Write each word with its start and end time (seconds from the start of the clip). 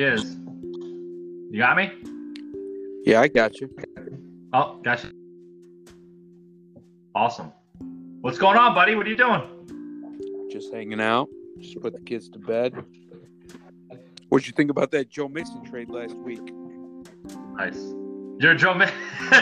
Is. 0.00 0.36
You 1.50 1.58
got 1.58 1.76
me? 1.76 1.90
Yeah, 3.04 3.20
I 3.20 3.28
got 3.28 3.60
you. 3.60 3.74
Oh, 4.52 4.80
gotcha. 4.84 5.10
Awesome. 7.14 7.52
What's 8.20 8.38
going 8.38 8.56
on, 8.56 8.74
buddy? 8.74 8.94
What 8.94 9.06
are 9.06 9.10
you 9.10 9.16
doing? 9.16 10.48
Just 10.50 10.72
hanging 10.72 11.00
out. 11.00 11.28
Just 11.58 11.80
put 11.80 11.94
the 11.94 12.00
kids 12.00 12.28
to 12.30 12.38
bed. 12.38 12.74
What'd 14.28 14.46
you 14.46 14.52
think 14.52 14.70
about 14.70 14.90
that 14.92 15.08
Joe 15.08 15.28
Mixon 15.28 15.64
trade 15.64 15.90
last 15.90 16.14
week? 16.16 16.42
Nice. 17.54 17.78
You're 18.38 18.54
Joe. 18.54 18.74
Ma- 18.74 18.86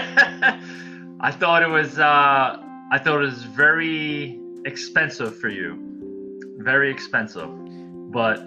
I 1.20 1.30
thought 1.32 1.62
it 1.62 1.68
was. 1.68 1.98
Uh, 1.98 2.62
I 2.92 2.98
thought 2.98 3.16
it 3.16 3.26
was 3.26 3.44
very 3.44 4.40
expensive 4.64 5.38
for 5.38 5.48
you. 5.48 5.82
Very 6.58 6.90
expensive, 6.90 7.50
but 8.10 8.38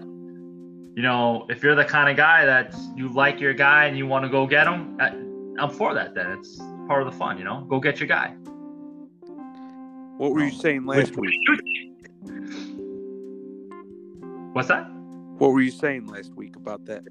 you 1.00 1.04
know, 1.04 1.46
if 1.48 1.64
you're 1.64 1.76
the 1.76 1.86
kind 1.86 2.10
of 2.10 2.18
guy 2.18 2.44
that 2.44 2.76
you 2.94 3.08
like 3.08 3.40
your 3.40 3.54
guy 3.54 3.86
and 3.86 3.98
you 3.98 4.06
want 4.06 4.26
to 4.26 4.30
go 4.30 4.46
get 4.46 4.68
him, 4.68 4.98
I- 5.00 5.16
I'm 5.58 5.70
for 5.70 5.94
that. 5.94 6.14
Then 6.14 6.32
it's 6.32 6.58
part 6.90 7.02
of 7.02 7.10
the 7.10 7.18
fun. 7.18 7.38
You 7.38 7.46
know, 7.46 7.62
go 7.70 7.80
get 7.80 8.02
your 8.02 8.08
guy. 8.08 8.32
What 10.18 10.34
were 10.34 10.42
you 10.42 10.52
oh, 10.54 10.60
saying 10.60 10.86
last 10.86 11.16
week? 11.16 11.40
What's 14.52 14.68
that? 14.68 14.92
What 15.38 15.54
were 15.54 15.62
you 15.62 15.72
saying 15.72 16.08
last 16.08 16.34
week 16.36 16.58
about 16.58 16.84
that? 16.88 17.04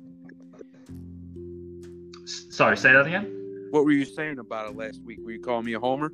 Sorry, 2.26 2.76
say 2.76 2.92
that 2.92 3.06
again. 3.06 3.68
What 3.70 3.86
were 3.86 3.92
you 3.92 4.04
saying 4.04 4.38
about 4.38 4.68
it 4.68 4.76
last 4.76 5.02
week? 5.02 5.20
Were 5.22 5.30
you 5.30 5.40
calling 5.40 5.64
me 5.64 5.72
a 5.72 5.80
homer? 5.80 6.12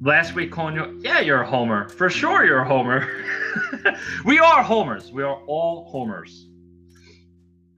Last 0.00 0.34
week, 0.34 0.50
calling 0.50 0.74
you, 0.74 0.98
yeah, 1.04 1.20
you're 1.20 1.42
a 1.42 1.48
homer. 1.48 1.88
For 1.88 2.10
sure, 2.10 2.44
you're 2.44 2.62
a 2.62 2.68
homer. 2.68 3.08
we 4.24 4.38
are 4.38 4.62
homers. 4.62 5.12
We 5.12 5.22
are 5.22 5.36
all 5.46 5.90
homers. 5.90 6.48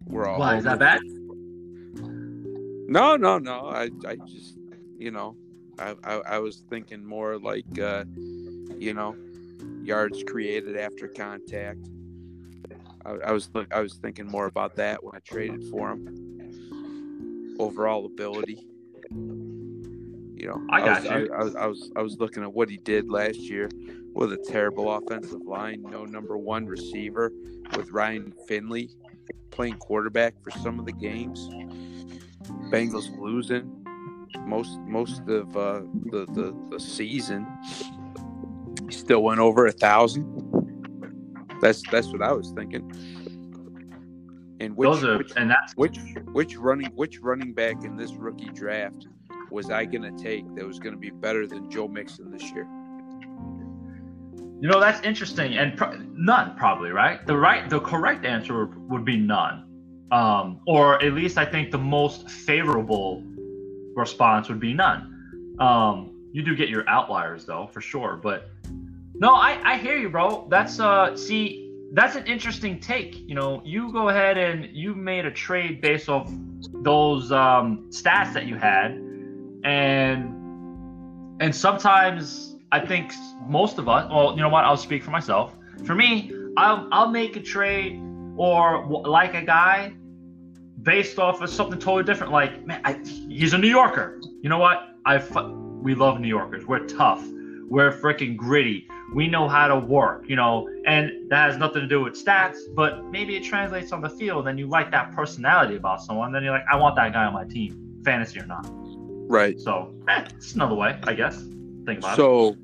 We're 0.06 0.27
all. 0.27 0.39
Why 0.39 0.56
is 0.56 0.64
that 0.64 0.78
bad? 0.78 1.00
No, 2.86 3.17
no, 3.17 3.39
no. 3.39 3.69
I, 3.69 3.91
I 4.06 4.17
just, 4.27 4.58
you 4.98 5.11
know, 5.11 5.36
I, 5.78 5.95
I, 6.05 6.14
I 6.14 6.39
was 6.39 6.64
thinking 6.69 7.05
more 7.05 7.39
like, 7.39 7.78
uh, 7.78 8.05
you 8.78 8.92
know, 8.95 9.17
yards 9.83 10.22
created 10.25 10.77
after 10.77 11.08
contact. 11.08 11.89
I, 13.06 13.11
I 13.11 13.33
was, 13.33 13.50
I 13.72 13.80
was 13.80 13.95
thinking 13.95 14.27
more 14.27 14.47
about 14.47 14.77
that 14.77 15.02
when 15.02 15.14
I 15.14 15.20
traded 15.20 15.64
for 15.70 15.91
him. 15.91 17.56
Overall 17.58 18.05
ability. 18.06 18.67
You 20.44 20.50
know, 20.50 20.62
I 20.68 20.80
got 20.80 21.02
was, 21.02 21.10
you. 21.10 21.32
I, 21.32 21.36
I, 21.40 21.42
was, 21.42 21.56
I 21.56 21.66
was, 21.66 21.90
I 21.96 22.02
was 22.02 22.18
looking 22.18 22.42
at 22.42 22.52
what 22.52 22.68
he 22.68 22.76
did 22.76 23.08
last 23.08 23.38
year 23.38 23.70
with 24.12 24.30
a 24.30 24.36
terrible 24.36 24.94
offensive 24.94 25.40
line, 25.40 25.82
no 25.88 26.04
number 26.04 26.36
one 26.36 26.66
receiver, 26.66 27.32
with 27.74 27.90
Ryan 27.90 28.34
Finley 28.46 28.90
playing 29.50 29.78
quarterback 29.78 30.34
for 30.42 30.50
some 30.50 30.78
of 30.78 30.84
the 30.84 30.92
games. 30.92 31.48
Bengals 32.70 33.08
losing 33.18 33.86
most 34.40 34.78
most 34.80 35.22
of 35.28 35.56
uh, 35.56 35.80
the, 36.10 36.26
the 36.34 36.54
the 36.70 36.78
season. 36.78 37.46
He 38.86 38.94
still 38.94 39.22
went 39.22 39.40
over 39.40 39.64
a 39.64 39.72
thousand. 39.72 40.26
That's 41.62 41.82
that's 41.90 42.08
what 42.08 42.20
I 42.20 42.32
was 42.32 42.52
thinking. 42.54 42.92
And 44.60 44.76
which 44.76 44.90
Those 44.90 45.04
are, 45.04 45.16
which, 45.16 45.32
and 45.38 45.48
that's 45.48 45.72
which 45.76 45.98
which 46.32 46.58
running 46.58 46.90
which 46.94 47.20
running 47.20 47.54
back 47.54 47.82
in 47.82 47.96
this 47.96 48.12
rookie 48.12 48.50
draft 48.50 49.06
was 49.55 49.70
I 49.70 49.84
going 49.84 50.02
to 50.02 50.22
take 50.22 50.55
that 50.56 50.66
was 50.66 50.78
going 50.78 50.94
to 50.94 51.00
be 51.00 51.10
better 51.10 51.47
than 51.47 51.70
Joe 51.70 51.89
Mixon 51.89 52.30
this 52.30 52.42
year? 52.51 52.67
you 54.64 54.70
know 54.70 54.80
that's 54.80 55.05
interesting, 55.05 55.58
and 55.58 55.78
none 56.17 56.56
probably 56.56 56.90
right. 56.90 57.27
The 57.27 57.36
right, 57.36 57.68
the 57.68 57.80
correct 57.80 58.24
answer 58.24 58.64
would, 58.64 58.90
would 58.90 59.05
be 59.05 59.18
none, 59.18 59.67
um, 60.11 60.61
or 60.67 61.02
at 61.05 61.12
least 61.12 61.36
I 61.36 61.45
think 61.45 61.70
the 61.70 61.77
most 61.77 62.30
favorable 62.30 63.23
response 63.95 64.48
would 64.48 64.61
be 64.61 64.73
none. 64.73 65.55
Um, 65.58 66.30
you 66.33 66.42
do 66.42 66.57
get 66.57 66.70
your 66.70 66.89
outliers 66.89 67.45
though, 67.45 67.68
for 67.73 67.83
sure, 67.83 68.18
but 68.23 68.48
no, 69.14 69.34
I 69.34 69.61
I 69.64 69.77
hear 69.77 69.98
you, 69.98 70.08
bro. 70.08 70.46
That's 70.48 70.80
uh, 70.80 71.14
see. 71.14 71.61
That's 71.92 72.17
an 72.17 72.27
interesting 72.27 72.80
take. 72.80 73.20
You 73.28 73.34
know, 73.34 73.61
you 73.67 73.92
go 73.92 74.08
ahead 74.08 74.39
and 74.39 74.74
you 74.74 74.95
made 74.95 75.27
a 75.27 75.30
trade 75.30 75.83
based 75.83 76.08
off 76.08 76.33
those 76.73 77.30
um, 77.30 77.86
stats 77.90 78.33
that 78.33 78.46
you 78.46 78.57
had, 78.57 78.98
and 79.64 80.30
and 81.41 81.55
sometimes 81.55 82.57
I 82.73 82.80
think 82.80 83.13
most 83.47 83.79
of 83.79 83.89
us. 83.89 84.11
Well, 84.11 84.35
you 84.36 84.42
know 84.42 84.48
what? 84.48 84.64
I'll 84.64 84.77
speak 84.77 85.02
for 85.02 85.11
myself. 85.11 85.55
For 85.85 85.95
me, 85.95 86.33
I'll 86.57 86.89
I'll 86.92 87.11
make 87.11 87.36
a 87.36 87.41
trade 87.41 88.01
or 88.36 88.86
like 88.86 89.35
a 89.35 89.42
guy 89.42 89.92
based 90.83 91.19
off 91.19 91.41
of 91.41 91.51
something 91.51 91.79
totally 91.79 92.05
different. 92.05 92.33
Like, 92.33 92.64
man, 92.67 92.80
I, 92.85 93.01
he's 93.29 93.55
a 93.55 93.58
New 93.58 93.69
Yorker. 93.69 94.20
You 94.42 94.48
know 94.48 94.58
what? 94.58 94.97
I 95.07 95.19
we 95.83 95.95
love 95.95 96.20
New 96.20 96.29
Yorkers. 96.29 96.67
We're 96.67 96.86
tough. 96.86 97.25
We're 97.69 97.92
freaking 97.92 98.36
gritty. 98.36 98.89
We 99.14 99.29
know 99.29 99.48
how 99.48 99.69
to 99.69 99.79
work, 99.79 100.25
you 100.29 100.36
know, 100.36 100.69
and 100.86 101.31
that 101.31 101.51
has 101.51 101.58
nothing 101.58 101.83
to 101.83 101.86
do 101.86 102.02
with 102.02 102.14
stats, 102.14 102.58
but 102.75 103.05
maybe 103.07 103.36
it 103.36 103.45
translates 103.45 103.92
on 103.92 104.01
the 104.01 104.08
field 104.08 104.48
and 104.48 104.58
you 104.58 104.67
like 104.67 104.91
that 104.91 105.13
personality 105.13 105.77
about 105.77 106.02
someone. 106.02 106.33
Then 106.33 106.42
you're 106.42 106.52
like, 106.52 106.64
I 106.70 106.77
want 106.77 106.96
that 106.96 107.13
guy 107.13 107.25
on 107.25 107.33
my 107.33 107.45
team, 107.45 108.01
fantasy 108.05 108.41
or 108.41 108.46
not. 108.46 108.67
Right. 109.29 109.58
So, 109.61 109.95
eh, 110.08 110.24
it's 110.36 110.55
another 110.55 110.74
way, 110.74 110.98
I 111.05 111.14
guess. 111.14 111.36
Think 111.86 111.98
about 112.01 112.14
it. 112.14 112.17
So, 112.17 112.57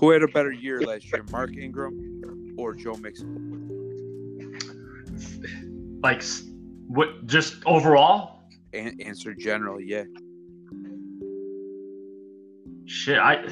who 0.00 0.10
had 0.10 0.22
a 0.22 0.28
better 0.28 0.52
year 0.52 0.80
last 0.82 1.10
year, 1.12 1.24
Mark 1.30 1.56
Ingram 1.56 2.54
or 2.58 2.74
Joe 2.74 2.94
Mixon? 2.94 3.42
Like, 6.02 6.22
what, 6.88 7.26
just 7.26 7.56
overall, 7.66 8.42
An- 8.72 9.00
answer 9.00 9.34
generally, 9.34 9.84
yeah. 9.86 10.04
shit, 12.86 13.18
I. 13.18 13.44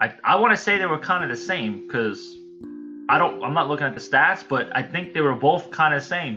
I, 0.00 0.12
I 0.24 0.36
want 0.36 0.50
to 0.52 0.56
say 0.56 0.76
they 0.76 0.86
were 0.86 0.98
kind 0.98 1.22
of 1.24 1.30
the 1.30 1.42
same 1.42 1.86
because 1.86 2.36
I 3.08 3.16
don't 3.18 3.42
I'm 3.42 3.54
not 3.54 3.68
looking 3.68 3.86
at 3.86 3.94
the 3.94 4.00
stats, 4.00 4.44
but 4.46 4.68
I 4.76 4.82
think 4.82 5.14
they 5.14 5.20
were 5.20 5.34
both 5.34 5.70
kind 5.70 5.94
of 5.94 6.02
the 6.02 6.08
same. 6.08 6.36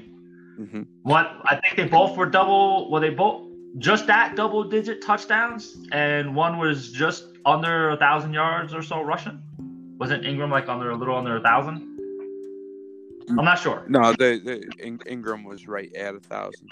hmm 0.57 0.83
What 1.03 1.31
I 1.45 1.59
think 1.61 1.75
they 1.75 1.85
both 1.85 2.15
were 2.17 2.27
double. 2.27 2.89
Well, 2.91 3.01
they 3.01 3.09
both 3.09 3.46
just 3.77 4.07
that 4.07 4.35
double 4.35 4.63
digit 4.63 5.01
touchdowns, 5.01 5.77
and 5.91 6.35
one 6.35 6.57
was 6.57 6.91
just 6.91 7.25
under 7.45 7.89
a 7.91 7.97
thousand 7.97 8.33
yards 8.33 8.73
or 8.73 8.81
so 8.81 9.01
rushing. 9.01 9.41
Wasn't 9.99 10.25
Ingram 10.25 10.51
like 10.51 10.67
under 10.69 10.91
a 10.91 10.95
little 10.95 11.15
under 11.15 11.37
a 11.37 11.41
thousand? 11.41 11.83
I'm 13.29 13.43
not 13.43 13.59
sure. 13.59 13.83
No, 13.89 14.13
the, 14.13 14.39
the 14.43 14.63
In- 14.85 14.99
Ingram 15.05 15.43
was 15.43 15.67
right 15.67 15.93
at 15.95 16.15
a 16.15 16.19
thousand. 16.19 16.69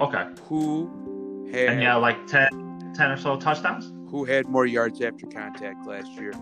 Okay, 0.00 0.24
Who 0.48 1.48
had 1.52 1.68
and 1.68 1.82
yeah, 1.82 1.96
like 1.96 2.26
10, 2.26 2.92
10 2.96 3.10
or 3.10 3.16
so 3.18 3.36
touchdowns. 3.38 3.92
who 4.10 4.24
had 4.24 4.46
more 4.48 4.64
yards 4.64 5.00
after 5.02 5.26
contact 5.26 5.86
last 5.86 6.10
year? 6.12 6.32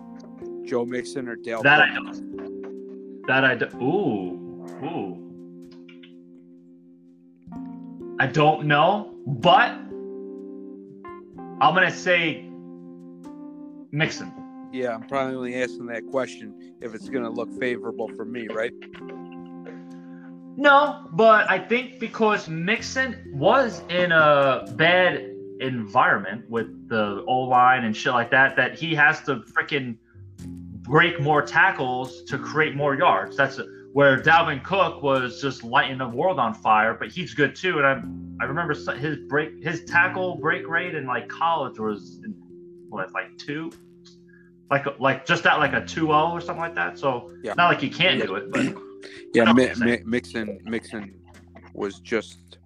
Joe 0.64 0.84
Mixon 0.84 1.28
or 1.28 1.34
Dale? 1.34 1.62
That 1.62 1.80
I 1.80 1.88
Cook? 1.94 2.04
don't. 2.04 3.26
That 3.26 3.44
I 3.44 3.54
do. 3.56 3.66
Ooh, 3.82 4.64
ooh. 4.84 5.27
I 8.20 8.26
don't 8.26 8.66
know, 8.66 9.14
but 9.26 9.70
I'm 11.60 11.74
gonna 11.74 11.90
say 11.90 12.48
Mixon. 13.92 14.32
Yeah, 14.72 14.94
I'm 14.94 15.02
probably 15.02 15.34
only 15.34 15.62
asking 15.62 15.86
that 15.86 16.06
question 16.10 16.74
if 16.80 16.94
it's 16.94 17.08
going 17.08 17.24
to 17.24 17.30
look 17.30 17.50
favorable 17.58 18.08
for 18.14 18.26
me, 18.26 18.48
right? 18.48 18.72
No, 20.56 21.06
but 21.12 21.50
I 21.50 21.58
think 21.58 21.98
because 21.98 22.48
Mixon 22.48 23.32
was 23.34 23.80
in 23.88 24.12
a 24.12 24.66
bad 24.76 25.34
environment 25.60 26.50
with 26.50 26.88
the 26.88 27.24
O 27.26 27.40
line 27.40 27.84
and 27.84 27.96
shit 27.96 28.12
like 28.12 28.30
that, 28.30 28.56
that 28.56 28.78
he 28.78 28.94
has 28.94 29.22
to 29.22 29.36
freaking 29.36 29.96
break 30.82 31.20
more 31.20 31.42
tackles 31.42 32.22
to 32.24 32.38
create 32.38 32.74
more 32.74 32.94
yards. 32.94 33.36
That's 33.36 33.58
where 33.92 34.20
Dalvin 34.20 34.62
Cook 34.62 35.02
was 35.02 35.40
just 35.40 35.64
lighting 35.64 35.98
the 35.98 36.08
world 36.08 36.38
on 36.38 36.54
fire, 36.54 36.94
but 36.94 37.08
he's 37.10 37.34
good 37.34 37.54
too. 37.56 37.78
And 37.78 37.86
I 37.86 38.44
I 38.44 38.46
remember 38.46 38.74
his 38.94 39.18
break 39.28 39.62
his 39.62 39.84
tackle 39.84 40.36
break 40.36 40.66
rate 40.68 40.94
in 40.94 41.06
like 41.06 41.28
college 41.28 41.78
was 41.78 42.20
what 42.88 43.12
like 43.12 43.36
two, 43.38 43.72
like 44.70 44.86
like 45.00 45.26
just 45.26 45.46
at 45.46 45.58
like 45.58 45.72
a 45.72 45.80
2-0 45.82 46.30
or 46.32 46.40
something 46.40 46.60
like 46.60 46.74
that. 46.74 46.98
So 46.98 47.32
Yeah. 47.42 47.54
not 47.54 47.68
like 47.68 47.80
he 47.80 47.88
can't 47.90 48.20
do 48.22 48.34
it, 48.36 48.50
but 48.50 48.64
Yeah, 49.34 49.52
Mi- 49.52 49.70
Mi- 49.78 50.02
Mixon 50.04 50.58
Mixon 50.64 51.14
was 51.74 52.00
just 52.00 52.58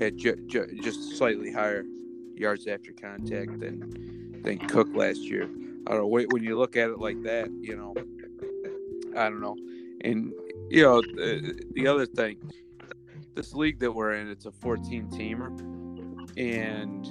had 0.00 0.16
ju- 0.16 0.42
ju- 0.46 0.78
just 0.82 1.16
slightly 1.18 1.52
higher 1.52 1.84
yards 2.34 2.66
after 2.66 2.92
contact 2.92 3.58
than 3.60 4.40
than 4.42 4.58
Cook 4.58 4.88
last 4.94 5.18
year. 5.20 5.44
I 5.86 5.90
don't 5.92 6.00
know 6.00 6.06
when 6.06 6.42
you 6.42 6.58
look 6.58 6.76
at 6.76 6.90
it 6.90 6.98
like 6.98 7.20
that, 7.22 7.50
you 7.60 7.76
know. 7.76 7.94
I 9.16 9.28
don't 9.28 9.40
know, 9.40 9.56
and 10.02 10.32
you 10.68 10.82
know 10.82 11.00
the, 11.00 11.62
the 11.74 11.86
other 11.86 12.06
thing, 12.06 12.38
this 13.34 13.54
league 13.54 13.78
that 13.80 13.92
we're 13.92 14.14
in, 14.14 14.28
it's 14.28 14.46
a 14.46 14.52
14 14.52 15.08
teamer, 15.08 15.50
and 16.36 17.06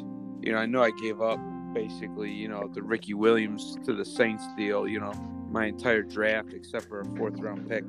you 0.46 0.52
know 0.52 0.58
I 0.58 0.66
know 0.66 0.84
I 0.84 0.92
gave 1.02 1.22
up 1.22 1.40
basically, 1.74 2.32
you 2.32 2.48
know, 2.48 2.68
the 2.74 2.82
Ricky 2.82 3.14
Williams 3.14 3.78
to 3.86 3.94
the 3.94 4.06
Saints 4.06 4.46
deal, 4.58 4.88
you 4.88 5.00
know, 5.00 5.14
my 5.50 5.66
entire 5.66 6.02
draft 6.02 6.54
except 6.54 6.88
for 6.88 7.02
a 7.02 7.06
fourth 7.18 7.40
round 7.40 7.70
pick. 7.70 7.84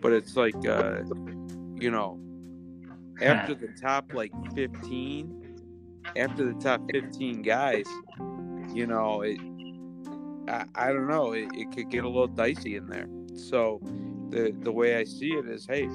But 0.00 0.12
it's 0.12 0.36
like, 0.36 0.54
uh, 0.66 1.02
you 1.76 1.90
know, 1.90 2.18
after 3.20 3.54
the 3.54 3.68
top 3.80 4.12
like 4.14 4.32
15, 4.54 5.60
after 6.16 6.52
the 6.52 6.58
top 6.60 6.80
15 6.92 7.42
guys, 7.42 7.86
you 8.72 8.86
know, 8.86 9.22
it, 9.22 9.38
I, 10.48 10.64
I 10.74 10.92
don't 10.92 11.08
know, 11.08 11.32
it, 11.32 11.48
it 11.54 11.70
could 11.72 11.90
get 11.90 12.04
a 12.04 12.08
little 12.08 12.28
dicey 12.28 12.76
in 12.76 12.86
there. 12.86 13.08
So 13.34 13.80
the 14.30 14.54
the 14.60 14.72
way 14.72 14.96
I 14.96 15.04
see 15.04 15.32
it 15.32 15.46
is, 15.48 15.66
hey, 15.66 15.88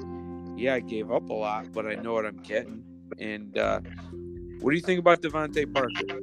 yeah, 0.56 0.74
I 0.74 0.80
gave 0.80 1.10
up 1.10 1.28
a 1.28 1.32
lot, 1.32 1.72
but 1.72 1.86
I 1.86 1.94
know 1.94 2.14
what 2.14 2.26
I'm 2.26 2.38
getting. 2.42 2.82
And 3.18 3.56
uh, 3.58 3.80
what 4.60 4.70
do 4.70 4.76
you 4.76 4.82
think 4.82 5.00
about 5.00 5.22
DeVante 5.22 5.72
Parker? 5.72 6.20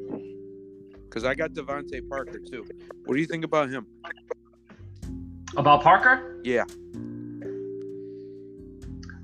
Because 1.04 1.24
I 1.26 1.36
got 1.36 1.52
DeVante 1.52 2.08
Parker 2.10 2.40
too. 2.40 2.66
What 3.06 3.16
do 3.16 3.20
you 3.22 3.28
think 3.28 3.44
about 3.44 3.70
him? 3.70 3.86
About 5.56 5.84
Parker? 5.84 6.42
Yeah. 6.44 6.64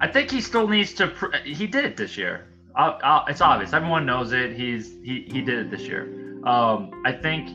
I 0.01 0.07
think 0.07 0.31
he 0.31 0.41
still 0.41 0.67
needs 0.67 0.93
to. 0.93 1.07
Pr- 1.07 1.35
he 1.43 1.67
did 1.67 1.85
it 1.85 1.97
this 1.97 2.17
year. 2.17 2.45
I'll, 2.75 2.99
I'll, 3.03 3.25
it's 3.27 3.41
obvious. 3.41 3.73
Everyone 3.73 4.05
knows 4.05 4.31
it. 4.31 4.55
He's 4.55 4.93
he 5.03 5.27
he 5.29 5.41
did 5.41 5.57
it 5.59 5.71
this 5.71 5.81
year. 5.81 6.03
Um, 6.45 6.91
I 7.05 7.11
think 7.11 7.49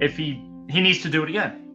if 0.00 0.16
he 0.16 0.42
he 0.70 0.80
needs 0.80 1.02
to 1.02 1.10
do 1.10 1.22
it 1.22 1.28
again. 1.28 1.74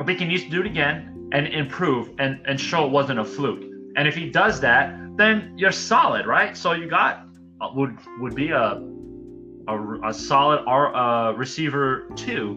I 0.00 0.04
think 0.04 0.18
he 0.18 0.24
needs 0.24 0.42
to 0.42 0.50
do 0.50 0.60
it 0.60 0.66
again 0.66 1.13
and 1.34 1.48
improve 1.48 2.10
and 2.18 2.40
and 2.46 2.58
show 2.58 2.86
it 2.86 2.90
wasn't 2.90 3.18
a 3.18 3.24
fluke. 3.24 3.62
And 3.96 4.08
if 4.08 4.14
he 4.14 4.30
does 4.30 4.60
that, 4.60 4.96
then 5.16 5.52
you're 5.56 5.72
solid, 5.72 6.26
right? 6.26 6.56
So 6.56 6.72
you 6.72 6.88
got 6.88 7.26
uh, 7.60 7.70
would 7.74 7.98
would 8.20 8.34
be 8.34 8.50
a 8.50 8.82
a, 9.66 10.08
a 10.08 10.14
solid 10.14 10.62
R, 10.66 10.94
uh, 10.94 11.32
receiver 11.32 12.08
two, 12.16 12.54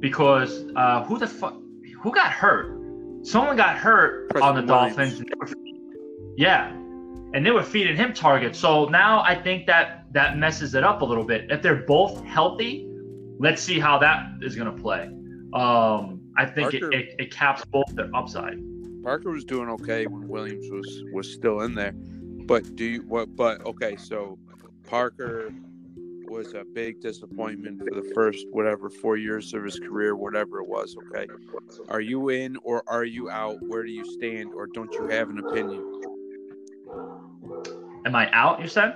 because 0.00 0.64
uh, 0.76 1.04
who 1.04 1.18
the 1.18 1.26
fuck 1.26 1.56
who 2.00 2.12
got 2.12 2.30
hurt? 2.30 2.80
Someone 3.22 3.56
got 3.56 3.76
hurt 3.76 4.30
Preston 4.30 4.48
on 4.48 4.54
the. 4.54 4.62
Dolphins. 4.62 5.22
Yeah, 6.36 6.70
and 7.34 7.44
they 7.44 7.50
were 7.50 7.62
feeding 7.62 7.96
him 7.96 8.12
targets. 8.12 8.58
So 8.58 8.84
now 8.86 9.22
I 9.22 9.34
think 9.34 9.66
that 9.66 10.04
that 10.12 10.38
messes 10.38 10.74
it 10.74 10.84
up 10.84 11.02
a 11.02 11.04
little 11.04 11.24
bit. 11.24 11.50
If 11.50 11.60
they're 11.62 11.82
both 11.86 12.22
healthy, 12.24 12.88
let's 13.38 13.62
see 13.62 13.80
how 13.80 13.98
that 13.98 14.26
is 14.42 14.54
going 14.54 14.74
to 14.74 14.82
play. 14.82 15.08
Um, 15.54 16.15
I 16.38 16.46
think 16.46 16.74
it, 16.74 16.82
it, 16.82 17.14
it 17.18 17.30
caps 17.30 17.64
both 17.64 17.94
their 17.94 18.14
upside. 18.14 18.58
Parker 19.02 19.30
was 19.30 19.44
doing 19.44 19.68
okay 19.70 20.06
when 20.06 20.28
Williams 20.28 20.68
was 20.70 21.04
was 21.12 21.32
still 21.32 21.60
in 21.60 21.74
there. 21.74 21.92
But 22.46 22.76
do 22.76 22.84
you 22.84 23.02
what? 23.02 23.34
But 23.36 23.64
okay, 23.64 23.96
so 23.96 24.38
Parker 24.84 25.52
was 26.28 26.54
a 26.54 26.64
big 26.64 27.00
disappointment 27.00 27.78
for 27.78 27.94
the 27.94 28.12
first 28.14 28.44
whatever 28.50 28.90
four 28.90 29.16
years 29.16 29.54
of 29.54 29.62
his 29.64 29.78
career, 29.78 30.16
whatever 30.16 30.58
it 30.58 30.66
was. 30.66 30.96
Okay, 30.96 31.26
are 31.88 32.00
you 32.00 32.28
in 32.28 32.56
or 32.62 32.82
are 32.88 33.04
you 33.04 33.30
out? 33.30 33.56
Where 33.62 33.84
do 33.84 33.90
you 33.90 34.04
stand, 34.04 34.52
or 34.54 34.66
don't 34.66 34.92
you 34.92 35.06
have 35.06 35.30
an 35.30 35.38
opinion? 35.38 35.84
Am 38.04 38.14
I 38.14 38.30
out? 38.32 38.60
You 38.60 38.68
said? 38.68 38.94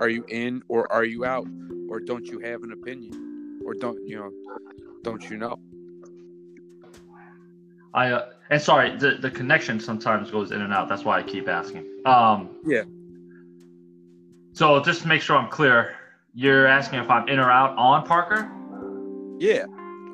Are 0.00 0.08
you 0.08 0.24
in 0.28 0.62
or 0.68 0.90
are 0.92 1.04
you 1.04 1.24
out, 1.24 1.46
or 1.88 2.00
don't 2.00 2.26
you 2.26 2.38
have 2.40 2.62
an 2.62 2.72
opinion, 2.72 3.62
or 3.64 3.74
don't 3.74 4.06
you 4.06 4.16
know? 4.16 4.30
Don't 5.02 5.28
you 5.30 5.38
know? 5.38 5.58
I 7.94 8.10
uh, 8.12 8.26
and 8.50 8.60
sorry, 8.60 8.96
the 8.96 9.16
the 9.20 9.30
connection 9.30 9.80
sometimes 9.80 10.30
goes 10.30 10.50
in 10.52 10.60
and 10.60 10.72
out. 10.72 10.88
That's 10.88 11.04
why 11.04 11.18
I 11.18 11.22
keep 11.22 11.48
asking. 11.48 11.84
Um, 12.04 12.50
Yeah. 12.64 12.82
So 14.52 14.82
just 14.82 15.02
to 15.02 15.08
make 15.08 15.20
sure 15.22 15.36
I'm 15.36 15.50
clear, 15.50 15.96
you're 16.34 16.66
asking 16.66 17.00
if 17.00 17.10
I'm 17.10 17.28
in 17.28 17.38
or 17.38 17.50
out 17.50 17.76
on 17.76 18.06
Parker 18.06 18.50
Yeah, 19.38 19.64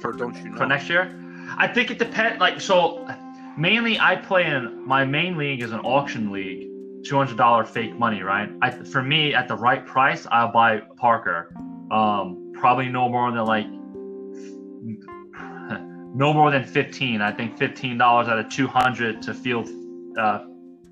or 0.02 0.12
don't 0.12 0.36
you 0.36 0.50
know? 0.50 0.56
for 0.56 0.66
next 0.66 0.88
year. 0.88 1.14
I 1.56 1.68
think 1.68 1.90
it 1.90 1.98
depends. 1.98 2.40
Like 2.40 2.60
so, 2.60 3.06
mainly 3.56 3.98
I 4.00 4.16
play 4.16 4.46
in 4.46 4.86
my 4.86 5.04
main 5.04 5.36
league 5.36 5.62
is 5.62 5.70
an 5.72 5.80
auction 5.80 6.32
league, 6.32 6.68
two 7.04 7.16
hundred 7.16 7.36
dollar 7.36 7.64
fake 7.64 7.96
money, 7.98 8.22
right? 8.22 8.50
I, 8.62 8.70
for 8.70 9.02
me, 9.02 9.32
at 9.34 9.46
the 9.48 9.54
right 9.56 9.84
price, 9.86 10.26
I'll 10.30 10.50
buy 10.52 10.80
Parker. 10.96 11.52
Um, 11.92 12.52
probably 12.54 12.88
no 12.88 13.08
more 13.08 13.30
than 13.30 13.44
like 13.44 13.66
no 16.14 16.32
more 16.32 16.50
than 16.50 16.64
fifteen. 16.64 17.20
I 17.20 17.32
think 17.32 17.56
fifteen 17.58 17.98
dollars 17.98 18.28
out 18.28 18.38
of 18.38 18.48
two 18.48 18.66
hundred 18.66 19.22
to 19.22 19.34
field 19.34 19.68
uh, 20.18 20.44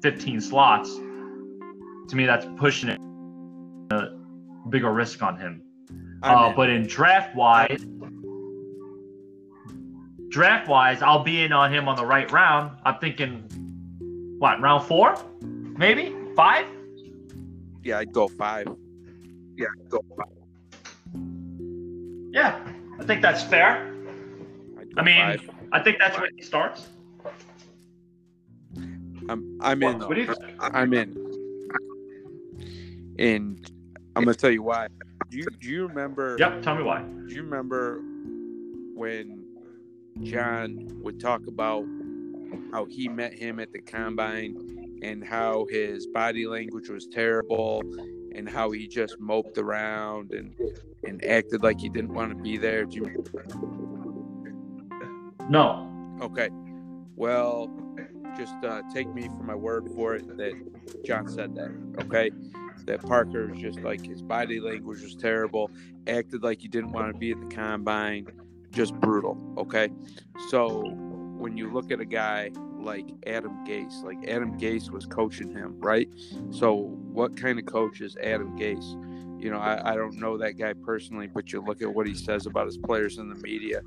fifteen 0.02 0.40
slots. 0.40 0.94
To 0.94 2.16
me, 2.16 2.26
that's 2.26 2.46
pushing 2.56 2.88
it 2.88 2.98
a 3.92 4.08
bigger 4.68 4.92
risk 4.92 5.22
on 5.22 5.38
him. 5.38 5.62
Uh, 6.22 6.52
but 6.52 6.68
in 6.68 6.86
draft 6.86 7.34
wise, 7.34 7.84
draft 10.28 10.68
wise, 10.68 11.02
I'll 11.02 11.22
be 11.22 11.42
in 11.42 11.52
on 11.52 11.72
him 11.72 11.88
on 11.88 11.96
the 11.96 12.04
right 12.04 12.30
round. 12.30 12.76
I'm 12.84 12.98
thinking, 12.98 13.44
what 14.38 14.60
round 14.60 14.86
four, 14.86 15.16
maybe 15.40 16.14
five? 16.36 16.66
yeah, 17.82 17.98
I'd 17.98 18.12
go 18.12 18.28
five. 18.28 18.66
Yeah, 19.56 19.66
I'd 19.80 19.88
go 19.88 20.04
five. 20.16 20.26
Yeah, 22.32 22.60
I 22.98 23.04
think 23.04 23.22
that's 23.22 23.42
fair. 23.42 23.92
I'd 24.90 24.94
go 24.96 25.00
I 25.00 25.04
mean, 25.04 25.38
five. 25.38 25.50
I 25.72 25.82
think 25.82 25.98
that's 25.98 26.18
where 26.18 26.30
he 26.34 26.42
starts. 26.42 26.88
I'm 29.28 29.58
I'm 29.60 29.82
in. 29.82 29.88
What, 29.92 30.00
though. 30.00 30.08
what 30.08 30.14
do 30.14 30.20
you 30.22 30.34
think? 30.34 30.56
I'm 30.60 30.92
in. 30.92 31.16
And 33.18 33.70
I'm 34.16 34.24
gonna 34.24 34.34
tell 34.34 34.50
you 34.50 34.62
why. 34.62 34.88
Do 35.30 35.36
you 35.36 35.46
do 35.60 35.68
you 35.68 35.86
remember? 35.86 36.36
Yep, 36.38 36.62
tell 36.62 36.74
me 36.74 36.82
why. 36.82 37.02
Do 37.02 37.34
you 37.34 37.42
remember 37.42 38.00
when 38.94 39.44
John 40.22 40.88
would 41.02 41.20
talk 41.20 41.46
about 41.46 41.84
how 42.72 42.86
he 42.86 43.08
met 43.08 43.32
him 43.32 43.60
at 43.60 43.72
the 43.72 43.80
combine 43.80 44.98
and 45.02 45.24
how 45.24 45.66
his 45.70 46.06
body 46.08 46.46
language 46.46 46.88
was 46.88 47.06
terrible 47.06 47.82
and 48.34 48.48
how 48.48 48.70
he 48.70 48.88
just 48.88 49.20
moped 49.20 49.58
around 49.58 50.32
and 50.32 50.54
and 51.06 51.24
acted 51.24 51.62
like 51.62 51.78
he 51.78 51.88
didn't 51.88 52.12
want 52.12 52.36
to 52.36 52.42
be 52.42 52.56
there? 52.56 52.84
Do 52.84 52.96
you 52.96 53.24
No, 55.50 55.90
Okay. 56.22 56.50
Well, 57.16 57.70
just 58.36 58.54
uh, 58.64 58.82
take 58.92 59.12
me 59.12 59.28
for 59.28 59.42
my 59.42 59.54
word 59.54 59.88
for 59.94 60.14
it 60.14 60.36
that 60.36 61.04
John 61.04 61.28
said 61.28 61.54
that. 61.56 61.70
Okay. 62.04 62.30
That 62.84 63.02
Parker 63.02 63.46
was 63.46 63.58
just 63.60 63.80
like 63.80 64.04
his 64.04 64.22
body 64.22 64.60
language 64.60 65.02
was 65.02 65.14
terrible, 65.14 65.70
acted 66.06 66.42
like 66.42 66.60
he 66.60 66.68
didn't 66.68 66.92
want 66.92 67.12
to 67.12 67.18
be 67.18 67.32
at 67.32 67.40
the 67.40 67.54
combine, 67.54 68.26
just 68.70 68.94
brutal. 68.94 69.38
Okay. 69.58 69.90
So 70.48 70.90
when 71.36 71.56
you 71.56 71.70
look 71.72 71.90
at 71.90 72.00
a 72.00 72.06
guy 72.06 72.50
like 72.78 73.06
Adam 73.26 73.64
Gase, 73.66 74.02
like 74.02 74.26
Adam 74.28 74.58
Gase 74.58 74.90
was 74.90 75.06
coaching 75.06 75.50
him, 75.50 75.78
right? 75.78 76.08
So 76.50 76.74
what 76.74 77.36
kind 77.36 77.58
of 77.58 77.66
coach 77.66 78.00
is 78.00 78.16
Adam 78.22 78.58
Gase? 78.58 79.42
You 79.42 79.50
know, 79.50 79.58
I, 79.58 79.92
I 79.92 79.96
don't 79.96 80.16
know 80.16 80.36
that 80.38 80.58
guy 80.58 80.74
personally, 80.74 81.26
but 81.26 81.52
you 81.52 81.62
look 81.62 81.80
at 81.82 81.94
what 81.94 82.06
he 82.06 82.14
says 82.14 82.46
about 82.46 82.66
his 82.66 82.76
players 82.76 83.18
in 83.18 83.28
the 83.28 83.36
media, 83.36 83.82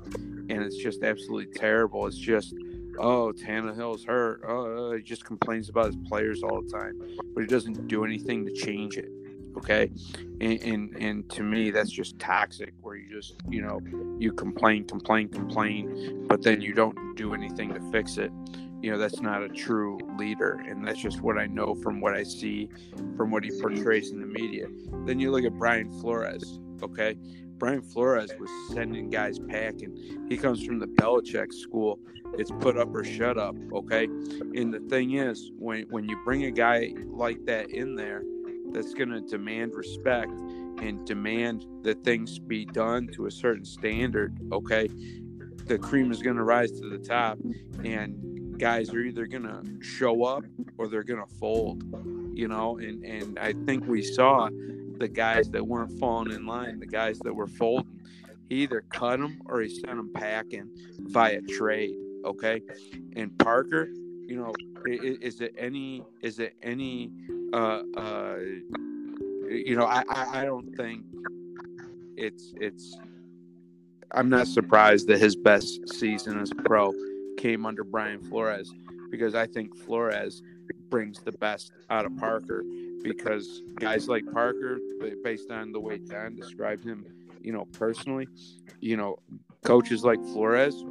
and 0.48 0.62
it's 0.62 0.76
just 0.76 1.02
absolutely 1.02 1.52
terrible. 1.54 2.06
It's 2.06 2.16
just, 2.16 2.54
oh, 2.98 3.32
Tannehill's 3.32 4.04
hurt. 4.04 4.42
Oh, 4.46 4.92
he 4.92 5.02
just 5.02 5.24
complains 5.24 5.68
about 5.68 5.86
his 5.86 5.96
players 6.08 6.42
all 6.42 6.62
the 6.62 6.70
time, 6.70 7.00
but 7.34 7.42
he 7.42 7.46
doesn't 7.46 7.88
do 7.88 8.04
anything 8.04 8.44
to 8.46 8.52
change 8.52 8.96
it. 8.96 9.08
Okay, 9.56 9.88
and, 10.40 10.60
and 10.62 10.96
and 10.96 11.30
to 11.30 11.44
me, 11.44 11.70
that's 11.70 11.90
just 11.90 12.18
toxic. 12.18 12.74
Where 12.80 12.96
you 12.96 13.08
just, 13.08 13.36
you 13.48 13.62
know, 13.62 13.80
you 14.18 14.32
complain, 14.32 14.84
complain, 14.84 15.28
complain, 15.28 16.26
but 16.26 16.42
then 16.42 16.60
you 16.60 16.74
don't 16.74 17.14
do 17.16 17.34
anything 17.34 17.72
to 17.72 17.80
fix 17.92 18.16
it. 18.16 18.32
You 18.82 18.90
know, 18.90 18.98
that's 18.98 19.20
not 19.20 19.44
a 19.44 19.48
true 19.48 19.98
leader, 20.18 20.60
and 20.66 20.86
that's 20.86 20.98
just 20.98 21.20
what 21.20 21.38
I 21.38 21.46
know 21.46 21.76
from 21.76 22.00
what 22.00 22.14
I 22.14 22.24
see, 22.24 22.68
from 23.16 23.30
what 23.30 23.44
he 23.44 23.52
portrays 23.60 24.10
in 24.10 24.18
the 24.18 24.26
media. 24.26 24.66
Then 25.06 25.20
you 25.20 25.30
look 25.30 25.44
at 25.44 25.54
Brian 25.54 25.88
Flores. 26.00 26.58
Okay, 26.82 27.16
Brian 27.64 27.80
Flores 27.80 28.30
was 28.38 28.50
sending 28.74 29.08
guys 29.08 29.38
packing. 29.38 30.26
He 30.28 30.36
comes 30.36 30.62
from 30.66 30.78
the 30.78 30.86
Belichick 30.86 31.50
school. 31.50 31.98
It's 32.36 32.50
put 32.60 32.76
up 32.76 32.94
or 32.94 33.02
shut 33.04 33.38
up. 33.38 33.56
Okay, 33.72 34.04
and 34.04 34.70
the 34.70 34.84
thing 34.90 35.14
is, 35.14 35.50
when 35.56 35.86
when 35.88 36.06
you 36.06 36.14
bring 36.26 36.44
a 36.44 36.50
guy 36.50 36.92
like 37.06 37.42
that 37.46 37.70
in 37.70 37.96
there, 37.96 38.22
that's 38.70 38.92
going 38.92 39.08
to 39.08 39.22
demand 39.22 39.74
respect 39.74 40.30
and 40.82 41.06
demand 41.06 41.64
that 41.84 42.04
things 42.04 42.38
be 42.38 42.66
done 42.66 43.08
to 43.14 43.28
a 43.28 43.30
certain 43.30 43.64
standard. 43.64 44.38
Okay, 44.52 44.90
the 45.64 45.78
cream 45.78 46.12
is 46.12 46.20
going 46.20 46.36
to 46.36 46.44
rise 46.44 46.70
to 46.70 46.90
the 46.90 46.98
top, 46.98 47.38
and 47.82 48.58
guys 48.58 48.92
are 48.92 49.00
either 49.00 49.26
going 49.26 49.44
to 49.44 49.82
show 49.82 50.24
up 50.24 50.44
or 50.76 50.86
they're 50.86 51.02
going 51.02 51.26
to 51.26 51.34
fold. 51.36 51.82
You 52.36 52.46
know, 52.46 52.76
and 52.76 53.02
and 53.06 53.38
I 53.38 53.54
think 53.64 53.86
we 53.86 54.02
saw 54.02 54.50
the 54.98 55.08
guys 55.08 55.50
that 55.50 55.66
weren't 55.66 55.98
falling 55.98 56.32
in 56.32 56.46
line, 56.46 56.78
the 56.80 56.86
guys 56.86 57.18
that 57.20 57.34
were 57.34 57.46
folding. 57.46 58.00
He 58.48 58.56
either 58.56 58.82
cut 58.90 59.18
them 59.20 59.40
or 59.46 59.60
he 59.62 59.68
sent 59.70 59.96
them 59.96 60.10
packing 60.14 60.68
via 61.00 61.40
trade. 61.42 61.96
Okay, 62.24 62.60
and 63.16 63.36
Parker, 63.38 63.88
you 64.26 64.36
know, 64.36 64.52
i- 64.86 64.90
i- 64.92 65.18
is 65.20 65.40
it 65.40 65.54
any? 65.58 66.02
Is 66.22 66.38
it 66.38 66.54
any? 66.62 67.10
Uh, 67.52 67.82
uh, 67.96 68.36
you 69.48 69.76
know, 69.76 69.84
I, 69.84 70.02
I 70.08 70.40
I 70.40 70.44
don't 70.44 70.74
think 70.76 71.04
it's 72.16 72.52
it's. 72.60 72.96
I'm 74.12 74.28
not 74.28 74.46
surprised 74.46 75.08
that 75.08 75.18
his 75.18 75.36
best 75.36 75.88
season 75.94 76.38
as 76.40 76.50
a 76.52 76.54
pro 76.54 76.92
came 77.36 77.66
under 77.66 77.82
Brian 77.84 78.20
Flores 78.22 78.72
because 79.10 79.34
I 79.34 79.46
think 79.46 79.76
Flores 79.76 80.42
brings 80.88 81.20
the 81.22 81.32
best 81.32 81.72
out 81.90 82.04
of 82.06 82.16
Parker 82.16 82.62
because 83.04 83.62
guys 83.76 84.08
like 84.08 84.24
Parker, 84.32 84.78
based 85.22 85.50
on 85.50 85.70
the 85.70 85.78
way 85.78 85.98
Don 85.98 86.34
described 86.34 86.84
him, 86.84 87.06
you 87.40 87.52
know, 87.52 87.66
personally, 87.66 88.26
you 88.80 88.96
know, 88.96 89.18
coaches 89.64 90.02
like 90.02 90.18
Flores, 90.32 90.82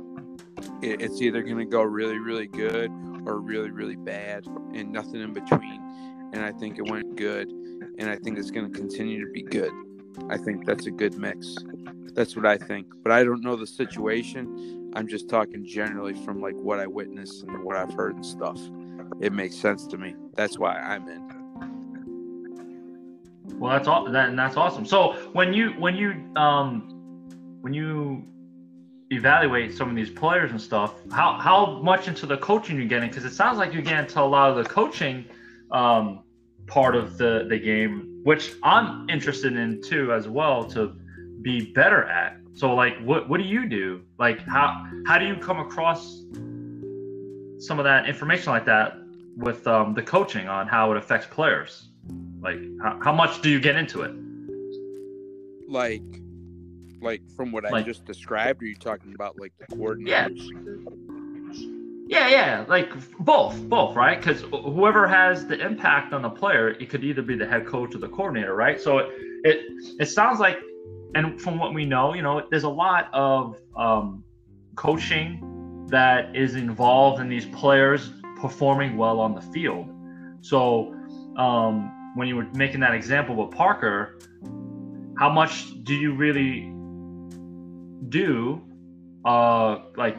it's 0.81 1.21
either 1.21 1.41
going 1.41 1.57
to 1.57 1.65
go 1.65 1.81
really, 1.81 2.19
really 2.19 2.47
good 2.47 2.91
or 3.25 3.39
really, 3.39 3.71
really 3.71 3.95
bad 3.95 4.45
and 4.73 4.91
nothing 4.91 5.21
in 5.21 5.33
between. 5.33 5.81
And 6.33 6.43
I 6.43 6.51
think 6.51 6.77
it 6.77 6.89
went 6.89 7.15
good. 7.15 7.49
And 7.97 8.09
I 8.09 8.15
think 8.15 8.37
it's 8.37 8.51
going 8.51 8.71
to 8.71 8.79
continue 8.79 9.25
to 9.25 9.31
be 9.31 9.41
good. 9.41 9.71
I 10.29 10.37
think 10.37 10.65
that's 10.65 10.85
a 10.85 10.91
good 10.91 11.17
mix. 11.17 11.55
That's 12.13 12.35
what 12.35 12.45
I 12.45 12.57
think. 12.57 12.87
But 13.03 13.11
I 13.11 13.23
don't 13.23 13.41
know 13.41 13.55
the 13.55 13.67
situation. 13.67 14.91
I'm 14.95 15.07
just 15.07 15.27
talking 15.27 15.65
generally 15.65 16.13
from 16.13 16.39
like 16.41 16.55
what 16.55 16.79
I 16.79 16.85
witnessed 16.85 17.43
and 17.43 17.63
what 17.63 17.75
I've 17.75 17.93
heard 17.93 18.15
and 18.15 18.25
stuff. 18.25 18.59
It 19.19 19.33
makes 19.33 19.55
sense 19.55 19.87
to 19.87 19.97
me. 19.97 20.15
That's 20.35 20.59
why 20.59 20.77
I'm 20.77 21.07
in. 21.07 21.42
Well, 23.59 23.71
that's 23.71 23.87
all. 23.87 24.09
That, 24.11 24.35
that's 24.35 24.57
awesome. 24.57 24.85
So 24.85 25.13
when 25.33 25.53
you 25.53 25.71
when 25.71 25.95
you 25.95 26.11
um 26.35 26.89
when 27.61 27.73
you 27.73 28.25
evaluate 29.09 29.73
some 29.73 29.89
of 29.89 29.95
these 29.95 30.09
players 30.09 30.51
and 30.51 30.59
stuff, 30.59 30.95
how 31.11 31.37
how 31.39 31.79
much 31.81 32.07
into 32.07 32.25
the 32.25 32.37
coaching 32.37 32.77
you're 32.77 32.87
getting? 32.87 33.09
Because 33.09 33.25
it 33.25 33.33
sounds 33.33 33.57
like 33.57 33.73
you're 33.73 33.81
getting 33.81 34.05
into 34.05 34.21
a 34.21 34.23
lot 34.23 34.49
of 34.49 34.55
the 34.57 34.69
coaching 34.69 35.25
um, 35.71 36.23
part 36.67 36.95
of 36.95 37.17
the 37.17 37.45
the 37.49 37.57
game, 37.57 38.21
which 38.23 38.53
I'm 38.63 39.09
interested 39.09 39.55
in 39.55 39.81
too 39.81 40.13
as 40.13 40.27
well 40.27 40.65
to 40.71 40.95
be 41.41 41.71
better 41.73 42.03
at. 42.05 42.37
So 42.55 42.73
like, 42.73 42.97
what 42.99 43.29
what 43.29 43.39
do 43.39 43.45
you 43.45 43.67
do? 43.67 44.01
Like, 44.19 44.39
how 44.41 44.85
how 45.05 45.17
do 45.17 45.25
you 45.25 45.35
come 45.35 45.59
across 45.59 46.21
some 47.59 47.79
of 47.79 47.85
that 47.85 48.07
information 48.07 48.51
like 48.51 48.65
that 48.65 48.97
with 49.37 49.65
um, 49.67 49.93
the 49.93 50.03
coaching 50.03 50.47
on 50.47 50.67
how 50.67 50.91
it 50.91 50.97
affects 50.97 51.27
players? 51.27 51.89
Like, 52.41 52.59
how, 52.81 52.99
how 53.03 53.13
much 53.13 53.41
do 53.41 53.49
you 53.49 53.59
get 53.59 53.75
into 53.75 54.01
it? 54.01 54.13
Like 55.67 56.01
like 57.01 57.21
from 57.35 57.51
what 57.51 57.63
like, 57.65 57.73
I 57.73 57.81
just 57.81 58.05
described? 58.05 58.63
Are 58.63 58.65
you 58.65 58.75
talking 58.75 59.13
about 59.13 59.39
like 59.39 59.53
the 59.59 59.75
coordinators? 59.75 60.07
Yeah. 60.07 60.29
Yeah, 62.05 62.27
yeah, 62.27 62.65
like 62.67 62.91
both, 63.19 63.57
both, 63.69 63.95
right? 63.95 64.19
Because 64.19 64.41
whoever 64.41 65.07
has 65.07 65.47
the 65.47 65.59
impact 65.59 66.13
on 66.13 66.21
the 66.21 66.29
player, 66.29 66.69
it 66.69 66.89
could 66.89 67.03
either 67.03 67.21
be 67.21 67.35
the 67.35 67.47
head 67.47 67.65
coach 67.65 67.95
or 67.95 67.97
the 67.97 68.09
coordinator, 68.09 68.53
right? 68.53 68.79
So 68.79 68.99
it 68.99 69.09
it, 69.43 69.95
it 69.99 70.05
sounds 70.07 70.39
like, 70.39 70.57
and 71.15 71.39
from 71.39 71.57
what 71.57 71.73
we 71.73 71.85
know, 71.85 72.13
you 72.13 72.21
know, 72.21 72.45
there's 72.49 72.63
a 72.63 72.69
lot 72.69 73.09
of 73.13 73.57
um, 73.75 74.23
coaching 74.75 75.85
that 75.89 76.35
is 76.35 76.55
involved 76.55 77.21
in 77.21 77.29
these 77.29 77.45
players 77.47 78.11
performing 78.37 78.97
well 78.97 79.19
on 79.19 79.33
the 79.33 79.41
field. 79.41 79.89
So 80.41 80.92
um, 81.37 82.13
when 82.15 82.27
you 82.27 82.35
were 82.35 82.47
making 82.53 82.79
that 82.81 82.93
example 82.93 83.35
with 83.35 83.55
Parker, 83.55 84.19
how 85.17 85.29
much 85.29 85.83
do 85.83 85.93
you 85.93 86.13
really 86.15 86.71
do 88.09 88.61
uh, 89.25 89.79
like 89.95 90.17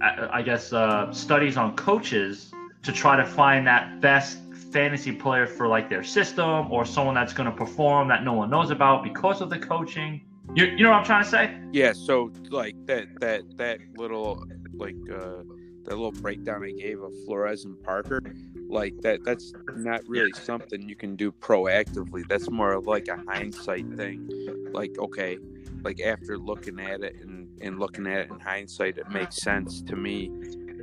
I 0.00 0.42
guess 0.42 0.72
uh, 0.72 1.12
studies 1.12 1.56
on 1.56 1.76
coaches 1.76 2.52
to 2.82 2.92
try 2.92 3.16
to 3.16 3.26
find 3.26 3.66
that 3.66 4.00
best 4.00 4.38
fantasy 4.72 5.12
player 5.12 5.46
for 5.46 5.66
like 5.66 5.88
their 5.88 6.04
system 6.04 6.70
or 6.70 6.84
someone 6.84 7.14
that's 7.14 7.32
going 7.32 7.50
to 7.50 7.56
perform 7.56 8.08
that 8.08 8.22
no 8.22 8.32
one 8.32 8.50
knows 8.50 8.70
about 8.70 9.02
because 9.02 9.40
of 9.40 9.50
the 9.50 9.58
coaching. 9.58 10.20
You, 10.54 10.66
you 10.66 10.82
know 10.84 10.90
what 10.90 10.98
I'm 10.98 11.04
trying 11.04 11.24
to 11.24 11.30
say? 11.30 11.58
Yeah. 11.72 11.92
So 11.92 12.30
like 12.50 12.74
that 12.86 13.06
that 13.20 13.42
that 13.58 13.80
little 13.96 14.44
like 14.72 14.96
uh, 15.12 15.42
that 15.84 15.90
little 15.90 16.12
breakdown 16.12 16.64
I 16.64 16.70
gave 16.70 17.02
of 17.02 17.12
Flores 17.26 17.64
and 17.64 17.82
Parker, 17.82 18.22
like 18.68 19.00
that 19.00 19.24
that's 19.24 19.52
not 19.76 20.02
really 20.06 20.32
something 20.32 20.88
you 20.88 20.96
can 20.96 21.16
do 21.16 21.32
proactively. 21.32 22.26
That's 22.28 22.50
more 22.50 22.80
like 22.80 23.08
a 23.08 23.18
hindsight 23.28 23.86
thing. 23.96 24.28
Like 24.72 24.98
okay, 24.98 25.38
like 25.82 26.00
after 26.00 26.38
looking 26.38 26.78
at 26.80 27.02
it 27.02 27.16
and, 27.20 27.48
and 27.60 27.78
looking 27.78 28.06
at 28.06 28.18
it 28.18 28.30
in 28.30 28.38
hindsight, 28.38 28.98
it 28.98 29.08
makes 29.10 29.36
sense 29.36 29.82
to 29.82 29.96
me 29.96 30.30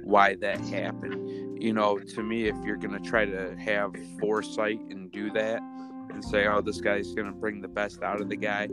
why 0.03 0.35
that 0.35 0.59
happened. 0.61 1.61
You 1.61 1.73
know, 1.73 1.99
to 1.99 2.23
me, 2.23 2.47
if 2.47 2.55
you're 2.63 2.77
to 3.01 3.09
try 3.09 3.25
to 3.25 3.55
have 3.57 3.95
foresight 4.19 4.79
and 4.89 5.11
do 5.11 5.31
that 5.31 5.61
and 6.09 6.23
say, 6.23 6.47
oh, 6.47 6.61
this 6.61 6.79
guy's 6.81 7.13
to 7.27 7.33
bring 7.33 7.61
the 7.61 7.67
best 7.67 8.03
out 8.03 8.21
of 8.21 8.29
the 8.29 8.35
guy, 8.35 8.67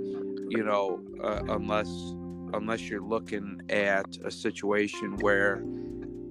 you 0.49 0.62
know, 0.62 1.02
uh, 1.23 1.42
unless 1.49 1.88
unless 2.54 2.83
you're 2.83 3.02
looking 3.02 3.62
at 3.71 4.07
a 4.25 4.31
situation 4.31 5.16
where 5.19 5.62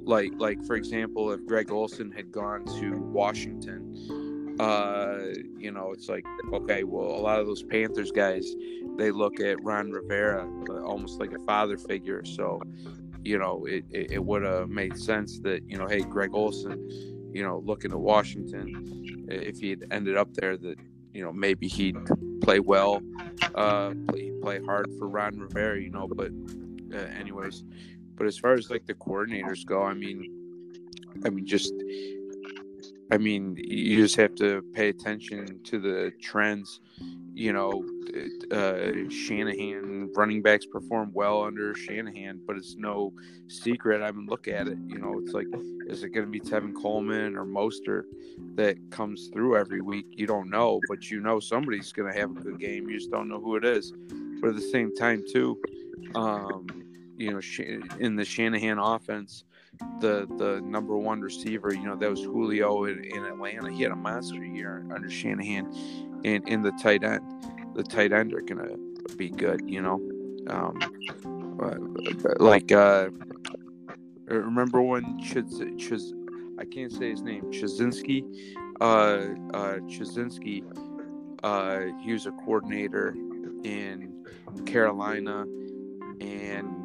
like 0.04 0.32
like 0.38 0.64
for 0.66 0.76
example 0.76 1.32
if 1.32 1.46
greg 1.46 1.72
olsen 1.72 2.12
had 2.12 2.32
gone 2.32 2.66
to 2.66 2.98
washington 2.98 3.88
uh, 4.60 5.34
you 5.58 5.72
know, 5.72 5.92
it's 5.92 6.08
like 6.08 6.24
okay, 6.54 6.84
well, 6.84 7.08
a 7.08 7.22
lot 7.22 7.40
of 7.40 7.48
those 7.48 7.64
Panthers 7.64 8.12
guys, 8.12 8.54
they 8.96 9.10
look 9.10 9.40
at 9.40 9.64
Ron 9.64 9.90
Rivera 9.90 10.48
uh, 10.70 10.84
almost 10.84 11.20
like 11.20 11.32
a 11.32 11.40
father 11.46 11.80
figure. 11.80 12.24
So, 12.26 12.62
you 13.24 13.40
know, 13.40 13.66
it, 13.66 13.86
it, 13.90 14.12
it 14.12 14.24
would 14.24 14.44
have 14.44 14.70
made 14.70 14.98
sense 14.98 15.40
that 15.40 15.64
you 15.68 15.78
know, 15.78 15.88
hey, 15.88 16.02
Greg 16.02 16.32
olsen 16.34 17.12
you 17.34 17.44
know, 17.44 17.62
looking 17.66 17.92
at 17.92 18.00
Washington, 18.00 19.28
if 19.30 19.60
he 19.60 19.70
had 19.72 19.86
ended 19.92 20.18
up 20.18 20.34
there, 20.34 20.58
that 20.58 20.78
you 21.14 21.24
know 21.24 21.32
maybe 21.32 21.68
he'd 21.68 21.98
play 22.42 22.60
well, 22.60 23.02
uh, 23.56 23.94
play 24.08 24.32
play 24.42 24.64
hard 24.64 24.88
for 24.98 25.08
Ron 25.08 25.38
Rivera, 25.38 25.80
you 25.80 25.90
know. 25.90 26.08
But 26.08 26.32
uh, 26.94 26.98
anyways, 26.98 27.64
but 28.22 28.28
as 28.28 28.38
far 28.38 28.54
as 28.54 28.70
like 28.70 28.86
the 28.86 28.94
coordinators 28.94 29.66
go, 29.66 29.82
I 29.82 29.96
mean, 29.96 30.32
I 31.26 31.32
mean 31.32 31.44
just 31.44 31.74
I 33.12 33.18
mean, 33.18 33.56
you 33.58 33.98
just 33.98 34.16
have 34.18 34.36
to 34.36 34.62
pay 34.74 34.90
attention 34.90 35.60
to 35.64 35.80
the 35.80 36.12
trends. 36.22 36.82
You 37.34 37.52
know, 37.52 37.84
uh, 38.52 39.10
Shanahan 39.10 40.14
running 40.16 40.44
backs 40.44 40.68
perform 40.68 41.10
well 41.16 41.42
under 41.42 41.74
Shanahan, 41.74 42.42
but 42.46 42.58
it's 42.58 42.76
no 42.76 43.12
secret. 43.48 44.04
I 44.04 44.12
mean, 44.12 44.28
look 44.28 44.48
at 44.48 44.68
it. 44.68 44.78
You 44.86 45.00
know, 45.00 45.18
it's 45.18 45.34
like, 45.34 45.48
is 45.88 46.04
it 46.04 46.10
going 46.10 46.28
to 46.28 46.32
be 46.32 46.40
Tevin 46.40 46.76
Coleman 46.80 47.36
or 47.36 47.44
Mostert 47.44 48.04
that 48.54 48.78
comes 48.92 49.30
through 49.34 49.58
every 49.58 49.82
week? 49.82 50.06
You 50.12 50.28
don't 50.28 50.52
know, 50.52 50.80
but 50.88 51.10
you 51.10 51.22
know 51.22 51.40
somebody's 51.40 51.92
going 51.92 52.14
to 52.14 52.20
have 52.20 52.30
a 52.30 52.40
good 52.40 52.60
game. 52.60 52.88
You 52.88 53.00
just 53.00 53.10
don't 53.10 53.28
know 53.28 53.42
who 53.42 53.56
it 53.56 53.66
is. 53.66 53.92
But 54.42 54.52
at 54.52 54.56
the 54.58 54.62
same 54.62 54.96
time, 54.96 55.24
too, 55.28 55.60
um, 56.14 56.68
you 57.22 57.32
know, 57.32 57.88
in 58.00 58.16
the 58.16 58.26
Shanahan 58.26 58.80
offense, 58.80 59.44
the 60.00 60.28
the 60.38 60.62
number 60.64 60.98
one 60.98 61.22
receiver. 61.22 61.74
You 61.74 61.84
know, 61.84 61.96
that 61.96 62.10
was 62.10 62.22
Julio 62.22 62.86
in, 62.86 63.04
in 63.04 63.26
Atlanta. 63.26 63.72
He 63.72 63.84
had 63.84 63.92
a 63.92 63.96
monster 63.96 64.44
year 64.44 64.86
under 64.94 65.10
Shanahan, 65.10 65.72
and 66.26 66.48
in 66.48 66.62
the 66.62 66.72
tight 66.82 67.04
end, 67.04 67.22
the 67.76 67.84
tight 67.84 68.12
end 68.12 68.34
are 68.34 68.42
gonna 68.42 68.76
be 69.18 69.30
good. 69.30 69.62
You 69.66 69.82
know, 69.82 70.02
um, 70.48 70.80
like 72.40 72.72
uh, 72.72 73.10
remember 74.26 74.82
when 74.82 75.20
Chiz, 75.20 75.62
Chiz 75.78 76.14
I 76.58 76.66
can't 76.66 76.92
say 76.92 77.12
his 77.12 77.22
name 77.22 77.44
Chazinski, 77.52 78.26
uh, 78.82 79.28
uh. 79.54 79.78
Uh, 81.44 81.80
he 82.04 82.14
was 82.14 82.28
a 82.28 82.32
coordinator 82.32 83.16
in 83.64 84.24
Carolina 84.66 85.46
and 86.22 86.81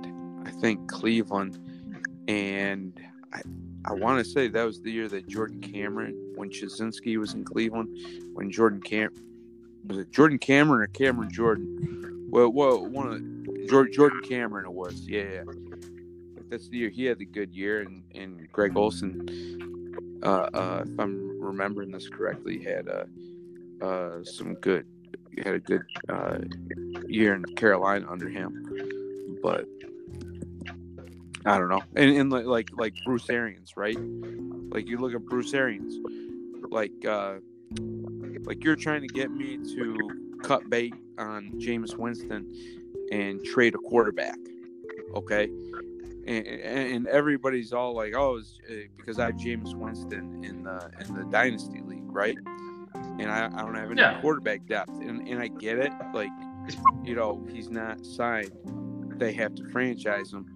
I 0.47 0.51
think 0.51 0.89
Cleveland 0.89 1.59
and 2.29 2.93
I, 3.33 3.43
I 3.85 3.93
want 3.93 4.25
to 4.25 4.31
say 4.31 4.47
that 4.47 4.65
was 4.65 4.81
the 4.81 4.93
year 4.93 5.09
that 5.09 5.29
Jordan 5.29 5.61
Cameron, 5.61 6.35
when 6.37 6.51
Chazinski 6.51 7.19
was 7.19 7.35
in 7.35 7.45
Cleveland, 7.45 7.89
when 8.33 8.51
Jordan 8.51 8.81
Cam 8.81 9.11
was 9.87 9.99
it 9.99 10.11
Jordan 10.13 10.39
Cameron 10.39 10.83
or 10.83 10.87
Cameron 10.87 11.31
Jordan? 11.31 12.29
Well, 12.31 12.49
well, 12.49 12.87
one 12.87 13.13
of 13.13 13.69
Jordan, 13.69 13.93
Jordan 13.93 14.21
Cameron 14.23 14.67
it 14.67 14.73
was. 14.73 15.07
Yeah, 15.07 15.23
yeah. 15.23 15.43
That's 16.49 16.69
the 16.69 16.79
year 16.79 16.91
he 16.91 17.05
had 17.05 17.19
the 17.19 17.27
good 17.27 17.53
year, 17.53 17.81
and 17.81 18.03
and 18.15 18.51
Greg 18.53 18.77
Olsen, 18.77 20.21
uh, 20.23 20.49
uh, 20.55 20.85
if 20.87 20.99
I'm 20.99 21.41
remembering 21.41 21.91
this 21.91 22.09
correctly, 22.09 22.63
had 22.63 22.89
uh, 22.89 23.85
uh, 23.85 24.25
some 24.25 24.55
good 24.55 24.87
had 25.45 25.55
a 25.55 25.61
good 25.61 25.83
uh, 26.09 26.39
year 27.09 27.35
in 27.35 27.45
Carolina 27.57 28.07
under 28.09 28.29
him, 28.29 29.39
but 29.43 29.67
I 31.47 31.59
don't 31.59 31.69
know. 31.69 31.83
And, 31.95 32.11
and 32.17 32.31
like 32.31 32.71
like 32.77 32.95
Bruce 33.05 33.31
Arians, 33.31 33.77
right? 33.77 33.97
Like 34.71 34.89
you 34.89 34.99
look 34.99 35.15
at 35.15 35.25
Bruce 35.25 35.55
Arians, 35.55 35.99
like 36.71 37.05
uh 37.09 37.37
like 38.45 38.65
you're 38.65 38.77
trying 38.77 39.03
to 39.03 39.09
get 39.09 39.31
me 39.31 39.57
to 39.57 40.39
cut 40.43 40.69
bait 40.69 40.95
on 41.19 41.53
Jameis 41.53 41.97
Winston 41.97 42.53
and 43.13 43.45
trade 43.45 43.75
a 43.75 43.79
quarterback. 43.79 44.39
Okay? 45.15 45.49
And, 46.27 46.47
and 46.47 47.07
everybody's 47.07 47.73
all 47.73 47.95
like, 47.95 48.15
"Oh, 48.17 48.37
it's 48.37 48.59
uh, 48.69 48.75
because 48.97 49.21
I 49.21 49.27
have 49.27 49.37
Jameis 49.37 49.77
Winston 49.77 50.45
in 50.45 50.65
the 50.65 50.91
in 51.07 51.15
the 51.15 51.25
dynasty 51.31 51.81
league, 51.81 52.03
right?" 52.07 52.37
And 52.95 53.31
I, 53.31 53.47
I 53.47 53.63
don't 53.63 53.77
have 53.77 53.93
any 53.93 54.01
yeah. 54.01 54.21
quarterback 54.21 54.67
depth, 54.67 54.91
and 54.91 55.27
and 55.29 55.39
I 55.41 55.47
get 55.47 55.79
it. 55.79 55.93
Like, 56.13 56.31
you 57.05 57.15
know, 57.15 57.47
he's 57.53 57.71
not 57.71 58.05
signed 58.05 58.51
they 59.19 59.33
have 59.33 59.55
to 59.57 59.65
franchise 59.71 60.33
him. 60.33 60.47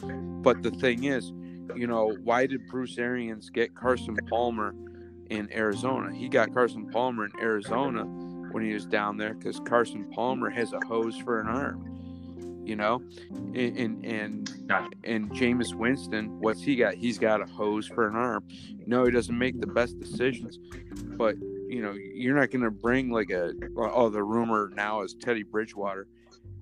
But 0.43 0.63
the 0.63 0.71
thing 0.71 1.05
is, 1.05 1.33
you 1.77 1.87
know, 1.87 2.17
why 2.25 2.47
did 2.47 2.67
Bruce 2.69 2.99
Arians 2.99 3.51
get 3.51 3.75
Carson 3.75 4.17
Palmer 4.29 4.75
in 5.31 5.53
Arizona? 5.53 6.15
He 6.15 6.29
got 6.29 6.53
Carson 6.53 6.89
Palmer 6.91 7.27
in 7.27 7.33
Arizona 7.41 8.05
when 8.53 8.65
he 8.65 8.73
was 8.73 8.87
down 8.87 9.17
there 9.17 9.35
because 9.35 9.61
Carson 9.61 10.11
Palmer 10.11 10.51
has 10.51 10.73
a 10.73 10.81
hose 10.87 11.17
for 11.17 11.41
an 11.41 11.47
arm. 11.47 11.87
You 12.65 12.77
know, 12.77 13.03
and 13.31 13.57
and 13.57 14.05
and, 14.05 14.65
and 15.03 15.31
Jameis 15.31 15.75
Winston, 15.75 16.39
what's 16.41 16.63
he 16.63 16.77
got? 16.77 16.95
He's 16.95 17.19
got 17.19 17.41
a 17.41 17.47
hose 17.47 17.89
for 17.89 18.07
an 18.07 18.15
arm. 18.15 18.47
No, 18.87 19.05
he 19.05 19.11
doesn't 19.11 19.37
make 19.37 19.61
the 19.61 19.67
best 19.67 19.99
decisions, 19.99 20.59
but 21.17 21.37
you 21.69 21.83
know, 21.83 21.93
you're 21.93 22.37
not 22.37 22.51
going 22.51 22.63
to 22.63 22.71
bring 22.71 23.11
like 23.11 23.31
a 23.31 23.55
oh 23.77 24.09
the 24.09 24.23
rumor 24.23 24.71
now 24.75 25.03
is 25.03 25.15
Teddy 25.15 25.43
Bridgewater. 25.43 26.07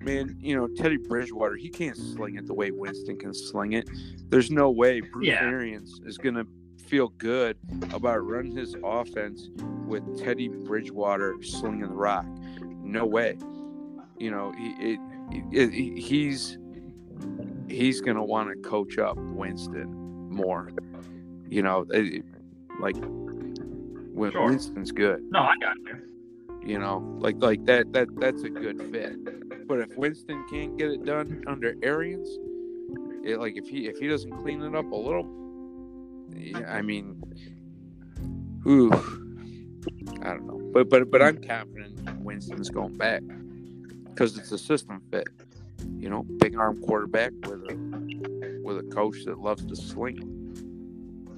Man, 0.01 0.37
you 0.39 0.55
know 0.55 0.67
Teddy 0.67 0.97
Bridgewater, 0.97 1.55
he 1.55 1.69
can't 1.69 1.97
sling 1.97 2.35
it 2.35 2.47
the 2.47 2.53
way 2.53 2.71
Winston 2.71 3.17
can 3.17 3.33
sling 3.33 3.73
it. 3.73 3.89
There's 4.29 4.49
no 4.49 4.69
way 4.71 5.01
Bruce 5.01 5.27
Yeah. 5.27 5.43
Arians 5.43 5.99
is 6.05 6.17
going 6.17 6.35
to 6.35 6.47
feel 6.85 7.09
good 7.09 7.57
about 7.93 8.25
running 8.25 8.55
his 8.55 8.75
offense 8.83 9.49
with 9.85 10.17
Teddy 10.17 10.47
Bridgewater 10.47 11.35
slinging 11.43 11.81
the 11.89 11.95
rock. 11.95 12.25
No 12.81 13.05
way. 13.05 13.37
You 14.17 14.31
know, 14.31 14.51
he, 14.57 14.69
it, 14.93 14.99
it, 15.51 15.73
it- 15.73 15.99
he's 16.01 16.57
he's 17.67 17.99
going 18.01 18.15
to 18.17 18.23
want 18.23 18.49
to 18.49 18.69
coach 18.69 18.97
up 18.97 19.17
Winston 19.17 19.91
more. 20.29 20.71
You 21.49 21.61
know, 21.61 21.85
like 22.79 22.95
when 24.13 24.31
Sure. 24.31 24.45
Winston's 24.45 24.91
good 24.91 25.21
No, 25.31 25.39
I 25.39 25.53
got 25.61 25.75
you. 25.85 25.97
You 26.61 26.77
know 26.77 26.97
like 27.19 27.35
like 27.39 27.65
that 27.65 27.91
that 27.93 28.07
that's 28.19 28.43
a 28.43 28.49
good 28.49 28.81
fit. 28.91 29.67
But 29.67 29.79
if 29.79 29.95
winston 29.97 30.45
can't 30.49 30.77
get 30.77 30.89
it 30.89 31.05
done 31.05 31.43
under 31.47 31.75
arians 31.83 32.27
it, 33.23 33.39
like 33.39 33.57
if 33.57 33.67
he 33.67 33.87
if 33.87 33.97
he 33.97 34.07
doesn't 34.07 34.31
clean 34.41 34.61
it 34.61 34.75
up 34.75 34.91
a 34.91 34.95
little 34.95 35.27
yeah, 36.35 36.71
i 36.71 36.81
mean 36.81 37.21
ooh 38.67 38.91
i 40.21 40.29
don't 40.29 40.47
know. 40.47 40.59
But 40.73 40.89
but 40.89 41.11
but 41.11 41.21
i'm 41.21 41.41
confident 41.41 41.99
winston's 42.19 42.69
going 42.69 42.97
back 42.97 43.21
because 44.05 44.37
it's 44.37 44.51
a 44.51 44.57
system 44.57 45.01
fit 45.11 45.27
you 45.97 46.09
know 46.09 46.23
big 46.39 46.57
arm 46.57 46.81
quarterback 46.83 47.31
with 47.43 47.61
a 47.69 48.61
with 48.63 48.79
a 48.79 48.89
coach 48.91 49.23
that 49.25 49.39
loves 49.39 49.65
to 49.65 49.75
sling 49.75 50.39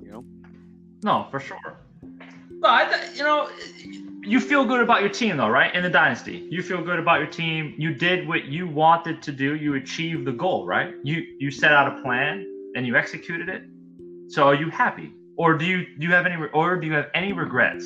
you 0.03 0.11
know? 0.11 0.25
No, 1.03 1.27
for 1.31 1.39
sure. 1.39 1.57
No, 2.03 2.69
I 2.69 2.85
th- 2.85 3.17
you 3.17 3.23
know, 3.23 3.49
you 4.23 4.39
feel 4.39 4.65
good 4.65 4.81
about 4.81 5.01
your 5.01 5.09
team 5.09 5.37
though, 5.37 5.49
right? 5.49 5.73
In 5.73 5.83
the 5.83 5.89
dynasty, 5.89 6.47
you 6.49 6.61
feel 6.61 6.83
good 6.83 6.99
about 6.99 7.19
your 7.19 7.29
team. 7.29 7.73
You 7.77 7.93
did 7.93 8.27
what 8.27 8.45
you 8.45 8.67
wanted 8.67 9.21
to 9.23 9.31
do. 9.31 9.55
You 9.55 9.75
achieved 9.75 10.25
the 10.25 10.31
goal, 10.31 10.65
right? 10.65 10.93
You 11.03 11.23
you 11.39 11.51
set 11.51 11.71
out 11.71 11.97
a 11.97 12.01
plan 12.01 12.45
and 12.75 12.85
you 12.85 12.95
executed 12.95 13.49
it. 13.49 13.63
So 14.29 14.47
are 14.47 14.55
you 14.55 14.69
happy, 14.69 15.11
or 15.37 15.57
do 15.57 15.65
you 15.65 15.85
do 15.97 16.05
you 16.07 16.13
have 16.13 16.25
any 16.25 16.35
or 16.53 16.79
do 16.79 16.87
you 16.87 16.93
have 16.93 17.09
any 17.13 17.33
regrets 17.33 17.85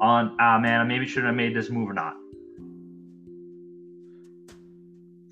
on 0.00 0.36
ah 0.40 0.58
man, 0.58 0.80
I 0.80 0.84
maybe 0.84 1.06
shouldn't 1.06 1.26
have 1.26 1.36
made 1.36 1.56
this 1.56 1.70
move 1.70 1.88
or 1.88 1.94
not? 1.94 2.14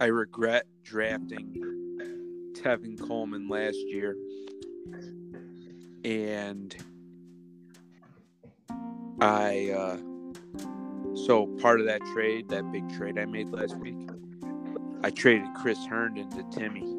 I 0.01 0.07
regret 0.07 0.67
drafting 0.83 1.55
Tevin 2.55 2.99
Coleman 2.99 3.49
last 3.49 3.77
year. 3.77 4.17
And 6.03 6.75
I, 9.21 9.71
uh, 9.77 9.99
so 11.15 11.47
part 11.61 11.81
of 11.81 11.87
that 11.87 12.01
trade, 12.13 12.49
that 12.49 12.71
big 12.73 12.89
trade 12.97 13.19
I 13.19 13.27
made 13.27 13.49
last 13.51 13.77
week, 13.77 13.97
I 15.03 15.11
traded 15.11 15.49
Chris 15.57 15.79
Herndon 15.87 16.31
to 16.31 16.45
Timmy. 16.51 16.97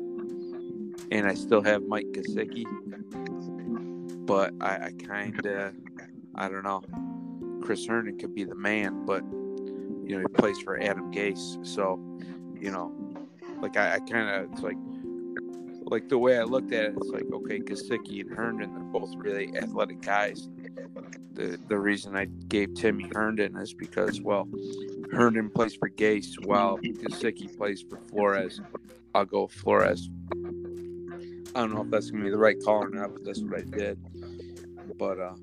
And 1.12 1.28
I 1.28 1.34
still 1.34 1.62
have 1.62 1.84
Mike 1.84 2.08
Gesicki. 2.12 2.66
But 4.26 4.54
I, 4.62 4.86
I 4.86 4.92
kind 5.06 5.46
of, 5.46 5.74
I 6.36 6.48
don't 6.48 6.64
know. 6.64 6.82
Chris 7.64 7.86
Herndon 7.86 8.18
could 8.18 8.34
be 8.34 8.44
the 8.44 8.56
man, 8.56 9.06
but, 9.06 9.24
you 9.24 10.18
know, 10.18 10.20
he 10.20 10.28
plays 10.28 10.60
for 10.60 10.80
Adam 10.82 11.12
Gase. 11.12 11.66
So, 11.66 12.00
you 12.60 12.72
know, 12.72 12.94
like 13.62 13.78
I, 13.78 13.96
I 13.96 14.00
kind 14.00 14.30
of 14.30 14.52
it's 14.52 14.62
like 14.62 14.78
like 15.84 16.10
the 16.10 16.18
way 16.18 16.38
I 16.38 16.44
looked 16.44 16.72
at 16.72 16.86
it, 16.86 16.94
it's 16.98 17.10
like 17.10 17.26
okay, 17.32 17.60
Gesicki 17.60 18.22
and 18.22 18.32
Herndon, 18.32 18.74
they're 18.74 18.84
both 18.84 19.14
really 19.16 19.56
athletic 19.58 20.02
guys. 20.02 20.50
The 21.42 21.58
the 21.70 21.80
reason 21.80 22.16
I 22.16 22.26
gave 22.26 22.76
Timmy 22.76 23.10
Herndon 23.16 23.58
is 23.58 23.74
because 23.74 24.22
well, 24.22 24.48
Herndon 25.12 25.50
plays 25.50 25.74
for 25.74 25.90
Gase 25.90 26.46
while 26.46 26.78
Gesicki 26.78 27.58
plays 27.58 27.82
for 27.82 27.98
Flores. 27.98 28.62
I'll 29.16 29.26
go 29.26 29.48
Flores. 29.48 30.08
I 31.56 31.62
don't 31.62 31.74
know 31.74 31.82
if 31.82 31.90
that's 31.90 32.12
gonna 32.12 32.24
be 32.24 32.30
the 32.30 32.38
right 32.38 32.58
call 32.64 32.84
or 32.84 32.90
not, 32.90 33.14
but 33.14 33.26
that's 33.26 33.42
what 33.42 33.58
I 33.58 33.64
did. 33.64 33.98
But 35.00 35.20
uh 35.20 35.34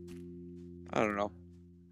I 0.92 1.00
don't 1.00 1.16
know. 1.16 1.32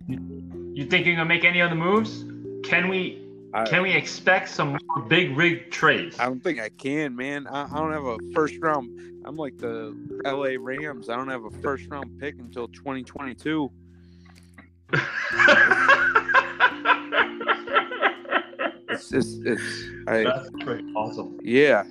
You 0.07 0.87
think 0.87 1.05
you're 1.05 1.17
gonna 1.17 1.25
make 1.25 1.45
any 1.45 1.61
other 1.61 1.75
moves? 1.75 2.25
Can 2.63 2.89
we 2.89 3.27
can 3.65 3.83
we 3.83 3.91
expect 3.91 4.51
some 4.51 4.79
more 4.87 5.03
big 5.09 5.37
rig 5.37 5.73
trades? 5.73 6.17
I 6.21 6.27
don't 6.27 6.45
think 6.45 6.61
I 6.61 6.69
can, 6.69 7.17
man. 7.17 7.49
I, 7.49 7.65
I 7.65 7.79
don't 7.79 7.93
have 7.93 8.05
a 8.05 8.19
first 8.33 8.55
round. 8.61 9.25
I'm 9.25 9.37
like 9.37 9.59
the 9.59 9.97
LA 10.25 10.55
Rams. 10.61 11.09
I 11.09 11.17
don't 11.17 11.29
have 11.29 11.45
a 11.45 11.51
first 11.51 11.89
round 11.89 12.21
pick 12.21 12.39
until 12.39 12.69
2022. 12.69 13.73
It's 18.89 19.11
just, 19.11 19.41
it's, 19.45 19.63
I, 20.07 20.23
That's 20.25 20.49
pretty 20.61 20.85
awesome. 20.95 21.39
yeah. 21.43 21.83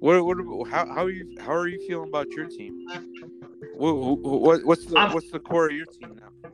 What, 0.00 0.24
what, 0.24 0.68
how, 0.68 0.86
how 0.86 1.04
are 1.04 1.10
you, 1.10 1.36
how 1.40 1.52
are 1.52 1.68
you 1.68 1.78
feeling 1.86 2.08
about 2.08 2.28
your 2.30 2.46
team? 2.46 2.86
What, 3.76 3.92
what, 3.94 4.64
what's 4.64 4.86
the, 4.86 4.98
I'm- 4.98 5.12
what's 5.14 5.30
the 5.30 5.38
core 5.38 5.66
of 5.66 5.72
your 5.72 5.86
team 5.86 6.18
now? 6.20 6.50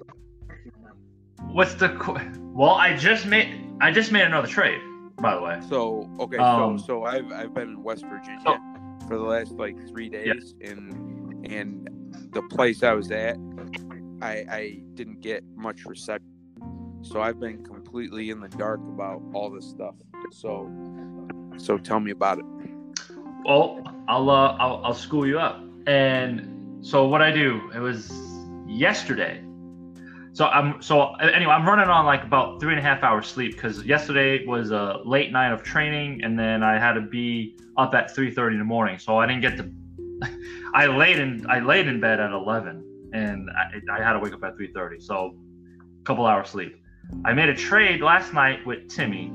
What's 1.52 1.74
the 1.74 1.88
qu- 1.90 2.18
well? 2.52 2.70
I 2.74 2.96
just 2.96 3.26
made 3.26 3.66
I 3.80 3.90
just 3.90 4.12
made 4.12 4.22
another 4.22 4.46
trade, 4.46 4.78
by 5.16 5.34
the 5.34 5.40
way. 5.40 5.58
So, 5.68 6.08
okay, 6.20 6.36
Um, 6.36 6.78
so, 6.78 6.84
so 6.86 7.04
I've, 7.04 7.32
I've 7.32 7.52
been 7.54 7.70
in 7.70 7.82
West 7.82 8.04
Virginia 8.04 8.60
for 9.08 9.16
the 9.16 9.24
last 9.24 9.52
like 9.52 9.74
three 9.88 10.08
days, 10.08 10.54
and, 10.60 11.44
and 11.50 11.88
the 12.32 12.42
place 12.42 12.82
I 12.84 12.92
was 12.92 13.10
at, 13.10 13.36
I, 14.22 14.44
I 14.50 14.80
didn't 14.94 15.20
get 15.20 15.44
much 15.56 15.84
reception. 15.84 16.26
So 17.02 17.22
I've 17.22 17.40
been 17.40 17.64
completely 17.64 18.30
in 18.30 18.40
the 18.40 18.48
dark 18.48 18.80
about 18.80 19.22
all 19.32 19.50
this 19.50 19.66
stuff. 19.66 19.94
So, 20.32 20.70
so 21.56 21.78
tell 21.78 22.00
me 22.00 22.10
about 22.10 22.38
it. 22.38 22.44
Well, 23.44 23.82
I'll 24.08 24.28
uh, 24.28 24.56
I'll, 24.58 24.84
I'll 24.84 24.94
school 24.94 25.26
you 25.26 25.38
up. 25.38 25.62
And 25.86 26.84
so 26.84 27.06
what 27.06 27.22
I 27.22 27.30
do? 27.30 27.70
It 27.74 27.78
was 27.78 28.12
yesterday. 28.66 29.42
So 30.32 30.46
I'm 30.46 30.80
so 30.82 31.14
anyway. 31.14 31.52
I'm 31.52 31.66
running 31.66 31.88
on 31.88 32.04
like 32.04 32.22
about 32.22 32.60
three 32.60 32.72
and 32.72 32.78
a 32.78 32.82
half 32.82 33.02
hours 33.02 33.26
sleep 33.26 33.54
because 33.54 33.84
yesterday 33.84 34.44
was 34.46 34.70
a 34.70 35.00
late 35.04 35.32
night 35.32 35.52
of 35.52 35.62
training, 35.62 36.22
and 36.22 36.38
then 36.38 36.62
I 36.62 36.78
had 36.78 36.92
to 36.92 37.00
be 37.00 37.56
up 37.76 37.94
at 37.94 38.14
3:30 38.14 38.52
in 38.52 38.58
the 38.58 38.64
morning. 38.64 38.98
So 38.98 39.18
I 39.18 39.26
didn't 39.26 39.42
get 39.42 39.56
to. 39.56 39.70
I 40.74 40.86
laid 40.86 41.18
in 41.18 41.46
I 41.48 41.60
laid 41.60 41.88
in 41.88 41.98
bed 41.98 42.20
at 42.20 42.30
11, 42.30 42.84
and 43.12 43.48
I, 43.50 43.98
I 43.98 44.02
had 44.02 44.14
to 44.14 44.18
wake 44.18 44.32
up 44.32 44.42
at 44.44 44.56
3:30. 44.56 45.02
So 45.02 45.36
a 46.00 46.04
couple 46.04 46.26
hours 46.26 46.48
sleep. 46.48 46.76
I 47.24 47.32
made 47.32 47.48
a 47.48 47.54
trade 47.54 48.00
last 48.00 48.32
night 48.32 48.64
with 48.66 48.88
Timmy, 48.88 49.32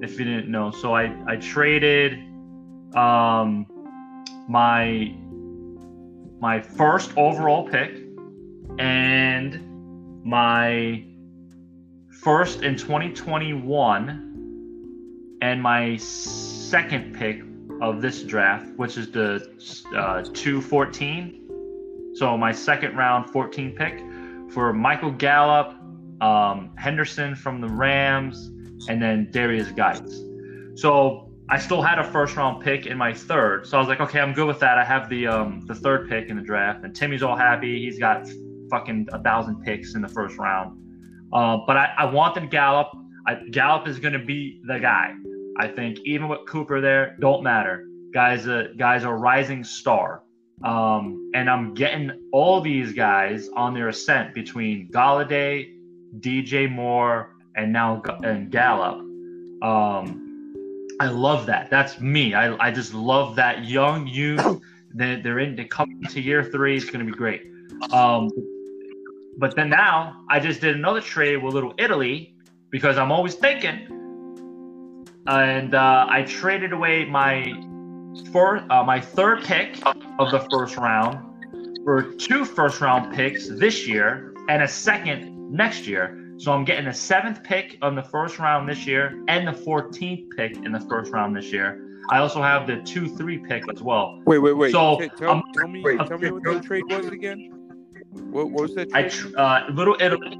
if 0.00 0.18
you 0.18 0.24
didn't 0.24 0.50
know. 0.50 0.70
So 0.70 0.94
I 0.94 1.14
I 1.26 1.36
traded 1.36 2.18
um 2.94 3.66
my 4.48 5.14
my 6.40 6.60
first 6.60 7.12
overall 7.16 7.68
pick 7.68 7.96
and 8.78 10.24
my 10.24 11.04
first 12.20 12.62
in 12.62 12.76
2021 12.76 15.38
and 15.40 15.62
my 15.62 15.96
second 15.96 17.14
pick 17.14 17.42
of 17.80 18.02
this 18.02 18.22
draft 18.22 18.66
which 18.76 18.96
is 18.96 19.10
the 19.10 19.50
uh, 19.96 20.22
214 20.22 21.41
so 22.14 22.36
my 22.36 22.52
second 22.52 22.96
round 22.96 23.30
14 23.30 23.74
pick 23.74 23.98
for 24.52 24.72
michael 24.72 25.10
gallup 25.10 25.74
um, 26.20 26.74
henderson 26.76 27.34
from 27.34 27.60
the 27.60 27.68
rams 27.68 28.50
and 28.88 29.00
then 29.02 29.30
darius 29.30 29.70
guides 29.72 30.24
so 30.74 31.28
I 31.48 31.58
still 31.58 31.82
had 31.82 31.98
a 31.98 32.04
first 32.04 32.36
round 32.36 32.62
pick 32.62 32.86
in 32.86 32.96
my 32.96 33.12
third, 33.12 33.66
so 33.66 33.76
I 33.76 33.80
was 33.80 33.88
like, 33.88 34.00
okay, 34.00 34.20
I'm 34.20 34.32
good 34.32 34.46
with 34.46 34.58
that. 34.60 34.78
I 34.78 34.84
have 34.84 35.10
the 35.10 35.26
um 35.26 35.60
the 35.66 35.74
third 35.74 36.08
pick 36.08 36.30
in 36.30 36.36
the 36.36 36.42
draft, 36.42 36.82
and 36.82 36.94
Timmy's 36.96 37.22
all 37.22 37.36
happy. 37.36 37.78
He's 37.84 37.98
got 37.98 38.26
fucking 38.70 39.08
a 39.12 39.22
thousand 39.22 39.62
picks 39.62 39.94
in 39.94 40.00
the 40.00 40.08
first 40.08 40.38
round. 40.38 40.78
Uh, 41.32 41.58
but 41.66 41.76
I, 41.76 41.92
I 41.98 42.04
wanted 42.06 42.50
Gallup. 42.50 42.88
I, 43.26 43.34
Gallup 43.50 43.86
is 43.86 43.98
going 43.98 44.14
to 44.14 44.24
be 44.24 44.62
the 44.66 44.78
guy. 44.78 45.14
I 45.58 45.68
think 45.68 45.98
even 46.06 46.28
with 46.28 46.40
Cooper 46.48 46.80
there, 46.80 47.16
don't 47.20 47.42
matter. 47.42 47.86
Guys, 48.14 48.46
uh, 48.46 48.68
guys 48.78 49.04
are 49.04 49.14
a 49.14 49.18
rising 49.18 49.62
star. 49.62 50.22
Um, 50.64 51.30
and 51.34 51.50
I'm 51.50 51.74
getting 51.74 52.12
all 52.32 52.60
these 52.60 52.92
guys 52.92 53.48
on 53.56 53.74
their 53.74 53.88
ascent 53.88 54.34
between 54.34 54.88
Golladay, 54.88 55.74
DJ 56.20 56.70
Moore, 56.70 57.34
and 57.56 57.72
now 57.72 58.02
and 58.22 58.50
Gallup. 58.50 58.98
Um, 59.62 60.18
I 61.00 61.06
love 61.06 61.46
that. 61.46 61.70
That's 61.70 62.00
me. 62.00 62.34
I, 62.34 62.54
I 62.64 62.70
just 62.70 62.94
love 62.94 63.36
that 63.36 63.64
young 63.64 64.06
youth 64.06 64.60
They, 64.94 65.16
they're 65.16 65.38
in. 65.38 65.56
They 65.56 65.64
come 65.64 66.02
to 66.02 66.20
year 66.20 66.44
three. 66.44 66.76
It's 66.76 66.90
going 66.90 67.04
to 67.04 67.10
be 67.10 67.16
great. 67.16 67.42
Um, 67.90 68.30
but 69.38 69.56
then 69.56 69.70
now 69.70 70.24
I 70.28 70.38
just 70.40 70.60
did 70.60 70.76
another 70.76 71.00
trade 71.00 71.42
with 71.42 71.54
Little 71.54 71.74
Italy 71.78 72.34
because 72.70 72.98
I'm 72.98 73.10
always 73.10 73.34
thinking. 73.34 73.88
And 75.26 75.74
uh, 75.74 76.06
I 76.08 76.22
traded 76.22 76.72
away 76.72 77.04
my 77.04 77.54
first, 78.32 78.64
uh, 78.70 78.82
my 78.84 79.00
third 79.00 79.42
pick 79.44 79.78
of 80.18 80.30
the 80.30 80.46
first 80.50 80.76
round 80.76 81.18
for 81.84 82.02
two 82.14 82.44
first 82.44 82.80
round 82.80 83.14
picks 83.14 83.48
this 83.48 83.86
year 83.86 84.34
and 84.48 84.62
a 84.62 84.68
second 84.68 85.50
next 85.52 85.86
year. 85.86 86.18
So 86.38 86.52
I'm 86.52 86.64
getting 86.64 86.86
a 86.86 86.94
seventh 86.94 87.42
pick 87.44 87.78
on 87.82 87.94
the 87.94 88.02
first 88.02 88.38
round 88.38 88.68
this 88.68 88.86
year 88.86 89.22
and 89.28 89.46
the 89.46 89.52
14th 89.52 90.26
pick 90.36 90.56
in 90.56 90.72
the 90.72 90.80
first 90.80 91.12
round 91.12 91.36
this 91.36 91.52
year. 91.52 91.88
I 92.10 92.18
also 92.18 92.42
have 92.42 92.66
the 92.66 92.76
two 92.82 93.08
three 93.16 93.38
pick 93.38 93.62
as 93.72 93.80
well. 93.82 94.20
Wait, 94.26 94.38
wait, 94.38 94.54
wait. 94.54 94.72
So, 94.72 94.94
Okay, 94.94 95.08
tell, 95.16 95.30
um, 95.30 95.42
tell 95.54 95.68
me, 95.68 95.82
wait. 95.82 95.98
tell 96.06 96.18
me 96.18 96.30
what 96.32 96.42
that 96.44 96.64
trade 96.64 96.82
was 96.88 97.06
again. 97.06 97.48
What, 98.30 98.50
what 98.50 98.62
was 98.62 98.74
that 98.74 98.88
I 98.92 99.02
trade? 99.02 99.12
tr- 99.12 99.38
uh, 99.38 99.70
little 99.70 99.96
Italy, 100.00 100.36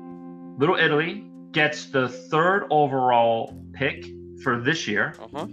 little 0.59 0.77
Italy 0.77 1.25
gets 1.53 1.87
the 1.87 2.09
third 2.09 2.67
overall 2.71 3.57
pick 3.75 4.05
for 4.43 4.61
this 4.61 4.89
year, 4.89 5.15
uh 5.21 5.29
huh. 5.33 5.47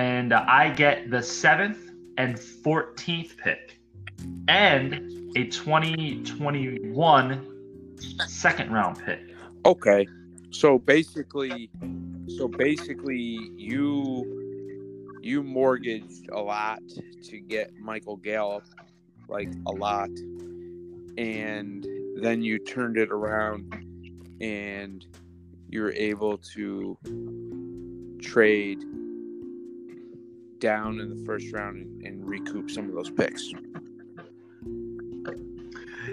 And 0.00 0.32
I 0.32 0.70
get 0.70 1.10
the 1.10 1.22
seventh 1.22 1.90
and 2.16 2.36
14th 2.36 3.36
pick, 3.36 3.78
and 4.48 4.94
a 5.36 5.44
2021 5.44 7.98
second 8.26 8.72
round 8.72 8.98
pick. 9.04 9.20
Okay. 9.66 10.08
So 10.52 10.78
basically, 10.78 11.68
so 12.38 12.48
basically, 12.48 13.50
you 13.56 15.18
you 15.20 15.42
mortgaged 15.42 16.30
a 16.30 16.40
lot 16.40 16.80
to 17.24 17.38
get 17.38 17.76
Michael 17.76 18.16
Gallup, 18.16 18.64
like 19.28 19.52
a 19.66 19.72
lot, 19.72 20.08
and 21.18 21.86
then 22.16 22.40
you 22.40 22.58
turned 22.58 22.96
it 22.96 23.10
around, 23.10 23.70
and 24.40 25.04
you're 25.68 25.92
able 25.92 26.38
to 26.54 26.96
trade 28.22 28.82
down 30.60 31.00
in 31.00 31.08
the 31.18 31.24
first 31.24 31.52
round 31.52 31.76
and, 31.78 32.06
and 32.06 32.24
recoup 32.28 32.70
some 32.70 32.88
of 32.88 32.94
those 32.94 33.10
picks. 33.10 33.50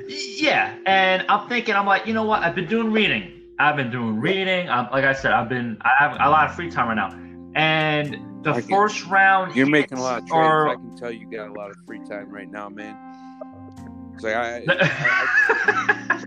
Yeah, 0.07 0.77
and 0.85 1.25
I'm 1.29 1.47
thinking, 1.49 1.75
I'm 1.75 1.85
like, 1.85 2.05
you 2.07 2.13
know 2.13 2.23
what? 2.23 2.41
I've 2.43 2.55
been 2.55 2.67
doing 2.67 2.91
reading. 2.91 3.31
I've 3.59 3.75
been 3.75 3.91
doing 3.91 4.19
reading. 4.19 4.69
I'm, 4.69 4.87
like 4.91 5.03
I 5.03 5.13
said, 5.13 5.31
I've 5.31 5.49
been, 5.49 5.77
I 5.81 5.91
have 5.99 6.13
a 6.19 6.29
lot 6.29 6.49
of 6.49 6.55
free 6.55 6.69
time 6.69 6.87
right 6.87 6.95
now. 6.95 7.09
And 7.55 8.43
the 8.43 8.51
I 8.51 8.61
can- 8.61 8.69
first 8.69 9.05
round, 9.07 9.55
You're 9.55 9.65
making 9.67 9.97
a 9.97 10.01
lot 10.01 10.19
of 10.19 10.27
trades. 10.27 10.33
are- 10.33 10.69
I 10.69 10.75
can 10.75 10.95
tell 10.95 11.11
you 11.11 11.29
got 11.29 11.49
a 11.49 11.53
lot 11.53 11.71
of 11.71 11.77
free 11.85 11.99
time 12.07 12.29
right 12.29 12.49
now, 12.49 12.69
man. 12.69 12.95
It's 14.13 14.23
like 14.23 14.35
I, 14.35 14.63
I, 14.69 16.25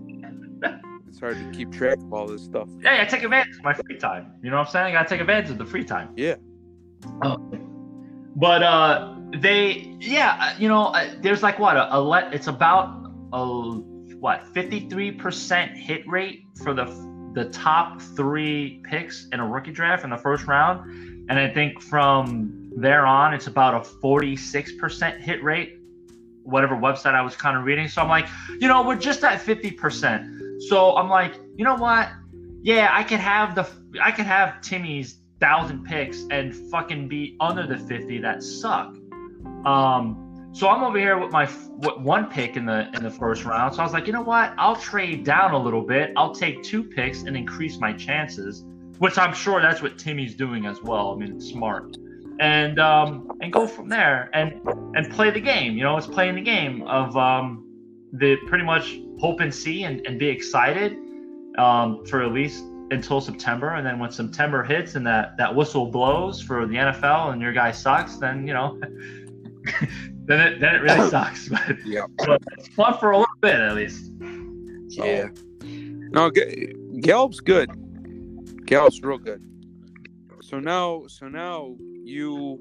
it's 1.07 1.19
hard 1.19 1.37
to 1.37 1.51
keep 1.51 1.71
track 1.71 1.97
of 1.97 2.13
all 2.13 2.27
this 2.27 2.43
stuff. 2.43 2.67
Yeah, 2.81 2.99
I 3.01 3.05
take 3.05 3.23
advantage 3.23 3.57
of 3.57 3.63
my 3.63 3.73
free 3.73 3.97
time. 3.97 4.33
You 4.43 4.49
know 4.49 4.57
what 4.57 4.67
I'm 4.67 4.71
saying? 4.71 4.95
I 4.95 5.03
take 5.03 5.21
advantage 5.21 5.51
of 5.51 5.57
the 5.57 5.65
free 5.65 5.83
time. 5.83 6.09
Yeah. 6.15 6.35
Um, 7.21 7.67
But 8.35 8.63
uh, 8.63 9.15
they, 9.33 9.95
yeah, 9.99 10.37
uh, 10.39 10.59
you 10.59 10.67
know, 10.67 10.87
uh, 10.87 11.13
there's 11.19 11.43
like 11.43 11.59
what 11.59 11.77
a, 11.77 11.95
a 11.95 11.99
let. 11.99 12.33
It's 12.33 12.47
about 12.47 13.11
a 13.33 13.45
what 14.21 14.45
53% 14.53 15.75
hit 15.75 16.07
rate 16.07 16.45
for 16.63 16.73
the 16.73 16.85
the 17.33 17.45
top 17.45 18.01
three 18.01 18.81
picks 18.83 19.27
in 19.31 19.39
a 19.39 19.47
rookie 19.47 19.71
draft 19.71 20.03
in 20.03 20.09
the 20.09 20.17
first 20.17 20.47
round, 20.47 21.29
and 21.29 21.39
I 21.39 21.49
think 21.49 21.81
from 21.81 22.71
there 22.75 23.05
on, 23.05 23.33
it's 23.33 23.47
about 23.47 23.73
a 23.73 23.89
46% 23.89 25.19
hit 25.19 25.43
rate. 25.43 25.77
Whatever 26.43 26.75
website 26.75 27.13
I 27.13 27.21
was 27.21 27.35
kind 27.35 27.57
of 27.57 27.63
reading, 27.63 27.87
so 27.87 28.01
I'm 28.01 28.09
like, 28.09 28.27
you 28.59 28.67
know, 28.67 28.85
we're 28.85 28.95
just 28.95 29.23
at 29.23 29.39
50%. 29.39 30.61
So 30.63 30.95
I'm 30.95 31.09
like, 31.09 31.35
you 31.55 31.63
know 31.63 31.75
what? 31.75 32.09
Yeah, 32.61 32.89
I 32.91 33.03
could 33.03 33.19
have 33.19 33.55
the 33.55 33.67
I 34.01 34.11
could 34.11 34.25
have 34.25 34.61
Timmy's 34.61 35.20
thousand 35.41 35.83
picks 35.83 36.25
and 36.29 36.55
fucking 36.69 37.07
be 37.07 37.35
under 37.39 37.67
the 37.67 37.77
50 37.77 38.19
that 38.19 38.41
suck. 38.43 38.95
Um, 39.65 40.49
so 40.53 40.69
I'm 40.69 40.83
over 40.83 40.97
here 40.97 41.17
with 41.17 41.31
my 41.31 41.45
one 41.45 42.29
pick 42.29 42.57
in 42.57 42.65
the 42.65 42.89
in 42.93 43.03
the 43.03 43.09
first 43.09 43.45
round. 43.45 43.73
So 43.73 43.81
I 43.81 43.83
was 43.83 43.93
like, 43.93 44.05
you 44.05 44.13
know 44.13 44.21
what? 44.21 44.53
I'll 44.57 44.75
trade 44.75 45.23
down 45.23 45.53
a 45.53 45.57
little 45.57 45.81
bit. 45.81 46.11
I'll 46.17 46.35
take 46.35 46.61
two 46.61 46.83
picks 46.83 47.23
and 47.23 47.35
increase 47.37 47.79
my 47.79 47.93
chances, 47.93 48.65
which 48.99 49.17
I'm 49.17 49.33
sure 49.33 49.61
that's 49.61 49.81
what 49.81 49.97
Timmy's 49.97 50.35
doing 50.35 50.65
as 50.65 50.81
well. 50.81 51.13
I 51.13 51.15
mean, 51.15 51.39
smart. 51.39 51.95
And 52.39 52.79
um, 52.79 53.31
and 53.41 53.51
go 53.51 53.65
from 53.65 53.87
there 53.87 54.29
and 54.33 54.61
and 54.95 55.09
play 55.11 55.31
the 55.31 55.39
game. 55.39 55.77
You 55.77 55.83
know, 55.83 55.97
it's 55.97 56.07
playing 56.07 56.35
the 56.35 56.41
game 56.41 56.83
of 56.83 57.15
um, 57.15 57.65
the 58.13 58.35
pretty 58.47 58.65
much 58.65 58.99
hope 59.19 59.39
and 59.39 59.53
see 59.53 59.83
and, 59.83 60.05
and 60.05 60.19
be 60.19 60.27
excited 60.27 60.97
um, 61.57 62.05
for 62.05 62.23
at 62.23 62.33
least 62.33 62.65
until 62.91 63.21
September, 63.21 63.69
and 63.75 63.85
then 63.85 63.97
when 63.99 64.11
September 64.11 64.63
hits 64.63 64.95
and 64.95 65.05
that 65.07 65.37
that 65.37 65.53
whistle 65.55 65.87
blows 65.87 66.41
for 66.41 66.65
the 66.67 66.75
NFL 66.75 67.31
and 67.33 67.41
your 67.41 67.53
guy 67.53 67.71
sucks, 67.71 68.17
then 68.17 68.45
you 68.47 68.53
know, 68.53 68.79
then 70.25 70.39
it 70.39 70.59
then 70.59 70.75
it 70.75 70.81
really 70.81 71.09
sucks. 71.09 71.49
But, 71.49 71.77
Yeah. 71.85 72.05
but 72.25 72.41
it's 72.57 72.67
fun 72.69 72.97
for 72.99 73.11
a 73.11 73.17
little 73.17 73.33
bit 73.41 73.55
at 73.55 73.75
least. 73.75 74.11
So, 74.95 75.05
Yeah. 75.05 75.29
No, 75.63 76.29
G- 76.29 76.73
Gallup's 76.99 77.39
good. 77.39 77.69
Gallup's 78.65 79.01
real 79.01 79.17
good. 79.17 79.41
So 80.41 80.59
now, 80.59 81.03
so 81.07 81.27
now 81.29 81.75
you 82.03 82.59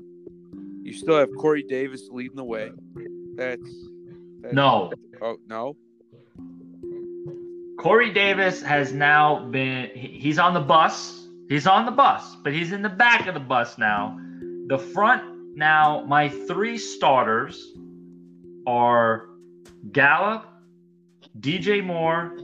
you 0.83 0.93
still 0.93 1.19
have 1.19 1.29
Corey 1.39 1.65
Davis 1.65 2.09
leading 2.11 2.37
the 2.37 2.45
way. 2.45 2.71
That's, 3.35 3.61
that's 4.41 4.55
No, 4.55 4.93
Oh 5.21 5.37
no. 5.49 5.77
Corey 7.81 8.13
Davis 8.13 8.61
has 8.61 8.93
now 8.93 9.47
been, 9.47 9.89
he's 9.95 10.39
on 10.39 10.53
the 10.53 10.61
bus. 10.61 11.27
He's 11.49 11.67
on 11.67 11.87
the 11.87 11.91
bus, 11.93 12.37
but 12.45 12.53
he's 12.53 12.73
in 12.73 12.83
the 12.83 12.91
back 12.91 13.27
of 13.27 13.33
the 13.33 13.41
bus 13.41 13.79
now. 13.79 14.21
The 14.67 14.77
front 14.77 15.57
now. 15.57 16.05
My 16.07 16.29
three 16.29 16.77
starters 16.77 17.73
are 18.67 19.31
Gallup, 19.93 20.47
DJ 21.41 21.83
Moore, 21.83 22.37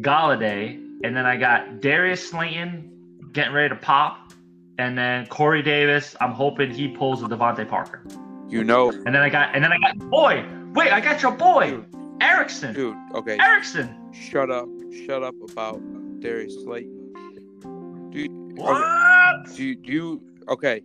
Golladay, 0.00 0.74
and 1.04 1.16
then 1.16 1.26
I 1.26 1.36
got 1.36 1.80
Darius 1.80 2.28
Slayton 2.28 2.90
getting 3.32 3.52
ready 3.52 3.68
to 3.68 3.76
pop, 3.76 4.32
and 4.78 4.98
then 4.98 5.26
Corey 5.26 5.62
Davis. 5.62 6.16
I'm 6.20 6.32
hoping 6.32 6.72
he 6.72 6.88
pulls 6.88 7.22
a 7.22 7.26
DeVante 7.26 7.68
Parker, 7.68 8.02
You 8.48 8.64
know, 8.64 8.90
and 8.90 9.14
then 9.14 9.22
I 9.22 9.28
got 9.28 9.54
and 9.54 9.62
then 9.62 9.72
I 9.72 9.78
got 9.78 9.96
boy. 10.10 10.44
Wait, 10.72 10.92
I 10.92 11.00
got 11.00 11.22
your 11.22 11.32
boy 11.32 11.82
Erickson. 12.20 12.74
dude. 12.74 12.96
Okay. 13.14 13.38
Erickson. 13.38 14.01
Shut 14.12 14.50
up. 14.50 14.68
Shut 15.06 15.22
up 15.22 15.34
about 15.50 15.76
uh, 15.76 15.78
Darius 16.20 16.54
Slayton. 16.62 18.10
Do 18.10 18.18
you, 18.20 18.28
What? 18.56 19.46
do 19.56 19.64
you, 19.64 19.74
do 19.76 19.92
you 19.92 20.22
okay? 20.48 20.82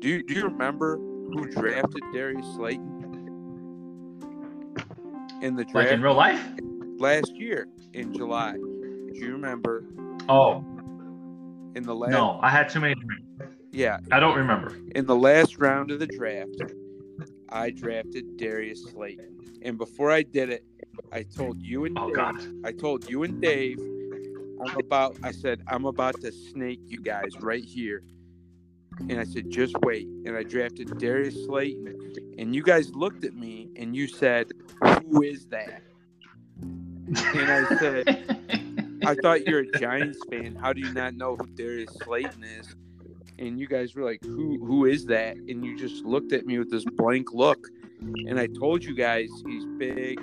Do 0.00 0.08
you, 0.08 0.22
do 0.22 0.34
you 0.34 0.44
remember 0.44 0.96
who 0.98 1.46
drafted 1.50 2.02
Darius 2.12 2.46
Slayton 2.54 3.04
in 5.42 5.56
the 5.56 5.64
draft? 5.64 5.74
Like 5.74 5.88
in 5.90 6.02
real 6.02 6.14
life? 6.14 6.40
last 6.98 7.32
year 7.36 7.66
in 7.94 8.12
July? 8.12 8.52
Do 8.52 9.12
you 9.14 9.32
remember 9.32 9.84
Oh 10.28 10.64
in 11.74 11.82
the 11.84 11.94
last? 11.94 12.10
no, 12.12 12.38
I 12.42 12.50
had 12.50 12.68
too 12.68 12.80
many. 12.80 12.94
Yeah, 13.70 13.98
I 14.12 14.18
don't 14.20 14.36
remember. 14.36 14.76
in 14.94 15.06
the 15.06 15.16
last 15.16 15.58
round 15.58 15.90
of 15.90 15.98
the 16.00 16.06
draft, 16.06 16.62
I 17.50 17.70
drafted 17.70 18.36
Darius 18.36 18.84
Slayton, 18.84 19.36
and 19.62 19.76
before 19.78 20.10
I 20.10 20.22
did 20.22 20.48
it, 20.50 20.64
I 21.12 21.22
told 21.22 21.62
you 21.62 21.84
and 21.84 21.98
Oh 21.98 22.06
Dave, 22.06 22.16
God. 22.16 22.36
I 22.64 22.72
told 22.72 23.08
you 23.08 23.22
and 23.22 23.40
Dave, 23.40 23.78
I'm 24.60 24.76
about. 24.76 25.16
I 25.22 25.32
said 25.32 25.62
I'm 25.68 25.84
about 25.84 26.20
to 26.22 26.32
snake 26.32 26.80
you 26.86 27.00
guys 27.00 27.36
right 27.40 27.64
here, 27.64 28.02
and 29.00 29.18
I 29.18 29.24
said 29.24 29.50
just 29.50 29.76
wait. 29.82 30.06
And 30.26 30.36
I 30.36 30.42
drafted 30.42 30.98
Darius 30.98 31.44
Slayton, 31.46 32.14
and 32.38 32.54
you 32.54 32.62
guys 32.62 32.94
looked 32.94 33.24
at 33.24 33.34
me 33.34 33.70
and 33.76 33.94
you 33.94 34.06
said, 34.06 34.52
"Who 34.82 35.22
is 35.22 35.46
that?" 35.46 35.82
And 37.08 37.50
I 37.50 37.78
said, 37.78 39.00
I 39.04 39.14
thought 39.14 39.46
you're 39.46 39.60
a 39.60 39.78
Giants 39.78 40.18
fan. 40.30 40.54
How 40.56 40.74
do 40.74 40.80
you 40.80 40.92
not 40.92 41.14
know 41.14 41.36
who 41.36 41.46
Darius 41.46 41.96
Slayton 42.02 42.44
is? 42.44 42.74
And 43.38 43.58
you 43.58 43.66
guys 43.66 43.94
were 43.94 44.04
like, 44.04 44.22
"Who? 44.22 44.58
Who 44.64 44.84
is 44.84 45.06
that?" 45.06 45.36
And 45.36 45.64
you 45.64 45.78
just 45.78 46.04
looked 46.04 46.32
at 46.32 46.44
me 46.44 46.58
with 46.58 46.70
this 46.70 46.84
blank 46.84 47.32
look. 47.32 47.66
And 48.00 48.38
I 48.38 48.46
told 48.46 48.84
you 48.84 48.94
guys 48.94 49.28
he's 49.46 49.64
big. 49.78 50.20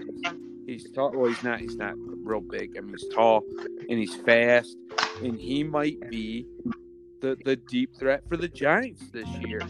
He's 0.66 0.90
tall. 0.92 1.12
Well, 1.12 1.30
he's 1.30 1.44
not. 1.44 1.60
He's 1.60 1.76
not 1.76 1.94
real 1.98 2.42
big. 2.42 2.78
I 2.78 2.82
mean, 2.82 2.96
he's 2.98 3.08
tall 3.14 3.44
and 3.60 4.00
he's 4.00 4.16
fast, 4.16 4.76
and 5.22 5.40
he 5.40 5.64
might 5.64 6.10
be 6.10 6.46
the 7.22 7.38
the 7.46 7.56
deep 7.56 7.96
threat 7.98 8.24
for 8.28 8.38
the 8.38 8.48
Giants 8.48 9.10
this 9.12 9.28
year. 9.40 9.62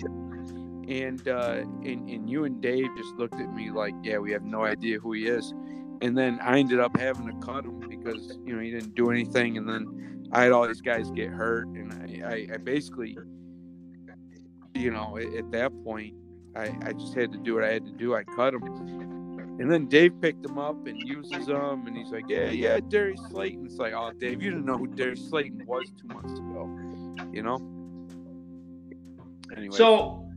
And 0.88 1.28
uh, 1.28 1.64
and 1.84 2.10
and 2.10 2.30
you 2.30 2.46
and 2.46 2.62
Dave 2.62 2.88
just 2.96 3.16
looked 3.16 3.36
at 3.36 3.54
me 3.54 3.72
like, 3.72 3.94
"Yeah, 4.04 4.20
we 4.20 4.32
have 4.32 4.44
no 4.44 4.64
idea 4.64 5.00
who 5.00 5.12
he 5.14 5.28
is." 5.28 5.54
And 6.02 6.18
then 6.18 6.40
I 6.42 6.60
ended 6.60 6.80
up 6.80 6.98
having 6.98 7.28
to 7.28 7.46
cut 7.46 7.66
him 7.66 7.80
because 7.80 8.38
you 8.46 8.56
know 8.56 8.62
he 8.62 8.72
didn't 8.72 8.96
do 8.96 9.10
anything, 9.10 9.58
and 9.58 9.68
then 9.68 10.28
I 10.32 10.44
had 10.44 10.52
all 10.52 10.68
these 10.68 10.82
guys 10.82 11.12
get 11.12 11.30
hurt, 11.30 11.68
and 11.68 11.94
I, 12.24 12.28
I, 12.28 12.48
I 12.54 12.58
basically, 12.58 13.18
you 14.74 14.92
know, 14.92 15.18
at, 15.18 15.34
at 15.34 15.52
that 15.52 15.72
point, 15.84 16.14
I, 16.56 16.76
I 16.84 16.94
just 16.94 17.16
had 17.16 17.32
to 17.32 17.38
do 17.38 17.56
what 17.56 17.64
I 17.64 17.74
had 17.74 17.86
to 17.86 17.92
do. 17.92 18.16
I 18.16 18.24
cut 18.24 18.54
him. 18.54 19.25
And 19.58 19.72
then 19.72 19.86
Dave 19.88 20.20
picked 20.22 20.46
him 20.46 20.58
up 20.58 20.86
and 20.86 21.02
uses 21.02 21.48
him, 21.48 21.88
and 21.88 21.96
he's 21.96 22.12
like, 22.12 22.26
"Yeah, 22.28 22.50
yeah, 22.50 22.80
Darius 22.80 23.22
Slayton." 23.30 23.66
It's 23.66 23.78
like, 23.78 23.94
"Oh, 23.94 24.12
Dave, 24.18 24.44
you 24.44 24.50
didn't 24.52 24.66
know 24.66 24.78
who 24.78 24.88
Darius 24.88 25.30
Slayton 25.30 25.64
was 25.66 25.92
two 25.92 26.08
months 26.08 26.34
ago," 26.38 26.70
you 27.32 27.42
know. 27.42 27.58
Anyway, 29.56 29.76
So 29.76 30.28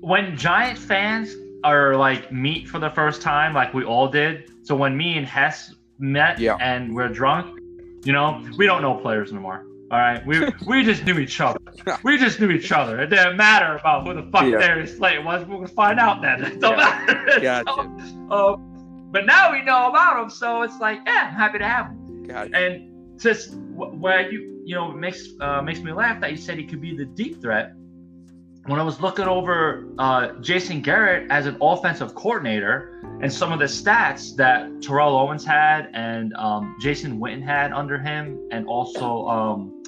when 0.00 0.36
Giant 0.36 0.78
fans 0.78 1.34
are 1.64 1.96
like 1.96 2.30
meet 2.32 2.68
for 2.68 2.78
the 2.78 2.90
first 2.90 3.20
time, 3.20 3.52
like 3.54 3.74
we 3.74 3.84
all 3.84 4.08
did. 4.08 4.50
So 4.66 4.76
when 4.76 4.96
me 4.96 5.16
and 5.18 5.26
Hess 5.26 5.74
met 5.98 6.38
Yeah. 6.38 6.56
and 6.60 6.94
we're 6.94 7.08
drunk, 7.08 7.58
you 8.04 8.12
know, 8.12 8.42
we 8.56 8.66
don't 8.66 8.82
know 8.82 8.94
players 8.94 9.32
anymore. 9.32 9.66
All 9.90 9.98
right, 9.98 10.24
we 10.24 10.46
we 10.66 10.84
just 10.84 11.04
knew 11.04 11.18
each 11.18 11.40
other. 11.40 11.58
We 12.04 12.16
just 12.18 12.38
knew 12.40 12.50
each 12.50 12.70
other. 12.72 13.00
It 13.00 13.08
didn't 13.08 13.36
matter 13.36 13.76
about 13.76 14.06
who 14.06 14.14
the 14.14 14.22
fuck 14.30 14.44
Yeah. 14.44 14.58
Darius 14.58 14.96
Slayton 14.96 15.24
was. 15.24 15.44
We're 15.46 15.56
gonna 15.56 15.68
find 15.68 15.98
out 15.98 16.22
then. 16.22 16.44
It 16.44 16.60
don't 16.60 16.78
Yeah. 16.78 16.84
matter. 17.06 17.40
gotcha, 17.64 18.26
Uh, 18.30 18.56
but 19.10 19.26
now 19.26 19.50
we 19.52 19.62
know 19.62 19.88
about 19.88 20.22
him, 20.22 20.30
so 20.30 20.62
it's 20.62 20.78
like, 20.78 21.00
yeah, 21.06 21.28
I'm 21.32 21.34
happy 21.34 21.58
to 21.58 21.66
have 21.66 21.86
him. 21.86 22.22
gotcha. 22.28 22.54
And 22.56 23.18
just 23.20 23.54
wh- 23.74 23.92
where 24.00 24.30
you 24.30 24.62
you 24.64 24.74
know 24.76 24.92
makes 24.92 25.28
uh, 25.40 25.60
makes 25.62 25.80
me 25.80 25.92
laugh 25.92 26.20
that 26.20 26.30
you 26.30 26.36
said 26.36 26.58
he 26.58 26.64
could 26.66 26.80
be 26.80 26.96
the 26.96 27.06
deep 27.06 27.40
threat. 27.42 27.72
When 28.66 28.78
I 28.78 28.82
was 28.84 29.00
looking 29.00 29.24
over 29.24 29.88
uh, 29.98 30.32
Jason 30.40 30.82
Garrett 30.82 31.28
as 31.30 31.46
an 31.46 31.56
offensive 31.60 32.14
coordinator 32.14 32.99
and 33.22 33.32
some 33.32 33.52
of 33.52 33.58
the 33.58 33.66
stats 33.66 34.34
that 34.36 34.82
Terrell 34.82 35.16
Owens 35.16 35.44
had 35.44 35.90
and 35.92 36.32
um, 36.34 36.76
Jason 36.80 37.20
Witten 37.20 37.42
had 37.42 37.72
under 37.72 37.98
him, 37.98 38.48
and 38.50 38.66
also, 38.66 39.26
um, 39.28 39.82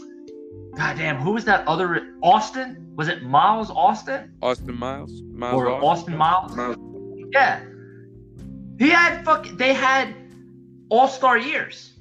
goddamn, 0.77 1.17
who 1.17 1.33
was 1.33 1.45
that 1.47 1.67
other 1.67 2.15
Austin? 2.23 2.93
Was 2.95 3.09
it 3.09 3.23
Miles 3.23 3.71
Austin 3.71 4.35
Austin 4.43 4.79
Miles, 4.79 5.23
Miles 5.23 5.55
or 5.55 5.69
Austin 5.71 6.17
Miles? 6.17 6.55
Miles. 6.55 6.77
Yeah. 7.33 7.65
He 8.79 8.91
had 8.91 9.25
fuck 9.25 9.47
they 9.57 9.73
had 9.73 10.15
all-star 10.91 11.39
years. 11.39 11.95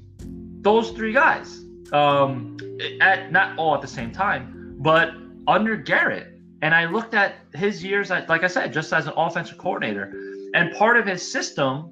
Those 0.61 0.91
three 0.91 1.13
guys. 1.13 1.63
Um 1.93 2.57
at 2.99 3.31
not 3.31 3.57
all 3.57 3.73
at 3.73 3.81
the 3.81 3.87
same 3.87 4.11
time, 4.11 4.75
but 4.79 5.13
under 5.47 5.77
Garrett. 5.77 6.27
And 6.61 6.75
I 6.75 6.85
looked 6.85 7.13
at 7.13 7.35
his 7.53 7.81
years 7.83 8.11
at 8.11 8.27
like 8.27 8.43
I 8.43 8.47
said, 8.47 8.73
just 8.73 8.91
as 8.91 9.07
an 9.07 9.13
offensive 9.15 9.57
coordinator. 9.57 10.13
And 10.53 10.75
part 10.75 10.97
of 10.97 11.05
his 11.05 11.21
system 11.29 11.89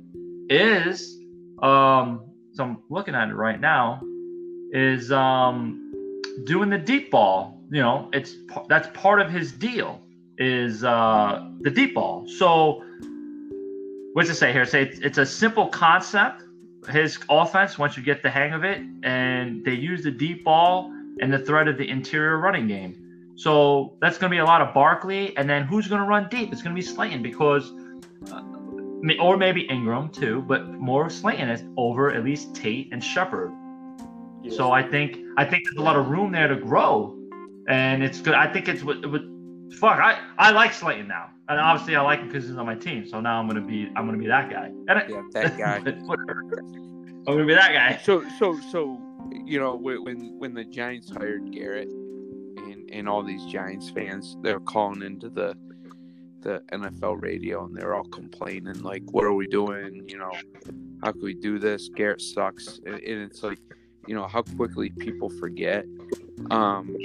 is 0.49 1.17
um 1.61 2.21
so 2.53 2.63
I'm 2.63 2.83
looking 2.89 3.15
at 3.15 3.29
it 3.29 3.35
right 3.35 3.59
now 3.59 4.01
is 4.71 5.11
um 5.11 5.93
doing 6.45 6.69
the 6.69 6.77
deep 6.77 7.11
ball. 7.11 7.61
You 7.71 7.81
know, 7.81 8.09
it's 8.13 8.35
that's 8.67 8.87
part 8.93 9.21
of 9.21 9.29
his 9.29 9.51
deal 9.51 10.01
is 10.37 10.83
uh 10.83 11.49
the 11.61 11.69
deep 11.69 11.95
ball. 11.95 12.27
So 12.27 12.83
what's 14.13 14.29
it 14.29 14.35
say 14.35 14.51
here? 14.51 14.65
Say 14.65 14.83
it's, 14.83 14.99
it's 14.99 15.17
a 15.17 15.25
simple 15.25 15.67
concept. 15.67 16.43
His 16.89 17.19
offense, 17.29 17.77
once 17.77 17.97
you 17.97 18.03
get 18.03 18.23
the 18.23 18.29
hang 18.29 18.53
of 18.53 18.63
it, 18.63 18.81
and 19.03 19.63
they 19.65 19.73
use 19.73 20.03
the 20.03 20.11
deep 20.11 20.45
ball 20.45 20.91
and 21.21 21.31
the 21.31 21.39
threat 21.39 21.67
of 21.67 21.77
the 21.77 21.87
interior 21.87 22.37
running 22.37 22.67
game. 22.67 22.95
So 23.35 23.93
that's 24.01 24.17
going 24.17 24.31
to 24.31 24.33
be 24.33 24.39
a 24.39 24.45
lot 24.45 24.61
of 24.61 24.73
Barkley, 24.73 25.35
and 25.37 25.49
then 25.49 25.63
who's 25.63 25.87
going 25.87 26.01
to 26.01 26.07
run 26.07 26.27
deep? 26.29 26.51
It's 26.51 26.61
going 26.61 26.75
to 26.75 26.81
be 26.81 26.85
Slayton 26.85 27.21
because, 27.21 27.71
uh, 28.31 28.41
or 29.19 29.37
maybe 29.37 29.61
Ingram 29.69 30.09
too, 30.09 30.41
but 30.47 30.67
more 30.69 31.09
Slayton 31.09 31.49
is 31.49 31.63
over 31.77 32.11
at 32.11 32.23
least 32.23 32.55
Tate 32.55 32.89
and 32.91 33.03
Shepard. 33.03 33.51
So 34.49 34.71
I 34.71 34.83
think 34.83 35.17
I 35.37 35.45
think 35.45 35.65
there's 35.65 35.77
a 35.77 35.81
lot 35.81 35.95
of 35.95 36.09
room 36.09 36.31
there 36.31 36.47
to 36.47 36.55
grow, 36.55 37.17
and 37.67 38.03
it's 38.03 38.21
good. 38.21 38.33
I 38.33 38.51
think 38.51 38.67
it's 38.67 38.83
what, 38.83 39.05
what 39.09 39.21
fuck. 39.77 39.99
I, 39.99 40.19
I 40.37 40.51
like 40.51 40.73
Slayton 40.73 41.07
now, 41.07 41.29
and 41.49 41.59
obviously 41.59 41.95
I 41.95 42.01
like 42.01 42.19
him 42.19 42.27
because 42.27 42.47
he's 42.47 42.57
on 42.57 42.65
my 42.65 42.75
team. 42.75 43.07
So 43.07 43.19
now 43.19 43.39
I'm 43.39 43.47
gonna 43.47 43.61
be 43.61 43.91
I'm 43.95 44.05
gonna 44.05 44.17
be 44.17 44.27
that 44.27 44.49
guy. 44.49 44.67
And 44.87 44.91
I, 44.91 45.05
yeah, 45.07 45.21
that 45.33 45.57
guy. 45.57 45.75
I'm 45.85 47.25
gonna 47.25 47.45
be 47.45 47.53
that 47.53 47.73
guy. 47.73 47.99
So 48.03 48.23
so 48.37 48.59
so 48.71 48.99
you 49.45 49.59
know 49.59 49.75
when 49.75 50.03
when 50.03 50.39
when 50.39 50.53
the 50.53 50.63
Giants 50.63 51.11
hired 51.11 51.51
Garrett 51.51 51.89
and 51.89 52.89
and 52.91 53.09
all 53.09 53.23
these 53.23 53.45
Giants 53.45 53.89
fans 53.89 54.37
they're 54.41 54.61
calling 54.61 55.01
into 55.03 55.29
the 55.29 55.55
the 56.41 56.61
NFL 56.71 57.21
radio 57.21 57.65
and 57.65 57.75
they're 57.75 57.95
all 57.95 58.05
complaining 58.05 58.81
like 58.81 59.03
what 59.11 59.25
are 59.25 59.33
we 59.33 59.47
doing? 59.47 60.03
You 60.07 60.17
know 60.17 60.31
how 61.03 61.11
can 61.11 61.21
we 61.21 61.33
do 61.33 61.59
this? 61.59 61.89
Garrett 61.89 62.21
sucks. 62.21 62.79
And, 62.85 62.95
and 62.95 63.21
it's 63.21 63.43
like 63.43 63.59
you 64.07 64.15
know 64.15 64.27
how 64.27 64.41
quickly 64.41 64.89
people 64.89 65.29
forget 65.29 65.85
um 66.51 66.95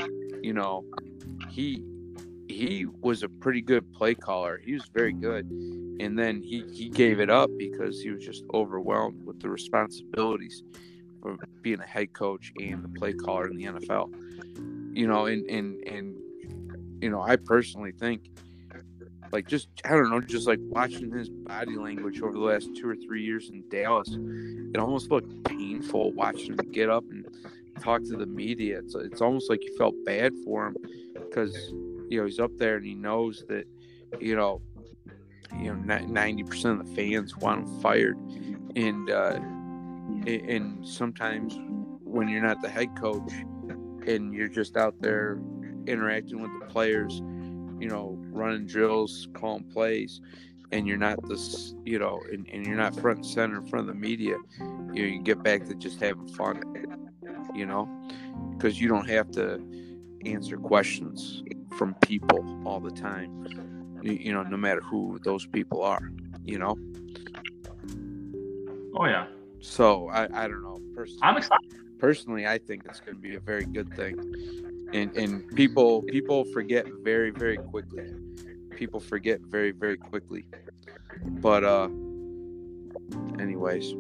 you 0.43 0.53
know 0.53 0.85
he 1.51 1.83
he 2.49 2.87
was 3.01 3.23
a 3.23 3.29
pretty 3.29 3.61
good 3.61 3.91
play 3.93 4.15
caller. 4.15 4.61
He 4.65 4.75
was 4.75 4.85
very 4.95 5.13
good. 5.13 5.51
And 6.01 6.19
then 6.19 6.43
he 6.43 6.65
he 6.73 6.89
gave 6.89 7.21
it 7.21 7.31
up 7.31 7.51
because 7.59 8.01
he 8.01 8.11
was 8.11 8.25
just 8.25 8.45
overwhelmed 8.53 9.25
with 9.25 9.41
the 9.41 9.49
responsibilities 9.49 10.63
of 11.25 11.39
being 11.63 11.81
a 11.81 11.87
head 11.87 12.13
coach 12.13 12.53
and 12.61 12.83
the 12.83 12.89
play 12.89 13.13
caller 13.13 13.49
in 13.49 13.57
the 13.57 13.65
NFL. 13.65 14.13
You 14.97 15.07
know, 15.07 15.27
and 15.27 15.49
and 15.49 15.83
and 15.87 16.17
you 17.01 17.11
know, 17.11 17.23
I 17.23 17.37
personally 17.37 17.93
think 17.93 18.31
like 19.35 19.49
just 19.49 19.69
I 19.85 19.89
don't 19.89 20.11
know, 20.11 20.21
just 20.21 20.47
like 20.47 20.61
watching 20.63 21.11
his 21.11 21.29
body 21.29 21.77
language 21.77 22.23
over 22.23 22.33
the 22.33 22.39
last 22.39 22.71
two 22.77 22.89
or 22.89 22.95
three 22.95 23.25
years 23.25 23.51
in 23.51 23.65
Dallas, 23.69 24.17
it 24.73 24.79
almost 24.79 25.11
looked 25.11 25.43
painful 25.43 26.13
watching 26.13 26.53
him 26.53 26.71
get 26.71 26.89
up 26.89 27.03
and 27.11 27.27
talk 27.81 28.05
to 28.05 28.17
the 28.17 28.27
media. 28.27 28.79
It's 28.79 28.95
it's 28.95 29.21
almost 29.21 29.51
like 29.51 29.65
you 29.65 29.77
felt 29.77 29.97
bad 30.07 30.33
for 30.45 30.69
him 30.69 30.77
because 31.15 31.53
you 32.09 32.21
know 32.21 32.27
he's 32.27 32.39
up 32.39 32.53
there 32.59 32.77
and 32.77 32.87
he 32.87 32.95
knows 32.95 33.45
that 33.49 33.65
you 34.21 34.37
know 34.37 34.63
you 35.59 35.75
know 35.75 35.99
ninety 36.05 36.45
percent 36.45 36.81
of 36.81 36.87
the 36.87 36.95
fans 36.95 37.37
want 37.37 37.67
him 37.67 37.81
fired, 37.81 38.17
and 38.77 39.11
uh, 39.11 39.41
and 40.29 40.87
sometimes 40.87 41.59
when 42.05 42.29
you're 42.29 42.41
not 42.41 42.63
the 42.63 42.69
head 42.69 42.97
coach 42.97 43.33
and 44.07 44.33
you're 44.33 44.47
just 44.47 44.77
out 44.77 44.95
there 45.01 45.41
interacting 45.89 46.41
with 46.41 46.53
the 46.61 46.67
players, 46.67 47.21
you 47.81 47.89
know, 47.89 48.17
running 48.35 48.67
drills, 48.67 49.29
calling 49.35 49.65
plays, 49.65 50.21
and 50.73 50.87
you're 50.87 50.97
not 50.97 51.27
this, 51.29 51.75
you 51.85 51.99
know, 51.99 52.21
and, 52.33 52.49
and 52.53 52.67
you're 52.67 52.77
not 52.77 52.95
front 52.97 53.19
and 53.19 53.27
center 53.27 53.59
in 53.61 53.67
front 53.67 53.89
of 53.89 53.95
the 53.95 54.01
media, 54.01 54.37
you 54.93 55.03
know, 55.03 55.09
you 55.09 55.23
get 55.23 55.43
back 55.43 55.65
to 55.67 55.75
just 55.75 56.01
having 56.01 56.27
fun, 56.29 56.63
you 57.55 57.65
know, 57.67 57.89
because 58.57 58.81
you 58.81 58.89
don't 58.89 59.09
have 59.09 59.31
to 59.33 59.65
answer 60.27 60.57
questions 60.57 61.43
from 61.77 61.95
people 61.95 62.63
all 62.67 62.81
the 62.81 62.91
time, 62.91 64.01
you, 64.03 64.13
you 64.13 64.33
know, 64.33 64.43
no 64.43 64.57
matter 64.57 64.81
who 64.81 65.19
those 65.23 65.47
people 65.47 65.83
are, 65.83 66.11
you 66.45 66.59
know. 66.59 66.77
Oh 68.97 69.07
yeah, 69.07 69.27
So 69.61 70.09
I, 70.09 70.25
I 70.45 70.49
don't 70.49 70.63
know. 70.63 70.81
Personally, 70.95 71.21
I'm 71.23 71.37
excited. 71.37 71.75
personally, 71.99 72.47
I 72.47 72.59
think 72.59 72.85
it's 72.87 73.01
going 73.01 73.17
to 73.17 73.21
be 73.21 73.35
a 73.35 73.41
very 73.41 73.65
good 73.65 73.93
thing, 73.95 74.17
and 74.93 75.17
and 75.17 75.49
people 75.57 76.03
people 76.03 76.45
forget 76.45 76.87
very 77.03 77.31
very 77.31 77.57
quickly. 77.57 78.05
People 78.77 79.01
forget 79.01 79.41
very 79.41 79.71
very 79.73 79.97
quickly. 79.97 80.45
But 81.25 81.65
uh, 81.65 81.89
anyways, 83.39 83.93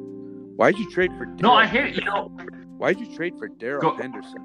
why'd 0.56 0.76
you 0.78 0.90
trade 0.90 1.10
for? 1.16 1.26
No, 1.26 1.52
I 1.54 1.66
Darrell? 1.66 1.86
hear 1.86 1.94
you 1.94 2.04
know. 2.04 2.28
Why'd 2.76 2.98
you 2.98 3.14
trade 3.16 3.34
for 3.38 3.48
Darrell 3.48 3.92
Go- 3.92 3.96
Henderson? 3.96 4.44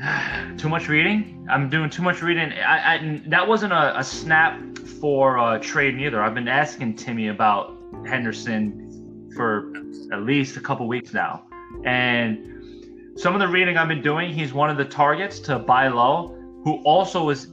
too 0.56 0.68
much 0.68 0.88
reading. 0.88 1.46
I'm 1.50 1.68
doing 1.68 1.90
too 1.90 2.02
much 2.02 2.22
reading. 2.22 2.52
I, 2.52 2.94
I 2.94 3.22
that 3.26 3.46
wasn't 3.46 3.72
a, 3.72 3.98
a 3.98 4.04
snap 4.04 4.58
for 4.78 5.38
uh, 5.38 5.58
trade 5.58 5.94
neither. 5.96 6.22
I've 6.22 6.34
been 6.34 6.48
asking 6.48 6.96
Timmy 6.96 7.28
about 7.28 7.76
Henderson 8.06 9.30
for 9.36 9.72
at 10.12 10.22
least 10.22 10.56
a 10.56 10.60
couple 10.60 10.88
weeks 10.88 11.12
now, 11.12 11.44
and 11.84 13.18
some 13.18 13.34
of 13.34 13.40
the 13.40 13.48
reading 13.48 13.76
I've 13.76 13.88
been 13.88 14.02
doing, 14.02 14.32
he's 14.32 14.52
one 14.52 14.70
of 14.70 14.76
the 14.76 14.84
targets 14.84 15.40
to 15.40 15.58
buy 15.58 15.88
low. 15.88 16.36
Who 16.64 16.82
also 16.84 17.30
is 17.30 17.48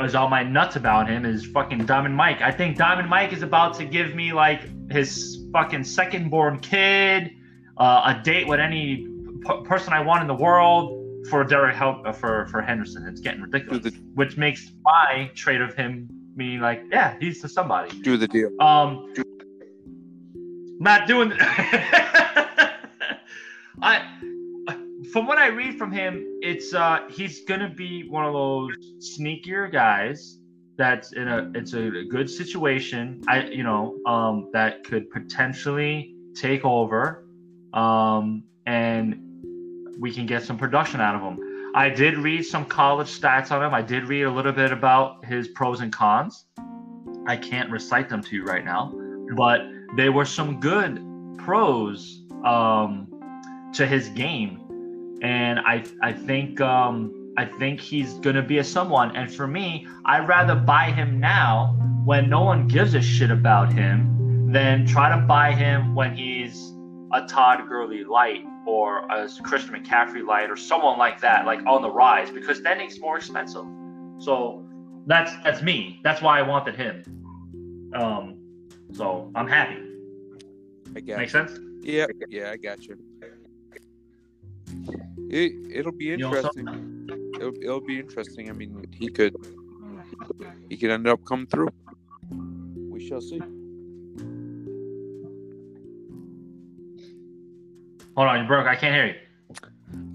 is 0.00 0.14
on 0.14 0.30
my 0.30 0.42
nuts 0.42 0.76
about 0.76 1.08
him 1.08 1.24
is 1.26 1.44
fucking 1.46 1.84
Diamond 1.84 2.16
Mike. 2.16 2.40
I 2.40 2.50
think 2.50 2.76
Diamond 2.78 3.08
Mike 3.10 3.32
is 3.32 3.42
about 3.42 3.74
to 3.74 3.84
give 3.84 4.14
me 4.14 4.32
like 4.32 4.62
his 4.90 5.44
fucking 5.52 5.84
second 5.84 6.30
born 6.30 6.58
kid, 6.60 7.32
uh, 7.76 8.14
a 8.16 8.22
date 8.24 8.46
with 8.48 8.60
any 8.60 9.06
p- 9.46 9.62
person 9.64 9.92
I 9.92 10.00
want 10.00 10.22
in 10.22 10.26
the 10.26 10.34
world 10.34 10.96
for 11.28 11.44
Derek 11.44 11.76
help 11.76 12.06
uh, 12.06 12.12
for 12.12 12.46
for 12.46 12.62
Henderson. 12.62 13.06
It's 13.06 13.20
getting 13.20 13.42
ridiculous, 13.42 13.82
the- 13.84 13.90
which 14.14 14.36
makes 14.36 14.72
my 14.84 15.30
trade 15.34 15.60
of 15.60 15.74
him 15.74 16.08
me 16.34 16.58
like, 16.58 16.82
yeah, 16.90 17.16
he's 17.20 17.42
the 17.42 17.48
somebody. 17.48 18.00
Do 18.00 18.16
the 18.16 18.26
deal. 18.28 18.50
Um, 18.60 19.12
not 20.78 21.06
doing. 21.06 21.32
I, 21.38 22.28
from 25.12 25.26
what 25.26 25.38
I 25.38 25.48
read 25.48 25.76
from 25.76 25.92
him, 25.92 26.38
it's 26.40 26.74
uh 26.74 27.00
he's 27.10 27.44
gonna 27.44 27.68
be 27.68 28.08
one 28.08 28.24
of 28.24 28.32
those 28.32 28.70
sneakier 28.98 29.70
guys 29.70 30.38
that's 30.76 31.12
in 31.12 31.28
a 31.28 31.50
it's 31.54 31.74
a, 31.74 32.04
good 32.08 32.28
situation. 32.30 33.22
I 33.28 33.44
you 33.44 33.62
know 33.62 33.96
um 34.06 34.50
that 34.52 34.84
could 34.84 35.10
potentially 35.10 36.14
take 36.34 36.64
over, 36.64 37.24
um 37.72 38.44
and 38.66 39.16
we 39.98 40.12
can 40.12 40.26
get 40.26 40.42
some 40.42 40.56
production 40.56 41.00
out 41.00 41.14
of 41.14 41.22
him. 41.22 41.38
I 41.74 41.88
did 41.88 42.16
read 42.18 42.42
some 42.44 42.64
college 42.64 43.08
stats 43.08 43.52
on 43.52 43.62
him. 43.62 43.74
I 43.74 43.82
did 43.82 44.08
read 44.08 44.22
a 44.24 44.30
little 44.30 44.52
bit 44.52 44.72
about 44.72 45.24
his 45.24 45.48
pros 45.48 45.80
and 45.80 45.92
cons. 45.92 46.46
I 47.26 47.36
can't 47.36 47.70
recite 47.70 48.08
them 48.08 48.22
to 48.22 48.36
you 48.36 48.44
right 48.44 48.64
now, 48.64 48.92
but 49.36 49.60
there 49.96 50.10
were 50.10 50.24
some 50.24 50.58
good 50.58 51.00
pros 51.38 52.24
um, 52.44 53.06
to 53.74 53.86
his 53.86 54.08
game, 54.08 54.59
and 55.22 55.58
I 55.60 55.84
I 56.02 56.12
think 56.12 56.60
um, 56.60 57.34
I 57.36 57.44
think 57.44 57.80
he's 57.80 58.14
gonna 58.14 58.42
be 58.42 58.58
a 58.58 58.64
someone. 58.64 59.14
And 59.16 59.32
for 59.32 59.46
me, 59.46 59.86
I'd 60.04 60.26
rather 60.28 60.54
buy 60.54 60.90
him 60.90 61.20
now 61.20 61.76
when 62.04 62.28
no 62.28 62.42
one 62.42 62.66
gives 62.66 62.94
a 62.94 63.02
shit 63.02 63.30
about 63.30 63.72
him 63.72 64.50
than 64.52 64.86
try 64.86 65.08
to 65.14 65.22
buy 65.26 65.52
him 65.52 65.94
when 65.94 66.14
he's 66.14 66.72
a 67.12 67.26
Todd 67.26 67.68
Gurley 67.68 68.04
light 68.04 68.44
or 68.66 68.98
a 69.10 69.28
Christian 69.42 69.74
McCaffrey 69.74 70.24
light 70.24 70.50
or 70.50 70.56
someone 70.56 70.98
like 70.98 71.20
that, 71.20 71.46
like 71.46 71.64
on 71.66 71.82
the 71.82 71.90
rise, 71.90 72.30
because 72.30 72.62
then 72.62 72.80
he's 72.80 73.00
more 73.00 73.16
expensive. 73.16 73.64
So 74.18 74.64
that's 75.06 75.32
that's 75.44 75.62
me. 75.62 76.00
That's 76.02 76.22
why 76.22 76.38
I 76.38 76.42
wanted 76.42 76.76
him. 76.76 77.90
Um, 77.94 78.36
so 78.92 79.30
I'm 79.34 79.46
happy. 79.46 79.82
I 80.94 81.00
got 81.00 81.18
Make 81.18 81.30
sense? 81.30 81.58
Yeah, 81.82 82.06
yeah, 82.28 82.50
I 82.50 82.56
got 82.56 82.86
you. 82.86 82.96
It 85.30 85.52
it'll 85.72 85.92
be 85.92 86.12
interesting. 86.12 87.06
It'll, 87.36 87.54
it'll 87.62 87.80
be 87.80 88.00
interesting. 88.00 88.50
I 88.50 88.52
mean, 88.52 88.84
he 88.92 89.08
could 89.08 89.34
he 90.68 90.76
could 90.76 90.90
end 90.90 91.06
up 91.06 91.24
coming 91.24 91.46
through. 91.46 91.68
We 92.90 93.06
shall 93.06 93.20
see. 93.20 93.38
Hold 98.16 98.28
on, 98.28 98.40
you 98.40 98.46
broke. 98.48 98.66
I 98.66 98.74
can't 98.74 98.92
hear 98.92 99.06
you. 99.06 99.14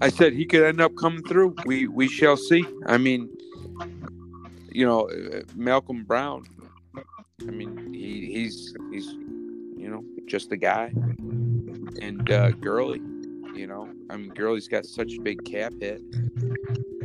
I 0.02 0.10
said 0.10 0.34
he 0.34 0.44
could 0.44 0.62
end 0.62 0.82
up 0.82 0.94
coming 0.96 1.22
through. 1.22 1.56
We 1.64 1.88
we 1.88 2.08
shall 2.08 2.36
see. 2.36 2.66
I 2.84 2.98
mean, 2.98 3.30
you 4.70 4.84
know, 4.84 5.08
uh, 5.08 5.40
Malcolm 5.54 6.04
Brown. 6.04 6.44
I 7.40 7.50
mean, 7.50 7.94
he 7.94 8.26
he's 8.26 8.74
he's 8.92 9.06
you 9.06 9.88
know 9.88 10.04
just 10.26 10.52
a 10.52 10.58
guy, 10.58 10.92
and 12.02 12.30
uh, 12.30 12.50
Gurley. 12.50 13.00
You 13.56 13.66
know, 13.66 13.88
I 14.10 14.18
mean, 14.18 14.28
Gurley's 14.28 14.68
got 14.68 14.84
such 14.84 15.14
a 15.14 15.20
big 15.22 15.42
cap 15.46 15.72
hit, 15.80 16.02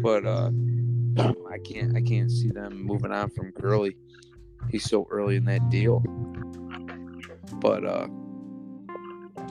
but 0.01 0.25
uh, 0.25 0.51
I 1.49 1.57
can't 1.59 1.95
I 1.95 2.01
can't 2.01 2.29
see 2.29 2.49
them 2.49 2.83
moving 2.83 3.11
on 3.11 3.29
from 3.29 3.51
Gurley. 3.51 3.95
He's 4.69 4.83
so 4.83 5.07
early 5.09 5.37
in 5.37 5.45
that 5.45 5.69
deal. 5.69 5.99
But 7.55 7.85
uh, 7.85 8.07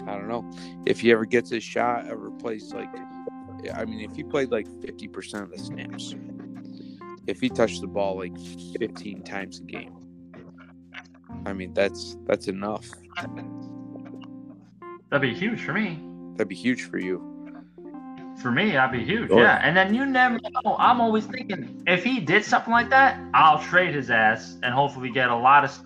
I 0.06 0.12
don't 0.14 0.28
know 0.28 0.50
if 0.84 1.00
he 1.00 1.10
ever 1.10 1.24
gets 1.24 1.48
his 1.48 1.64
shot, 1.64 2.06
ever 2.06 2.30
plays 2.32 2.74
like 2.74 2.94
I 3.74 3.86
mean, 3.86 4.00
if 4.00 4.14
he 4.14 4.22
played 4.22 4.50
like 4.50 4.66
fifty 4.82 5.08
percent 5.08 5.44
of 5.44 5.50
the 5.52 5.58
snaps, 5.58 6.14
if 7.26 7.40
he 7.40 7.48
touched 7.48 7.80
the 7.80 7.86
ball 7.86 8.18
like 8.18 8.38
fifteen 8.78 9.22
times 9.22 9.60
a 9.60 9.62
game, 9.62 9.96
I 11.46 11.54
mean 11.54 11.72
that's 11.72 12.18
that's 12.26 12.48
enough. 12.48 12.86
That'd 15.10 15.22
be 15.22 15.34
huge 15.34 15.64
for 15.64 15.72
me. 15.72 16.09
That'd 16.40 16.48
be 16.48 16.54
huge 16.54 16.88
for 16.88 16.96
you. 16.96 17.22
For 18.40 18.50
me, 18.50 18.70
that'd 18.70 18.98
be 18.98 19.04
huge. 19.04 19.28
Sure. 19.28 19.42
Yeah. 19.42 19.60
And 19.62 19.76
then 19.76 19.92
you 19.92 20.06
never 20.06 20.38
know. 20.64 20.74
I'm 20.78 20.98
always 20.98 21.26
thinking 21.26 21.82
if 21.86 22.02
he 22.02 22.18
did 22.18 22.46
something 22.46 22.72
like 22.72 22.88
that, 22.88 23.20
I'll 23.34 23.58
trade 23.62 23.94
his 23.94 24.10
ass 24.10 24.56
and 24.62 24.72
hopefully 24.72 25.10
get 25.10 25.28
a 25.28 25.36
lot 25.36 25.64
of 25.64 25.78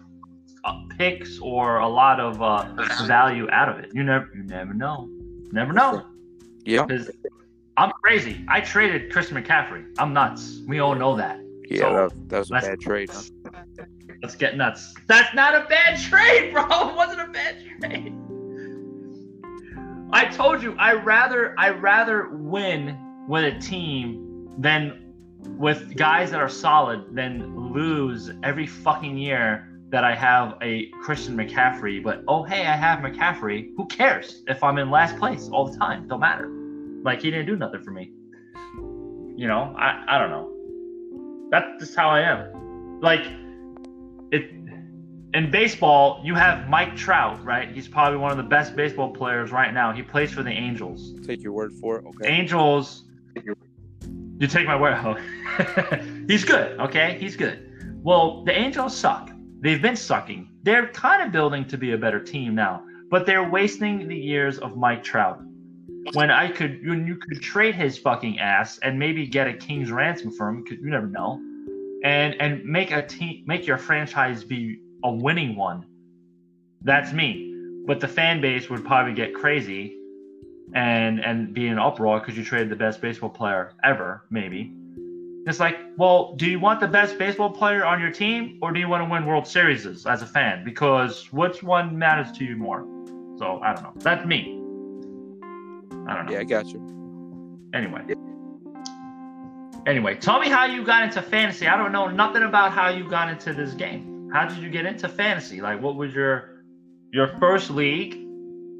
uh, 0.62 0.80
picks 0.96 1.40
or 1.40 1.78
a 1.78 1.88
lot 1.88 2.20
of 2.20 2.40
uh, 2.40 2.66
value 3.04 3.50
out 3.50 3.68
of 3.68 3.80
it. 3.80 3.90
You 3.92 4.04
never, 4.04 4.30
you 4.32 4.44
never 4.44 4.72
know. 4.72 5.08
Never 5.50 5.72
know. 5.72 6.06
Yeah, 6.64 6.86
Because 6.86 7.10
I'm 7.76 7.90
crazy. 8.04 8.44
I 8.46 8.60
traded 8.60 9.12
Chris 9.12 9.30
McCaffrey. 9.30 9.86
I'm 9.98 10.12
nuts. 10.12 10.60
We 10.68 10.78
all 10.78 10.94
know 10.94 11.16
that. 11.16 11.40
yeah, 11.68 11.78
So, 11.80 11.92
that, 11.94 12.28
that 12.28 12.38
was 12.38 12.50
a 12.52 12.54
bad 12.60 12.80
trade. 12.80 13.10
Huh? 13.10 13.22
Let's 14.22 14.36
get 14.36 14.56
nuts. 14.56 14.94
That's 15.08 15.34
not 15.34 15.56
a 15.56 15.66
bad 15.68 16.00
trade, 16.00 16.52
bro. 16.52 16.62
It 16.90 16.94
wasn't 16.94 17.22
a 17.22 17.32
bad 17.32 17.56
trade. 17.80 18.14
I 20.14 20.26
told 20.26 20.62
you 20.62 20.76
I 20.78 20.92
rather 20.92 21.56
I 21.58 21.70
rather 21.70 22.28
win 22.28 22.96
with 23.26 23.44
a 23.52 23.58
team 23.58 24.48
than 24.58 25.12
with 25.58 25.96
guys 25.96 26.30
that 26.30 26.40
are 26.40 26.48
solid 26.48 27.16
than 27.16 27.72
lose 27.72 28.30
every 28.44 28.64
fucking 28.64 29.18
year 29.18 29.68
that 29.90 30.04
I 30.04 30.14
have 30.14 30.56
a 30.62 30.86
Christian 31.02 31.36
McCaffrey. 31.36 32.00
But 32.00 32.22
oh 32.28 32.44
hey, 32.44 32.64
I 32.64 32.76
have 32.76 33.00
McCaffrey. 33.00 33.70
Who 33.76 33.86
cares 33.86 34.44
if 34.46 34.62
I'm 34.62 34.78
in 34.78 34.88
last 34.88 35.18
place 35.18 35.48
all 35.52 35.66
the 35.66 35.76
time? 35.76 36.06
Don't 36.06 36.20
matter. 36.20 36.48
Like 37.02 37.20
he 37.20 37.32
didn't 37.32 37.46
do 37.46 37.56
nothing 37.56 37.82
for 37.82 37.90
me. 37.90 38.12
You 39.36 39.48
know, 39.48 39.74
I 39.76 40.04
I 40.06 40.18
don't 40.20 40.30
know. 40.30 41.48
That's 41.50 41.80
just 41.80 41.96
how 41.96 42.08
I 42.10 42.20
am. 42.20 43.00
Like 43.00 43.26
it 44.30 44.63
in 45.34 45.50
baseball, 45.50 46.20
you 46.22 46.36
have 46.36 46.68
Mike 46.68 46.96
Trout, 46.96 47.44
right? 47.44 47.68
He's 47.68 47.88
probably 47.88 48.18
one 48.18 48.30
of 48.30 48.36
the 48.36 48.44
best 48.44 48.76
baseball 48.76 49.10
players 49.12 49.50
right 49.50 49.74
now. 49.74 49.92
He 49.92 50.00
plays 50.00 50.32
for 50.32 50.44
the 50.44 50.50
Angels. 50.50 51.12
Take 51.26 51.42
your 51.42 51.52
word 51.52 51.74
for 51.74 51.98
it. 51.98 52.06
Okay. 52.06 52.28
Angels. 52.28 53.04
You 54.38 54.46
take 54.46 54.66
my 54.66 54.80
word. 54.80 54.94
Oh. 55.56 55.98
He's 56.26 56.44
good. 56.44 56.80
Okay, 56.80 57.16
he's 57.20 57.36
good. 57.36 58.00
Well, 58.02 58.42
the 58.44 58.52
Angels 58.52 58.96
suck. 58.96 59.30
They've 59.60 59.80
been 59.80 59.96
sucking. 59.96 60.50
They're 60.62 60.88
kind 60.88 61.22
of 61.22 61.30
building 61.30 61.64
to 61.66 61.78
be 61.78 61.92
a 61.92 61.98
better 61.98 62.18
team 62.18 62.54
now, 62.54 62.84
but 63.08 63.24
they're 63.24 63.48
wasting 63.48 64.08
the 64.08 64.16
years 64.16 64.58
of 64.58 64.76
Mike 64.76 65.04
Trout. 65.04 65.40
When 66.12 66.30
I 66.30 66.50
could, 66.50 66.86
when 66.86 67.06
you 67.06 67.16
could 67.16 67.40
trade 67.40 67.74
his 67.74 67.98
fucking 67.98 68.38
ass 68.40 68.78
and 68.78 68.98
maybe 68.98 69.26
get 69.26 69.46
a 69.46 69.54
king's 69.54 69.92
ransom 69.92 70.32
for 70.32 70.48
him, 70.48 70.64
because 70.64 70.78
you 70.80 70.90
never 70.90 71.06
know, 71.06 71.40
and 72.02 72.34
and 72.40 72.64
make 72.64 72.90
a 72.90 73.06
team, 73.06 73.44
make 73.46 73.66
your 73.66 73.78
franchise 73.78 74.42
be 74.42 74.80
a 75.04 75.10
winning 75.10 75.54
one. 75.54 75.86
That's 76.82 77.12
me. 77.12 77.52
But 77.86 78.00
the 78.00 78.08
fan 78.08 78.40
base 78.40 78.68
would 78.70 78.84
probably 78.84 79.14
get 79.14 79.34
crazy 79.34 79.96
and 80.74 81.20
and 81.20 81.52
be 81.52 81.68
in 81.68 81.78
uproar 81.78 82.18
because 82.20 82.36
you 82.36 82.44
traded 82.44 82.70
the 82.70 82.76
best 82.76 83.00
baseball 83.00 83.30
player 83.30 83.74
ever, 83.84 84.24
maybe. 84.30 84.74
It's 85.46 85.60
like, 85.60 85.76
well, 85.98 86.34
do 86.36 86.50
you 86.50 86.58
want 86.58 86.80
the 86.80 86.88
best 86.88 87.18
baseball 87.18 87.50
player 87.50 87.84
on 87.84 88.00
your 88.00 88.10
team, 88.10 88.58
or 88.62 88.72
do 88.72 88.80
you 88.80 88.88
want 88.88 89.04
to 89.04 89.10
win 89.10 89.26
World 89.26 89.46
Series 89.46 89.84
as 90.06 90.22
a 90.22 90.26
fan? 90.26 90.64
Because 90.64 91.30
which 91.32 91.62
one 91.62 91.98
matters 91.98 92.32
to 92.38 92.44
you 92.44 92.56
more? 92.56 92.86
So 93.38 93.60
I 93.62 93.74
don't 93.74 93.82
know. 93.82 93.92
That's 93.96 94.24
me. 94.24 94.58
I 96.08 96.14
don't 96.14 96.26
know. 96.26 96.32
Yeah, 96.32 96.40
I 96.40 96.44
got 96.44 96.66
you. 96.68 96.80
Anyway. 97.74 98.02
Anyway, 99.86 100.14
tell 100.14 100.40
me 100.40 100.48
how 100.48 100.64
you 100.64 100.82
got 100.82 101.02
into 101.02 101.20
fantasy. 101.20 101.68
I 101.68 101.76
don't 101.76 101.92
know 101.92 102.08
nothing 102.08 102.44
about 102.44 102.72
how 102.72 102.88
you 102.88 103.06
got 103.06 103.28
into 103.28 103.52
this 103.52 103.74
game. 103.74 104.13
How 104.34 104.44
did 104.44 104.58
you 104.58 104.68
get 104.68 104.84
into 104.84 105.08
fantasy? 105.08 105.60
Like, 105.60 105.80
what 105.80 105.94
was 105.94 106.12
your 106.12 106.64
your 107.12 107.28
first 107.38 107.70
league? 107.70 108.18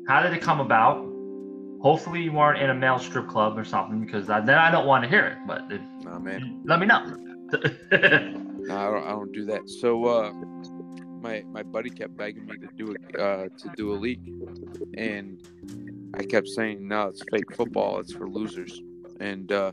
How 0.09 0.21
did 0.21 0.33
it 0.33 0.43
come 0.43 0.59
about? 0.59 0.97
Hopefully, 1.81 2.23
you 2.23 2.33
weren't 2.33 2.61
in 2.61 2.71
a 2.71 2.75
male 2.75 2.99
strip 2.99 3.29
club 3.29 3.57
or 3.57 3.65
something, 3.65 4.05
because 4.05 4.29
I, 4.29 4.41
then 4.41 4.59
I 4.59 4.71
don't 4.73 4.87
want 4.87 5.05
to 5.05 5.09
hear 5.09 5.27
it. 5.27 5.39
But 5.47 5.63
if, 5.71 5.81
Nah, 6.03 6.19
man. 6.19 6.63
let 6.65 6.81
me 6.81 6.87
know. 6.87 7.17
No, 8.67 8.79
I 8.79 8.91
don't. 8.91 9.05
I 9.05 9.11
don't 9.11 9.33
do 9.33 9.45
that. 9.45 9.69
So, 9.69 10.07
uh, 10.07 10.33
my 11.21 11.45
my 11.53 11.63
buddy 11.63 11.91
kept 11.91 12.17
begging 12.17 12.47
me 12.47 12.57
to 12.57 12.67
do 12.79 12.93
it, 12.93 13.21
uh, 13.21 13.49
to 13.59 13.71
do 13.77 13.93
a 13.93 13.97
league, 13.97 14.27
and 14.97 15.39
I 16.15 16.25
kept 16.25 16.49
saying, 16.49 16.89
"No, 16.89 17.09
it's 17.09 17.23
fake 17.31 17.55
football. 17.55 17.99
It's 17.99 18.15
for 18.15 18.27
losers." 18.27 18.81
And 19.21 19.53
uh, 19.53 19.73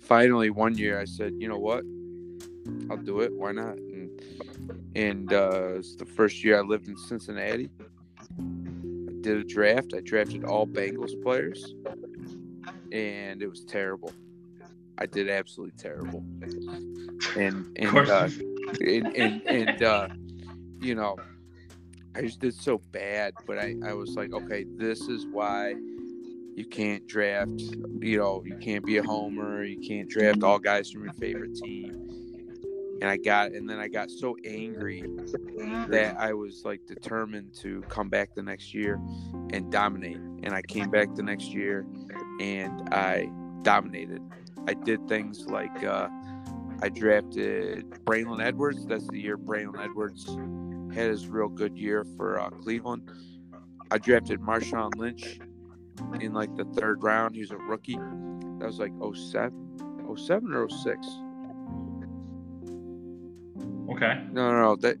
finally, 0.00 0.50
one 0.50 0.78
year, 0.78 1.00
I 1.00 1.06
said, 1.06 1.32
"You 1.38 1.48
know 1.48 1.58
what? 1.58 1.82
I'll 2.88 2.98
do 2.98 3.18
it. 3.18 3.32
Why 3.34 3.50
not?" 3.50 3.76
And 4.94 5.32
uh, 5.32 5.76
it's 5.76 5.96
the 5.96 6.04
first 6.04 6.42
year 6.42 6.58
I 6.58 6.62
lived 6.62 6.88
in 6.88 6.96
Cincinnati. 6.96 7.70
I 8.38 9.12
did 9.20 9.38
a 9.38 9.44
draft. 9.44 9.94
I 9.94 10.00
drafted 10.00 10.44
all 10.44 10.66
Bengals 10.66 11.20
players, 11.22 11.74
and 12.92 13.42
it 13.42 13.48
was 13.48 13.64
terrible. 13.64 14.12
I 14.98 15.06
did 15.06 15.30
absolutely 15.30 15.78
terrible. 15.78 16.24
And 17.36 17.76
and 17.78 18.10
uh, 18.10 18.28
and 18.80 19.16
and, 19.16 19.42
and 19.46 19.82
uh, 19.82 20.08
you 20.80 20.94
know, 20.94 21.16
I 22.16 22.22
just 22.22 22.40
did 22.40 22.54
so 22.54 22.78
bad. 22.90 23.34
But 23.46 23.58
I 23.58 23.76
I 23.84 23.92
was 23.92 24.16
like, 24.16 24.32
okay, 24.32 24.64
this 24.76 25.02
is 25.02 25.26
why 25.26 25.74
you 26.56 26.66
can't 26.68 27.06
draft. 27.06 27.60
You 28.00 28.18
know, 28.18 28.42
you 28.44 28.56
can't 28.56 28.84
be 28.84 28.96
a 28.96 29.02
homer. 29.02 29.62
You 29.62 29.80
can't 29.80 30.08
draft 30.08 30.42
all 30.42 30.58
guys 30.58 30.90
from 30.90 31.04
your 31.04 31.12
favorite 31.14 31.54
team. 31.54 32.27
And 33.00 33.04
I 33.04 33.16
got, 33.16 33.52
and 33.52 33.68
then 33.68 33.78
I 33.78 33.88
got 33.88 34.10
so 34.10 34.36
angry 34.44 35.04
that 35.88 36.16
I 36.18 36.32
was 36.32 36.64
like 36.64 36.84
determined 36.86 37.54
to 37.60 37.82
come 37.82 38.08
back 38.08 38.34
the 38.34 38.42
next 38.42 38.74
year 38.74 39.00
and 39.52 39.70
dominate. 39.70 40.16
And 40.16 40.52
I 40.52 40.62
came 40.62 40.90
back 40.90 41.14
the 41.14 41.22
next 41.22 41.46
year 41.46 41.86
and 42.40 42.92
I 42.92 43.30
dominated. 43.62 44.22
I 44.66 44.74
did 44.74 45.06
things 45.08 45.46
like 45.46 45.84
uh, 45.84 46.08
I 46.82 46.88
drafted 46.88 47.88
Braylon 48.04 48.42
Edwards. 48.42 48.84
That's 48.86 49.06
the 49.08 49.20
year 49.20 49.38
Braylon 49.38 49.82
Edwards 49.82 50.26
had 50.94 51.10
his 51.10 51.28
real 51.28 51.48
good 51.48 51.76
year 51.78 52.04
for 52.16 52.40
uh, 52.40 52.50
Cleveland. 52.50 53.10
I 53.90 53.98
drafted 53.98 54.40
Marshawn 54.40 54.94
Lynch 54.96 55.40
in 56.20 56.32
like 56.32 56.54
the 56.56 56.64
third 56.64 57.02
round. 57.02 57.34
He 57.34 57.40
was 57.40 57.50
a 57.50 57.56
rookie. 57.56 57.96
That 57.96 58.66
was 58.66 58.78
like 58.78 58.92
07, 59.14 60.16
07 60.16 60.52
or 60.52 60.68
06. 60.68 61.06
Okay. 63.90 64.20
No, 64.32 64.52
no, 64.52 64.62
no. 64.62 64.76
That. 64.76 64.96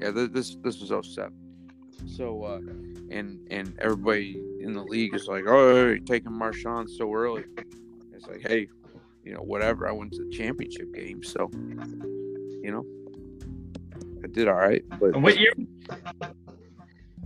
Yeah, 0.00 0.10
this 0.10 0.56
this 0.62 0.80
was 0.80 0.90
07. 1.14 1.32
So, 2.06 2.44
uh, 2.44 2.58
and 3.10 3.40
and 3.50 3.78
everybody 3.80 4.42
in 4.60 4.72
the 4.74 4.82
league 4.82 5.14
is 5.14 5.26
like, 5.26 5.44
"Oh, 5.46 5.74
you're 5.86 5.98
taking 5.98 6.30
Marshawn 6.32 6.88
so 6.88 7.12
early." 7.12 7.44
It's 8.12 8.26
like, 8.26 8.46
hey, 8.46 8.68
you 9.24 9.32
know, 9.34 9.40
whatever. 9.40 9.88
I 9.88 9.92
went 9.92 10.12
to 10.12 10.24
the 10.24 10.30
championship 10.30 10.92
game, 10.94 11.22
so 11.22 11.48
you 11.52 12.70
know, 12.70 12.84
I 14.22 14.26
did 14.28 14.48
all 14.48 14.54
right. 14.54 14.84
But 15.00 15.14
And 15.14 15.22
what 15.22 15.38
year? 15.38 15.52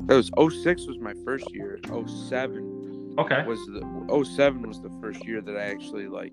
that 0.07 0.15
was 0.15 0.31
06 0.63 0.87
was 0.87 0.99
my 0.99 1.15
first 1.25 1.53
year. 1.53 1.81
07 1.87 3.17
Okay. 3.19 3.45
was 3.47 3.59
the 3.67 4.25
07 4.37 4.63
was 4.67 4.81
the 4.81 4.91
first 5.01 5.25
year 5.27 5.41
that 5.41 5.57
I 5.57 5.63
actually 5.65 6.07
like, 6.07 6.33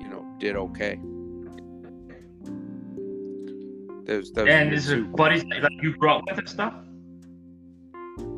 you 0.00 0.08
know, 0.08 0.24
did 0.38 0.54
okay. 0.56 0.98
That 4.06 4.18
was 4.18 4.30
And 4.36 4.72
is 4.72 4.88
it 4.90 5.12
buddies 5.12 5.42
that 5.44 5.70
you 5.82 5.96
grew 5.96 6.10
up 6.10 6.22
with 6.28 6.38
and 6.38 6.48
stuff? 6.48 6.74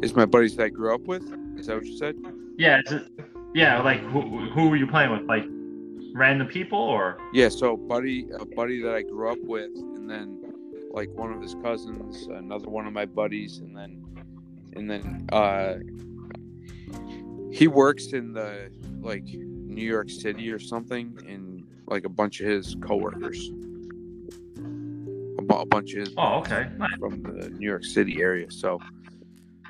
Is 0.02 0.14
my 0.14 0.24
buddies 0.24 0.56
that 0.56 0.64
I 0.64 0.68
grew 0.68 0.94
up 0.94 1.02
with? 1.02 1.22
Is 1.56 1.66
that 1.66 1.76
what 1.76 1.86
you 1.86 1.96
said? 1.96 2.16
Yeah. 2.56 2.80
Is 2.84 2.92
it, 2.92 3.08
yeah. 3.54 3.80
Like 3.82 4.00
who, 4.00 4.50
who 4.50 4.68
were 4.68 4.76
you 4.76 4.86
playing 4.86 5.12
with? 5.12 5.22
Like 5.22 5.44
random 6.14 6.48
people 6.48 6.78
or? 6.78 7.18
Yeah, 7.32 7.48
so 7.48 7.76
buddy, 7.76 8.26
a 8.38 8.44
buddy 8.44 8.82
that 8.82 8.94
I 8.94 9.02
grew 9.02 9.30
up 9.30 9.38
with, 9.42 9.74
and 9.76 10.10
then 10.10 10.42
like 10.90 11.10
one 11.10 11.32
of 11.32 11.40
his 11.40 11.54
cousins, 11.62 12.26
another 12.26 12.68
one 12.68 12.86
of 12.86 12.92
my 12.92 13.06
buddies, 13.06 13.58
and 13.58 13.76
then 13.76 14.04
and 14.74 14.90
then 14.90 15.28
uh, 15.32 15.76
he 17.52 17.68
works 17.68 18.08
in 18.08 18.32
the 18.32 18.70
like 19.00 19.24
New 19.24 19.84
York 19.84 20.10
City 20.10 20.50
or 20.50 20.58
something, 20.58 21.16
and 21.26 21.64
like 21.86 22.04
a 22.04 22.08
bunch 22.08 22.40
of 22.40 22.46
his 22.46 22.76
coworkers, 22.80 23.50
a, 25.48 25.52
bu- 25.54 25.60
a 25.60 25.66
bunch 25.66 25.94
of 25.94 26.00
his 26.00 26.14
Oh, 26.16 26.38
okay. 26.40 26.68
Nice. 26.78 26.90
from 26.98 27.22
the 27.22 27.50
New 27.50 27.66
York 27.68 27.84
City 27.84 28.20
area. 28.20 28.50
So, 28.50 28.80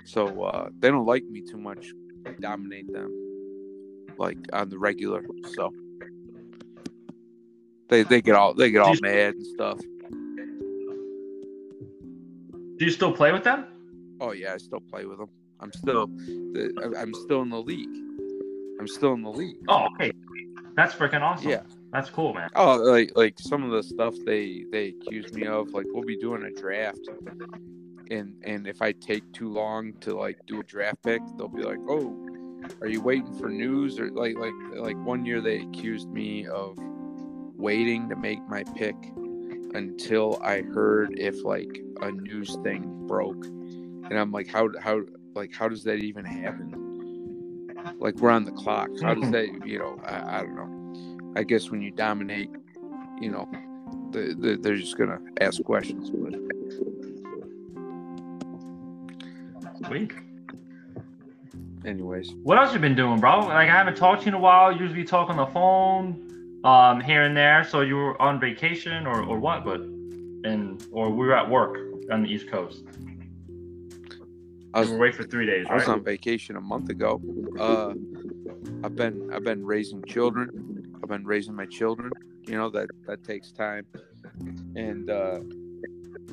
so 0.05 0.43
uh, 0.45 0.69
they 0.79 0.89
don't 0.91 1.07
like 1.07 1.25
me 1.25 1.43
too 1.43 1.59
much. 1.59 1.87
I 2.27 2.33
dominate 2.41 2.93
them, 2.93 3.11
like 4.19 4.39
on 4.53 4.69
the 4.69 4.79
regular. 4.79 5.25
So 5.55 5.73
they 7.89 8.03
they 8.03 8.21
get 8.21 8.35
all 8.35 8.55
they 8.55 8.71
get 8.71 8.81
all 8.83 8.95
mad 9.01 9.35
and 9.35 9.47
stuff. 9.47 9.79
Do 12.77 12.85
you 12.85 12.91
still 12.91 13.13
play 13.13 13.33
with 13.33 13.45
them? 13.45 13.67
Oh 14.21 14.33
yeah, 14.33 14.55
I 14.55 14.57
still 14.59 14.81
play 14.81 15.05
with 15.05 15.19
them. 15.19 15.29
I'm 15.61 15.73
still 15.73 16.07
the, 16.07 16.95
I'm 16.99 17.13
still 17.15 17.43
in 17.43 17.51
the 17.51 17.61
league. 17.61 17.89
I'm 18.81 18.87
still 18.87 19.13
in 19.15 19.23
the 19.23 19.31
league. 19.31 19.57
Oh, 19.69 19.87
okay. 19.95 20.13
That's 20.77 20.95
freaking 20.95 21.23
awesome. 21.23 21.51
Yeah. 21.51 21.63
That's 21.93 22.11
cool, 22.11 22.35
man. 22.35 22.51
Oh, 22.55 22.77
like 22.77 23.13
like 23.17 23.39
some 23.39 23.65
of 23.65 23.71
the 23.71 23.83
stuff 23.83 24.15
they 24.27 24.65
they 24.71 24.89
accuse 24.89 25.33
me 25.33 25.47
of, 25.47 25.71
like 25.71 25.87
we'll 25.89 26.05
be 26.05 26.19
doing 26.19 26.43
a 26.43 26.61
draft, 26.61 27.01
and 28.11 28.35
and 28.45 28.67
if 28.67 28.83
I 28.83 28.93
take 28.93 29.33
too 29.33 29.51
long 29.51 29.95
to 30.01 30.15
like 30.15 30.39
do 30.47 30.61
a 30.61 30.65
draft 30.65 31.03
pick, 31.03 31.23
they'll 31.37 31.49
be 31.49 31.63
like, 31.63 31.79
"Oh, 31.89 32.15
are 32.83 32.89
you 32.89 33.01
waiting 33.01 33.33
for 33.39 33.49
news?" 33.49 33.99
Or 33.99 34.11
like 34.11 34.37
like 34.37 34.53
like 34.75 34.97
one 34.99 35.25
year 35.25 35.41
they 35.41 35.63
accused 35.63 36.11
me 36.11 36.47
of 36.47 36.77
waiting 37.57 38.09
to 38.11 38.17
make 38.17 38.47
my 38.49 38.65
pick 38.77 38.97
until 39.75 40.39
I 40.43 40.61
heard 40.63 41.19
if 41.19 41.43
like 41.43 41.83
a 42.03 42.13
news 42.13 42.55
thing 42.63 43.07
broke, 43.07 43.47
and 43.47 44.19
I'm 44.19 44.31
like, 44.31 44.49
how 44.49 44.69
how 44.79 45.01
like 45.35 45.55
how 45.55 45.69
does 45.69 45.85
that 45.85 46.01
even 46.01 46.27
happen? 46.27 46.75
Like 47.99 48.17
we're 48.17 48.31
on 48.31 48.45
the 48.45 48.53
clock. 48.53 48.91
How 49.03 49.15
does 49.15 49.31
that 49.33 49.67
you 49.67 49.79
know? 49.79 49.99
I, 50.05 50.39
I 50.39 50.43
don't 50.43 50.55
know. 50.55 50.78
I 51.39 51.45
guess 51.45 51.71
when 51.71 51.81
you 51.81 51.93
dominate, 51.93 52.51
you 53.21 53.31
know, 53.31 53.49
the, 54.11 54.35
the, 54.37 54.59
they're 54.61 54.77
just 54.77 54.99
gonna 54.99 55.21
ask 55.41 55.63
questions. 55.63 56.11
But 56.11 56.35
Sweet. 59.87 60.11
anyways, 61.85 62.35
What 62.43 62.59
else 62.59 62.73
you 62.75 62.81
been 62.81 62.97
doing, 62.97 63.21
bro? 63.21 63.39
Like 63.39 63.69
I 63.69 63.73
haven't 63.73 63.97
talked 63.97 64.23
to 64.23 64.27
you 64.27 64.31
in 64.31 64.35
a 64.35 64.41
while. 64.41 64.77
Usually 64.77 65.05
talk 65.05 65.31
on 65.31 65.37
the 65.37 65.47
phone, 65.47 66.61
um, 66.65 67.01
here 67.01 67.23
and 67.23 67.37
there. 67.37 67.63
So 67.63 67.83
you 67.83 67.95
were 67.95 68.21
on 68.21 68.41
vacation 68.41 69.07
or, 69.07 69.23
or 69.23 69.39
what? 69.39 69.65
But 69.65 69.83
and 69.83 70.85
or 70.91 71.09
we 71.09 71.25
were 71.25 71.37
at 71.37 71.49
work 71.49 71.79
on 72.11 72.25
the 72.25 72.29
East 72.29 72.51
Coast. 72.51 72.83
I 74.75 74.81
was 74.81 74.91
away 74.91 75.13
for 75.13 75.23
three 75.23 75.47
days, 75.47 75.67
I 75.71 75.77
was 75.77 75.87
on 75.87 76.03
vacation 76.03 76.57
a 76.57 76.61
month 76.61 76.89
ago. 76.91 77.23
Uh, 77.59 77.95
I've 78.83 78.97
been 78.97 79.31
I've 79.33 79.45
been 79.45 79.65
raising 79.65 80.03
children. 80.03 80.78
I've 81.09 81.17
been 81.17 81.27
raising 81.27 81.55
my 81.55 81.65
children. 81.65 82.13
You 82.47 82.59
know 82.59 82.69
that 82.69 82.91
that 83.07 83.25
takes 83.25 83.51
time. 83.51 83.87
And 84.77 85.09
uh, 85.09 85.41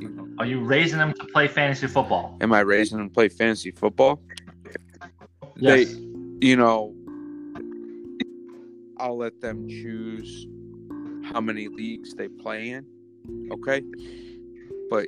you 0.01 0.09
know, 0.09 0.28
Are 0.38 0.45
you 0.45 0.59
raising 0.59 0.99
them 0.99 1.13
to 1.13 1.26
play 1.28 1.47
fantasy 1.47 1.88
football? 1.88 2.38
am 2.41 2.51
I 2.51 2.59
raising 2.59 2.97
them 2.97 3.07
to 3.07 3.13
play 3.13 3.30
fantasy 3.30 3.71
football? 3.71 4.21
Yes. 5.55 5.93
They, 5.93 6.45
you 6.45 6.57
know, 6.57 6.93
I'll 8.97 9.17
let 9.17 9.39
them 9.39 9.69
choose 9.69 10.45
how 11.32 11.39
many 11.39 11.69
leagues 11.69 12.13
they 12.13 12.28
play 12.28 12.71
in. 12.71 12.86
Okay, 13.53 13.82
but 14.89 15.07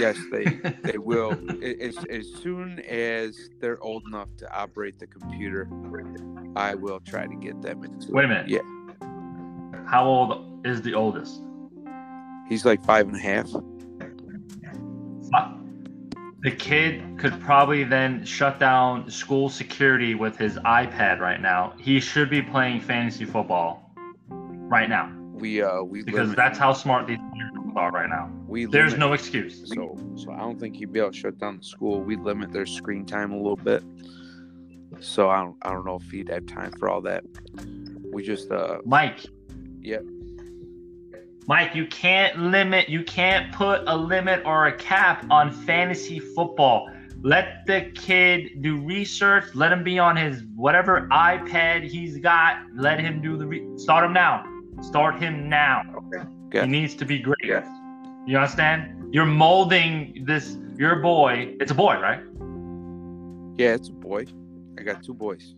yes, 0.00 0.18
they 0.32 0.44
they 0.82 0.98
will 0.98 1.38
as 1.80 1.96
as 2.10 2.26
soon 2.42 2.80
as 2.80 3.38
they're 3.60 3.80
old 3.84 4.02
enough 4.08 4.28
to 4.38 4.52
operate 4.52 4.98
the 4.98 5.06
computer. 5.06 5.68
I 6.56 6.74
will 6.74 6.98
try 7.00 7.26
to 7.26 7.36
get 7.36 7.62
them 7.62 7.84
into. 7.84 8.10
Wait 8.10 8.24
a 8.24 8.28
minute. 8.28 8.48
Yeah, 8.48 8.60
How 9.86 10.04
old 10.04 10.66
is 10.66 10.82
the 10.82 10.94
oldest? 10.94 11.42
he's 12.48 12.64
like 12.64 12.84
five 12.84 13.06
and 13.08 13.16
a 13.16 13.20
half. 13.20 13.50
The 16.42 16.50
kid 16.52 17.18
could 17.18 17.40
probably 17.40 17.82
then 17.82 18.24
shut 18.24 18.60
down 18.60 19.10
school 19.10 19.48
security 19.48 20.14
with 20.14 20.36
his 20.36 20.56
iPad 20.58 21.18
right 21.18 21.40
now. 21.40 21.74
He 21.76 21.98
should 21.98 22.30
be 22.30 22.40
playing 22.40 22.80
fantasy 22.82 23.24
football 23.24 23.90
right 24.28 24.88
now 24.88 25.12
We 25.32 25.60
uh 25.62 25.82
we 25.82 26.02
because 26.04 26.20
limit, 26.20 26.36
that's 26.36 26.58
how 26.58 26.72
smart 26.72 27.06
these 27.08 27.18
are 27.74 27.90
right 27.90 28.08
now. 28.08 28.30
we 28.46 28.66
There's 28.66 28.92
limit- 28.92 28.98
no 29.08 29.12
excuse. 29.12 29.68
So, 29.74 29.98
so 30.14 30.30
I 30.32 30.38
don't 30.38 30.60
think 30.60 30.76
he'd 30.76 30.92
be 30.92 31.00
able 31.00 31.10
to 31.10 31.16
shut 31.18 31.38
down 31.38 31.58
the 31.58 31.64
school. 31.64 32.00
We 32.00 32.14
limit 32.16 32.52
their 32.52 32.66
screen 32.66 33.06
time 33.06 33.32
a 33.32 33.36
little 33.36 33.56
bit. 33.56 33.82
So 35.00 35.28
I 35.28 35.42
don't, 35.42 35.56
I 35.62 35.70
don't 35.72 35.84
know 35.84 35.96
if 35.96 36.08
he'd 36.10 36.28
have 36.28 36.46
time 36.46 36.70
for 36.78 36.88
all 36.88 37.00
that. 37.02 37.24
We 38.12 38.22
just, 38.22 38.50
uh, 38.52 38.78
Mike. 38.84 39.26
Yeah. 39.86 39.98
Mike, 41.46 41.76
you 41.76 41.86
can't 41.86 42.36
limit, 42.40 42.88
you 42.88 43.04
can't 43.04 43.54
put 43.54 43.82
a 43.86 43.96
limit 43.96 44.44
or 44.44 44.66
a 44.66 44.76
cap 44.76 45.24
on 45.30 45.52
fantasy 45.52 46.18
football. 46.18 46.90
Let 47.22 47.64
the 47.68 47.92
kid 47.94 48.62
do 48.62 48.80
research. 48.80 49.44
Let 49.54 49.72
him 49.72 49.84
be 49.84 50.00
on 50.00 50.16
his 50.16 50.42
whatever 50.56 51.08
iPad 51.12 51.84
he's 51.84 52.18
got. 52.18 52.62
Let 52.74 52.98
him 52.98 53.22
do 53.22 53.36
the 53.36 53.46
re- 53.46 53.64
start 53.76 54.04
him 54.04 54.12
now. 54.12 54.44
Start 54.82 55.22
him 55.22 55.48
now. 55.48 55.82
Okay. 56.48 56.62
He 56.62 56.66
needs 56.66 56.96
to 56.96 57.04
be 57.04 57.20
great. 57.20 57.44
Yes. 57.44 57.66
You 58.26 58.38
understand? 58.38 59.14
You're 59.14 59.24
molding 59.24 60.24
this. 60.26 60.56
Your 60.76 60.96
boy. 60.96 61.54
It's 61.60 61.70
a 61.70 61.74
boy, 61.74 61.94
right? 62.00 62.20
yeah, 63.56 63.74
it's 63.74 63.88
a 63.88 63.92
boy. 63.92 64.26
I 64.78 64.82
got 64.82 65.02
two 65.04 65.14
boys. 65.14 65.54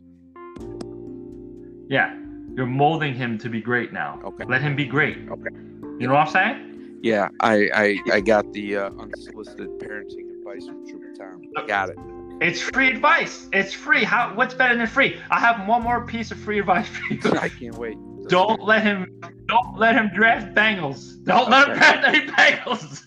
Yeah. 1.88 2.14
You're 2.58 2.66
molding 2.66 3.14
him 3.14 3.38
to 3.38 3.48
be 3.48 3.60
great 3.60 3.92
now. 3.92 4.18
Okay. 4.24 4.44
Let 4.44 4.62
him 4.62 4.74
be 4.74 4.84
great. 4.84 5.16
Okay. 5.30 5.54
You 6.00 6.08
know 6.08 6.14
what 6.14 6.26
I'm 6.26 6.32
saying? 6.32 6.98
Yeah, 7.04 7.28
I, 7.38 7.70
I, 7.72 7.98
I 8.14 8.20
got 8.20 8.52
the 8.52 8.76
uh, 8.76 8.90
unsolicited 8.98 9.68
parenting 9.78 10.28
advice 10.36 10.66
from 10.66 10.84
Trooper 10.88 11.12
Tom. 11.16 11.40
I 11.56 11.64
got 11.68 11.90
it. 11.90 11.98
It's 12.40 12.60
free 12.60 12.88
advice. 12.88 13.48
It's 13.52 13.72
free. 13.72 14.02
How? 14.02 14.34
What's 14.34 14.54
better 14.54 14.76
than 14.76 14.88
free? 14.88 15.20
I 15.30 15.38
have 15.38 15.68
one 15.68 15.84
more 15.84 16.04
piece 16.04 16.32
of 16.32 16.38
free 16.40 16.58
advice 16.58 16.88
for 16.88 17.14
you. 17.14 17.20
I 17.38 17.48
can't 17.48 17.76
wait. 17.76 17.96
Don't 18.28 18.60
let 18.60 18.82
him. 18.82 19.20
Don't 19.46 19.78
let 19.78 19.94
him 19.94 20.10
draft 20.12 20.52
Bengals. 20.52 21.22
Don't 21.22 21.48
let 21.50 21.68
him 21.68 21.74
Okay. 21.74 21.78
draft 21.78 22.04
any 22.08 22.26
Bengals. 22.26 23.04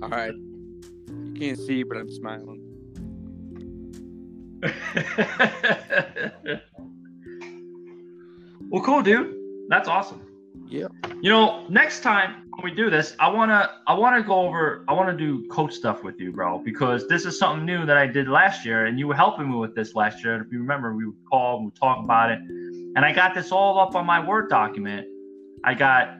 All 0.04 0.08
right. 0.08 0.34
You 0.34 1.34
can't 1.36 1.58
see, 1.58 1.82
but 1.82 1.96
I'm 1.96 2.08
smiling. 2.08 2.60
well, 8.70 8.82
cool, 8.82 9.02
dude. 9.02 9.34
That's 9.68 9.88
awesome. 9.88 10.22
Yeah. 10.68 10.86
You 11.20 11.28
know, 11.28 11.66
next 11.68 12.00
time 12.00 12.44
when 12.50 12.62
we 12.62 12.70
do 12.70 12.88
this, 12.88 13.16
I 13.18 13.28
wanna 13.28 13.68
I 13.88 13.94
wanna 13.94 14.22
go 14.22 14.46
over 14.46 14.84
I 14.86 14.92
wanna 14.92 15.16
do 15.16 15.44
coach 15.48 15.74
stuff 15.74 16.04
with 16.04 16.20
you, 16.20 16.32
bro, 16.32 16.60
because 16.60 17.08
this 17.08 17.24
is 17.24 17.36
something 17.36 17.66
new 17.66 17.84
that 17.84 17.96
I 17.96 18.06
did 18.06 18.28
last 18.28 18.64
year, 18.64 18.86
and 18.86 18.96
you 18.96 19.08
were 19.08 19.14
helping 19.14 19.50
me 19.50 19.56
with 19.56 19.74
this 19.74 19.96
last 19.96 20.22
year. 20.22 20.34
And 20.34 20.46
if 20.46 20.52
you 20.52 20.60
remember, 20.60 20.94
we 20.94 21.06
would 21.06 21.16
call 21.28 21.56
and 21.56 21.66
we 21.66 21.72
talk 21.72 21.98
about 21.98 22.30
it, 22.30 22.38
and 22.38 23.00
I 23.00 23.12
got 23.12 23.34
this 23.34 23.50
all 23.50 23.80
up 23.80 23.96
on 23.96 24.06
my 24.06 24.24
Word 24.24 24.48
document. 24.48 25.06
I 25.64 25.74
got, 25.74 26.18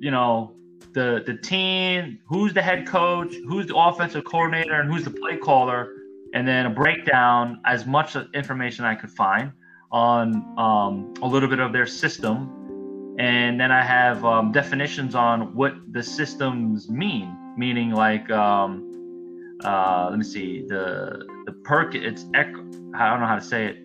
you 0.00 0.10
know, 0.10 0.56
the 0.94 1.22
the 1.24 1.36
team, 1.36 2.18
who's 2.26 2.52
the 2.52 2.62
head 2.62 2.88
coach, 2.88 3.34
who's 3.46 3.68
the 3.68 3.76
offensive 3.76 4.24
coordinator, 4.24 4.80
and 4.80 4.92
who's 4.92 5.04
the 5.04 5.12
play 5.12 5.36
caller, 5.36 5.92
and 6.34 6.46
then 6.46 6.66
a 6.66 6.70
breakdown 6.70 7.60
as 7.64 7.86
much 7.86 8.16
information 8.34 8.84
I 8.84 8.96
could 8.96 9.10
find 9.10 9.52
on 9.90 10.58
um, 10.58 11.14
a 11.22 11.26
little 11.26 11.48
bit 11.48 11.60
of 11.60 11.72
their 11.72 11.86
system, 11.86 13.16
and 13.18 13.60
then 13.60 13.72
I 13.72 13.82
have 13.82 14.24
um, 14.24 14.52
definitions 14.52 15.14
on 15.14 15.54
what 15.54 15.74
the 15.92 16.02
systems 16.02 16.88
mean. 16.88 17.34
Meaning, 17.56 17.90
like, 17.90 18.30
um, 18.30 19.58
uh, 19.64 20.06
let 20.10 20.18
me 20.18 20.24
see, 20.24 20.64
the 20.68 21.26
the 21.46 21.52
perk. 21.64 21.94
It's 21.94 22.24
I 22.34 22.42
don't 22.42 23.20
know 23.20 23.26
how 23.26 23.34
to 23.34 23.40
say 23.40 23.66
it. 23.66 23.78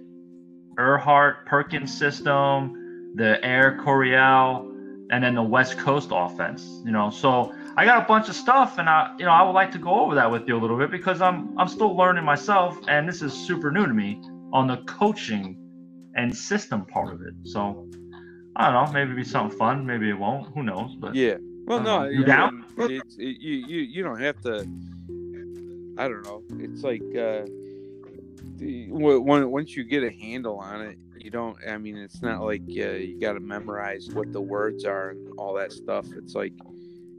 Erhardt 0.78 1.46
Perkins 1.46 1.96
system, 1.96 3.14
the 3.16 3.44
Air 3.46 3.80
Coryell, 3.84 4.70
and 5.12 5.24
then 5.24 5.36
the 5.36 5.44
West 5.44 5.78
Coast 5.78 6.10
offense. 6.12 6.82
You 6.86 6.92
know, 6.92 7.10
so 7.10 7.54
I 7.78 7.86
got 7.86 8.04
a 8.04 8.06
bunch 8.06 8.30
of 8.30 8.36
stuff, 8.36 8.78
and 8.78 8.90
I, 8.90 9.16
you 9.18 9.26
know, 9.26 9.32
I 9.32 9.42
would 9.42 9.54
like 9.54 9.72
to 9.72 9.80
go 9.80 10.02
over 10.02 10.16
that 10.16 10.30
with 10.30 10.48
you 10.48 10.58
a 10.58 10.62
little 10.62 10.78
bit 10.78 10.92
because 10.92 11.22
I'm 11.22 11.58
I'm 11.58 11.68
still 11.68 11.96
learning 11.96 12.26
myself, 12.26 12.78
and 12.88 13.08
this 13.08 13.22
is 13.22 13.34
super 13.34 13.72
new 13.72 13.88
to 13.88 13.94
me 13.94 14.22
on 14.52 14.68
the 14.68 14.78
coaching 14.86 15.63
and 16.16 16.36
system 16.36 16.86
part 16.86 17.14
of 17.14 17.22
it. 17.22 17.34
So 17.44 17.88
I 18.56 18.72
don't 18.72 18.86
know, 18.86 18.92
maybe 18.94 19.12
it'll 19.12 19.16
be 19.16 19.24
something 19.24 19.58
fun, 19.58 19.86
maybe 19.86 20.10
it 20.10 20.18
won't. 20.18 20.54
Who 20.54 20.64
knows? 20.64 20.96
But 20.96 21.16
yeah, 21.16 21.38
well, 21.66 21.80
no, 21.80 22.04
you 22.04 22.24
down? 22.24 22.66
it, 22.78 23.04
you 23.18 23.32
you 23.32 23.80
you 23.82 24.04
don't 24.04 24.22
have 24.22 24.40
to. 24.42 24.68
I 25.98 26.08
don't 26.08 26.24
know. 26.24 26.42
It's 26.60 26.84
like 26.84 27.04
uh, 27.16 27.46
the, 28.58 28.88
when, 28.90 29.52
once 29.52 29.76
you 29.76 29.84
get 29.84 30.04
a 30.04 30.12
handle 30.12 30.58
on 30.58 30.82
it, 30.82 30.98
you 31.18 31.30
don't. 31.30 31.58
I 31.68 31.78
mean, 31.78 31.98
it's 31.98 32.22
not 32.22 32.42
like 32.42 32.62
uh, 32.62 32.98
you 32.98 33.20
got 33.20 33.34
to 33.34 33.40
memorize 33.40 34.10
what 34.12 34.34
the 34.34 34.42
words 34.42 34.86
are 34.86 35.12
and 35.12 35.34
all 35.38 35.54
that 35.54 35.72
stuff. 35.72 36.08
It's 36.18 36.34
like, 36.34 36.54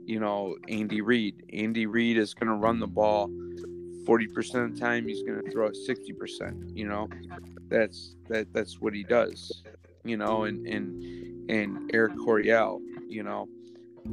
you 0.04 0.18
know, 0.18 0.56
Andy 0.68 1.00
Reid. 1.00 1.42
Andy 1.52 1.86
Reid 1.86 2.18
is 2.18 2.34
going 2.34 2.48
to 2.48 2.54
run 2.54 2.80
the 2.80 2.86
ball 2.88 3.30
forty 4.04 4.26
percent 4.26 4.64
of 4.64 4.74
the 4.74 4.80
time. 4.80 5.06
He's 5.06 5.22
going 5.22 5.42
to 5.42 5.50
throw 5.50 5.66
it 5.66 5.76
sixty 5.76 6.12
percent. 6.12 6.76
You 6.76 6.88
know, 6.88 7.08
that's 7.68 8.16
that. 8.28 8.52
That's 8.52 8.80
what 8.80 8.94
he 8.94 9.02
does. 9.02 9.62
You 10.04 10.16
know, 10.16 10.44
and 10.44 10.66
and 10.66 11.50
and 11.50 11.90
Air 11.94 12.08
Coryell. 12.08 12.80
You 13.08 13.22
know, 13.22 13.48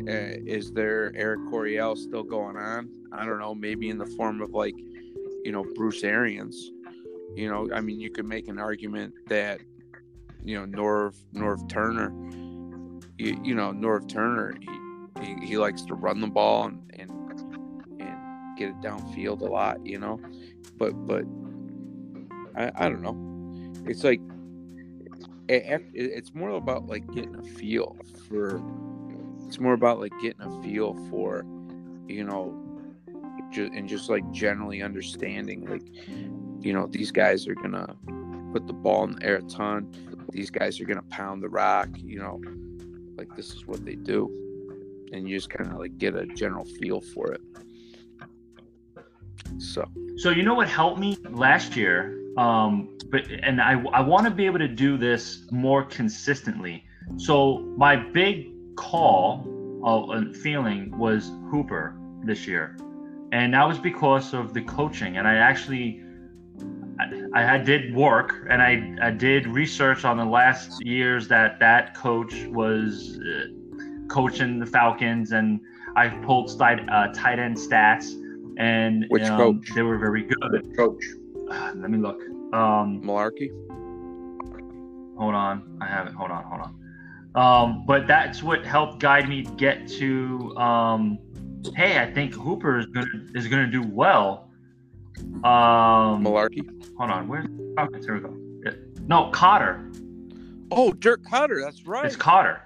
uh, 0.07 0.37
is 0.45 0.71
there 0.71 1.11
Air 1.15 1.37
Coryell 1.49 1.95
still 1.95 2.23
going 2.23 2.57
on? 2.57 2.89
I 3.11 3.25
don't 3.25 3.39
know. 3.39 3.53
Maybe 3.53 3.89
in 3.89 3.97
the 3.97 4.05
form 4.05 4.41
of 4.41 4.51
like, 4.51 4.77
you 4.77 5.51
know, 5.51 5.65
Bruce 5.75 6.03
Arians. 6.03 6.71
You 7.35 7.49
know, 7.49 7.69
I 7.73 7.79
mean, 7.79 7.99
you 7.99 8.11
could 8.11 8.25
make 8.25 8.49
an 8.49 8.59
argument 8.59 9.13
that, 9.27 9.61
you 10.43 10.59
know, 10.59 10.65
Norv 10.65 11.15
Norv 11.33 11.69
Turner. 11.69 12.11
You, 13.17 13.39
you 13.43 13.55
know, 13.55 13.71
Norv 13.71 14.09
Turner. 14.09 14.53
He, 14.59 15.25
he, 15.25 15.47
he 15.47 15.57
likes 15.57 15.83
to 15.83 15.93
run 15.93 16.19
the 16.19 16.27
ball 16.27 16.65
and 16.65 16.90
get 18.57 18.69
it 18.69 18.79
downfield 18.81 19.41
a 19.41 19.45
lot. 19.45 19.85
You 19.85 19.99
know, 19.99 20.19
but 20.77 20.91
but 21.07 21.25
I 22.55 22.71
I 22.75 22.89
don't 22.89 23.01
know. 23.01 23.17
It's 23.89 24.03
like 24.03 24.21
it, 25.47 25.91
it's 25.93 26.33
more 26.33 26.51
about 26.51 26.87
like 26.87 27.09
getting 27.11 27.35
a 27.35 27.43
feel 27.43 27.97
for 28.27 28.61
it's 29.47 29.59
more 29.59 29.73
about 29.73 29.99
like 29.99 30.13
getting 30.21 30.41
a 30.41 30.63
feel 30.63 30.93
for 31.09 31.45
you 32.07 32.23
know 32.23 32.57
and 33.55 33.89
just 33.89 34.09
like 34.09 34.29
generally 34.31 34.81
understanding 34.81 35.65
like 35.65 35.83
you 36.63 36.71
know 36.71 36.87
these 36.87 37.11
guys 37.11 37.47
are 37.47 37.55
gonna 37.55 37.95
put 38.53 38.65
the 38.65 38.73
ball 38.73 39.03
in 39.03 39.11
the 39.15 39.23
air 39.25 39.37
a 39.37 39.41
ton 39.43 39.93
these 40.31 40.49
guys 40.49 40.79
are 40.79 40.85
gonna 40.85 41.01
pound 41.09 41.43
the 41.43 41.49
rock 41.49 41.89
you 41.97 42.17
know 42.17 42.41
like 43.17 43.27
this 43.35 43.53
is 43.53 43.67
what 43.67 43.83
they 43.83 43.95
do 43.95 44.29
and 45.11 45.27
you 45.27 45.37
just 45.37 45.49
kind 45.49 45.69
of 45.69 45.77
like 45.79 45.97
get 45.97 46.15
a 46.15 46.25
general 46.27 46.63
feel 46.63 47.01
for 47.01 47.33
it 47.33 47.41
so 49.61 49.87
So 50.17 50.29
you 50.31 50.43
know 50.43 50.55
what 50.55 50.67
helped 50.67 50.99
me 50.99 51.17
last 51.29 51.75
year, 51.75 52.19
um, 52.37 52.97
but 53.09 53.23
and 53.43 53.61
I 53.61 53.81
I 53.93 54.01
want 54.01 54.25
to 54.25 54.31
be 54.31 54.45
able 54.45 54.59
to 54.59 54.67
do 54.67 54.97
this 54.97 55.45
more 55.51 55.83
consistently. 55.85 56.83
So 57.17 57.59
my 57.77 57.95
big 57.95 58.51
call 58.75 59.47
uh, 59.85 60.31
feeling 60.33 60.97
was 60.97 61.31
Hooper 61.49 61.95
this 62.23 62.47
year, 62.47 62.77
and 63.31 63.53
that 63.53 63.67
was 63.67 63.79
because 63.79 64.33
of 64.33 64.53
the 64.53 64.61
coaching. 64.61 65.17
And 65.17 65.27
I 65.27 65.35
actually 65.35 66.03
I, 67.33 67.55
I 67.55 67.57
did 67.57 67.93
work 67.95 68.47
and 68.49 68.61
I 68.61 68.95
I 69.01 69.11
did 69.11 69.47
research 69.47 70.05
on 70.05 70.17
the 70.17 70.25
last 70.25 70.83
years 70.85 71.27
that 71.27 71.59
that 71.59 71.95
coach 71.95 72.45
was 72.45 73.19
uh, 73.19 73.47
coaching 74.09 74.59
the 74.59 74.65
Falcons, 74.65 75.31
and 75.31 75.59
I 75.95 76.09
pulled 76.09 76.57
tight 76.57 76.87
uh, 76.89 77.07
tight 77.13 77.39
end 77.39 77.57
stats. 77.57 78.17
And 78.57 79.05
Which 79.09 79.23
um, 79.23 79.37
coach? 79.37 79.69
They 79.73 79.81
were 79.81 79.97
very 79.97 80.23
good. 80.23 80.77
Coach. 80.77 81.03
Uh, 81.49 81.73
let 81.75 81.89
me 81.89 81.97
look. 81.97 82.21
Um, 82.53 83.01
Mularkey 83.03 83.49
hold 85.21 85.35
on, 85.35 85.77
I 85.79 85.85
have 85.85 86.07
it. 86.07 86.13
Hold 86.13 86.31
on, 86.31 86.43
hold 86.43 86.61
on. 86.61 86.75
Um, 87.33 87.85
but 87.85 88.07
that's 88.07 88.41
what 88.41 88.65
helped 88.65 88.99
guide 88.99 89.29
me 89.29 89.43
get 89.43 89.87
to. 89.99 90.57
Um, 90.57 91.19
hey, 91.75 91.99
I 91.99 92.11
think 92.11 92.33
Hooper 92.33 92.79
is 92.79 92.87
gonna 92.87 93.07
is 93.35 93.47
gonna 93.47 93.67
do 93.67 93.83
well. 93.83 94.49
Um, 95.43 96.25
Mularkey 96.25 96.65
hold 96.97 97.11
on, 97.11 97.27
where's 97.27 97.45
okay, 97.79 97.99
here 98.01 98.15
we 98.15 98.19
go. 98.21 98.35
Yeah. 98.65 98.71
No, 99.07 99.29
Koetter. 99.31 99.95
oh 100.71 100.91
dirk 100.91 101.21
Koetter, 101.23 101.63
that's 101.63 101.85
right 101.85 102.05
It's 102.05 102.15
Koetter. 102.15 102.61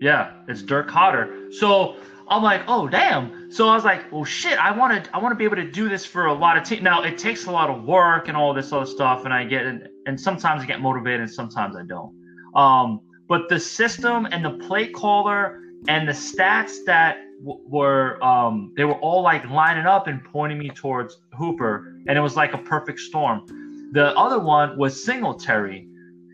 Yeah, 0.00 0.32
it's 0.48 0.62
Dirk 0.62 0.90
Koetter. 0.90 1.54
So 1.54 1.96
I'm 2.28 2.42
like, 2.42 2.62
oh 2.68 2.88
damn. 2.88 3.50
So 3.50 3.68
I 3.68 3.74
was 3.74 3.84
like, 3.84 4.10
well 4.10 4.24
shit, 4.24 4.58
I 4.58 4.76
want 4.76 5.04
to 5.04 5.14
I 5.14 5.18
want 5.18 5.32
to 5.32 5.36
be 5.36 5.44
able 5.44 5.56
to 5.56 5.70
do 5.70 5.88
this 5.88 6.04
for 6.04 6.26
a 6.26 6.32
lot 6.32 6.56
of 6.56 6.64
teams. 6.64 6.82
Now 6.82 7.02
it 7.02 7.18
takes 7.18 7.46
a 7.46 7.50
lot 7.50 7.70
of 7.70 7.84
work 7.84 8.28
and 8.28 8.36
all 8.36 8.54
this 8.54 8.72
other 8.72 8.86
stuff, 8.86 9.24
and 9.24 9.34
I 9.34 9.44
get 9.44 9.66
and, 9.66 9.88
and 10.06 10.20
sometimes 10.20 10.62
I 10.62 10.66
get 10.66 10.80
motivated, 10.80 11.20
and 11.20 11.30
sometimes 11.30 11.76
I 11.76 11.82
don't. 11.82 12.14
Um, 12.54 13.00
but 13.28 13.48
the 13.48 13.58
system 13.58 14.26
and 14.26 14.44
the 14.44 14.50
play 14.66 14.88
caller 14.88 15.60
and 15.88 16.08
the 16.08 16.12
stats 16.12 16.84
that 16.86 17.18
w- 17.44 17.60
were 17.68 18.22
um, 18.24 18.72
they 18.76 18.84
were 18.84 18.94
all 19.00 19.22
like 19.22 19.48
lining 19.50 19.86
up 19.86 20.06
and 20.06 20.24
pointing 20.24 20.58
me 20.58 20.70
towards 20.70 21.20
Hooper, 21.36 21.94
and 22.06 22.16
it 22.16 22.20
was 22.20 22.36
like 22.36 22.54
a 22.54 22.58
perfect 22.58 23.00
storm. 23.00 23.46
The 23.92 24.16
other 24.16 24.38
one 24.38 24.78
was 24.78 25.04
Singletary, 25.04 25.86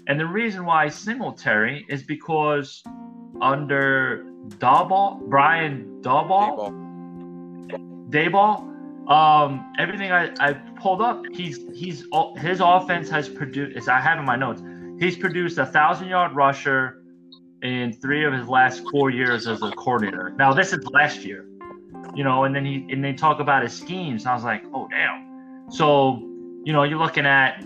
and 0.07 0.18
the 0.18 0.26
reason 0.26 0.64
why 0.64 0.88
Singletary 0.88 1.84
is 1.88 2.03
because 2.05 2.82
under 3.41 4.29
Daboll, 4.49 5.28
Brian 5.28 6.01
Daboll. 6.03 6.72
Daboll, 8.11 9.11
um, 9.11 9.72
everything 9.78 10.12
I, 10.12 10.30
I 10.41 10.53
pulled 10.80 11.01
up, 11.01 11.24
he's 11.32 11.59
he's 11.74 12.05
his 12.36 12.61
offense 12.61 13.09
has 13.11 13.28
produced. 13.28 13.76
As 13.76 13.88
I 13.88 14.01
have 14.01 14.18
in 14.18 14.24
my 14.24 14.36
notes, 14.36 14.62
he's 14.99 15.16
produced 15.16 15.59
a 15.59 15.66
thousand 15.66 16.09
yard 16.09 16.34
rusher 16.34 17.03
in 17.62 17.93
three 17.93 18.24
of 18.24 18.32
his 18.32 18.49
last 18.49 18.82
four 18.91 19.11
years 19.11 19.47
as 19.47 19.62
a 19.62 19.70
coordinator. 19.72 20.30
Now 20.30 20.53
this 20.53 20.72
is 20.72 20.84
last 20.86 21.24
year, 21.24 21.47
you 22.14 22.24
know, 22.24 22.45
and 22.45 22.55
then 22.55 22.64
he 22.64 22.86
and 22.91 23.05
they 23.05 23.12
talk 23.12 23.41
about 23.41 23.62
his 23.62 23.72
schemes. 23.72 24.22
And 24.22 24.30
I 24.30 24.34
was 24.34 24.45
like, 24.45 24.64
oh 24.72 24.88
damn. 24.88 25.70
So 25.70 26.18
you 26.64 26.72
know, 26.72 26.82
you're 26.82 26.99
looking 26.99 27.26
at 27.26 27.62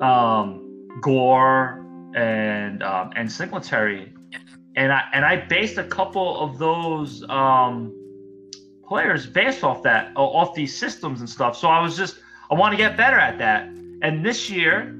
um, 0.00 0.88
Gore 1.00 1.84
and 2.14 2.82
um, 2.82 3.10
and 3.16 3.30
Singletary, 3.30 4.13
and 4.76 4.92
I 4.92 5.02
and 5.12 5.24
I 5.24 5.36
based 5.46 5.78
a 5.78 5.84
couple 5.84 6.40
of 6.40 6.58
those 6.58 7.24
um, 7.28 7.92
players 8.86 9.26
based 9.26 9.64
off 9.64 9.82
that 9.84 10.12
off 10.16 10.54
these 10.54 10.76
systems 10.76 11.20
and 11.20 11.28
stuff. 11.28 11.56
So 11.56 11.68
I 11.68 11.80
was 11.80 11.96
just 11.96 12.18
I 12.50 12.54
want 12.54 12.72
to 12.72 12.76
get 12.76 12.96
better 12.96 13.18
at 13.18 13.38
that. 13.38 13.66
And 14.02 14.24
this 14.24 14.50
year, 14.50 14.94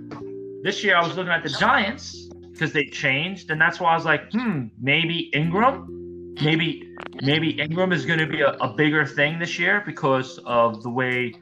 this 0.63 0.83
year 0.83 0.97
I 0.97 1.07
was 1.07 1.17
looking 1.17 1.33
at 1.33 1.43
the 1.43 1.51
Giants 1.51 2.29
because 2.53 2.73
they 2.73 2.87
changed, 2.87 3.51
and 3.51 3.61
that's 3.61 3.81
why 3.81 3.93
I 3.93 3.97
was 3.97 4.05
like, 4.05 4.31
hmm, 4.33 4.67
maybe 4.81 5.31
Ingram, 5.35 6.35
maybe 6.41 6.95
maybe 7.23 7.61
Ingram 7.61 7.93
is 7.93 8.07
going 8.07 8.21
to 8.21 8.27
be 8.27 8.41
a, 8.41 8.51
a 8.53 8.73
bigger 8.75 9.05
thing 9.05 9.39
this 9.39 9.59
year 9.59 9.83
because 9.85 10.39
of 10.47 10.83
the 10.83 10.91
way, 10.91 11.35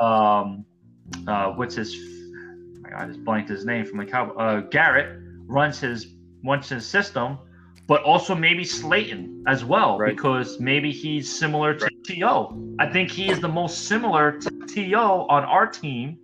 um, 0.00 0.64
uh, 1.26 1.52
what's 1.52 1.74
his, 1.76 1.96
I 2.94 3.06
just 3.06 3.24
blanked 3.24 3.48
his 3.48 3.64
name 3.64 3.86
from 3.86 3.98
the 3.98 4.06
Cow, 4.06 4.30
uh, 4.32 4.60
Garrett 4.60 5.18
runs 5.46 5.80
his 5.80 6.06
runs 6.44 6.68
his 6.68 6.86
system, 6.86 7.38
but 7.90 8.04
also 8.04 8.36
maybe 8.36 8.62
Slayton 8.62 9.42
as 9.48 9.64
well 9.64 9.98
Right. 9.98 10.14
because 10.14 10.60
maybe 10.60 10.92
he's 10.92 11.28
similar 11.28 11.74
to 11.74 11.88
To. 12.04 12.76
I 12.78 12.86
think 12.88 13.10
he 13.10 13.28
is 13.28 13.40
the 13.40 13.48
most 13.48 13.88
similar 13.88 14.38
to 14.38 14.50
To 14.74 14.94
on 14.94 15.42
our 15.44 15.66
team 15.66 16.16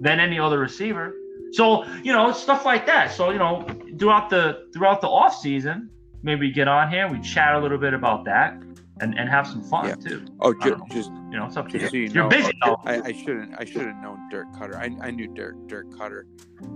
than 0.00 0.18
any 0.18 0.36
other 0.40 0.58
receiver. 0.58 1.14
So 1.52 1.84
you 2.02 2.12
know 2.12 2.32
stuff 2.32 2.64
like 2.64 2.86
that. 2.86 3.12
So 3.12 3.30
you 3.30 3.38
know 3.38 3.64
throughout 4.00 4.30
the 4.30 4.66
throughout 4.74 5.00
the 5.00 5.06
off 5.06 5.36
season, 5.36 5.90
maybe 6.24 6.50
get 6.50 6.66
on 6.66 6.90
here, 6.90 7.08
we 7.08 7.20
chat 7.20 7.54
a 7.54 7.60
little 7.60 7.78
bit 7.78 7.94
about 7.94 8.24
that, 8.24 8.60
and 9.00 9.16
and 9.16 9.28
have 9.28 9.46
some 9.46 9.62
fun 9.62 9.86
Yeah. 9.86 9.94
too. 9.94 10.24
Oh, 10.40 10.52
ju- 10.54 10.82
just 10.90 11.12
You 11.30 11.38
know, 11.38 11.46
it's 11.46 11.56
up 11.56 11.68
to 11.68 11.78
you. 11.78 11.86
so 11.88 11.96
you 11.96 12.02
You're 12.08 12.24
know, 12.24 12.28
busy 12.28 12.52
though. 12.64 12.78
I, 12.84 12.94
I 13.10 13.12
shouldn't. 13.12 13.54
I 13.56 13.64
should 13.64 13.86
have 13.86 14.02
known 14.02 14.18
Dirk 14.28 14.48
Koetter. 14.56 14.74
I, 14.74 14.88
I 15.06 15.10
knew 15.12 15.28
Dirk 15.28 15.54
Dirk 15.68 15.88
Koetter 15.90 16.24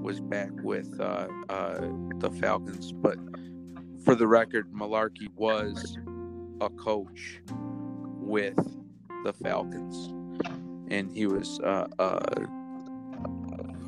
was 0.01 0.21
back 0.21 0.51
with 0.63 1.01
uh, 1.01 1.27
uh, 1.49 1.81
the 2.19 2.31
Falcons, 2.41 2.93
but 2.93 3.19
for 4.11 4.17
the 4.17 4.27
record, 4.27 4.73
Mularkey 4.73 5.29
was 5.37 5.97
a 6.61 6.69
coach 6.69 7.41
with 8.19 8.57
the 9.25 9.33
Falcons, 9.33 10.09
and 10.91 11.13
he 11.13 11.29
was 11.29 11.61
uh, 11.61 11.87
uh, 12.01 12.21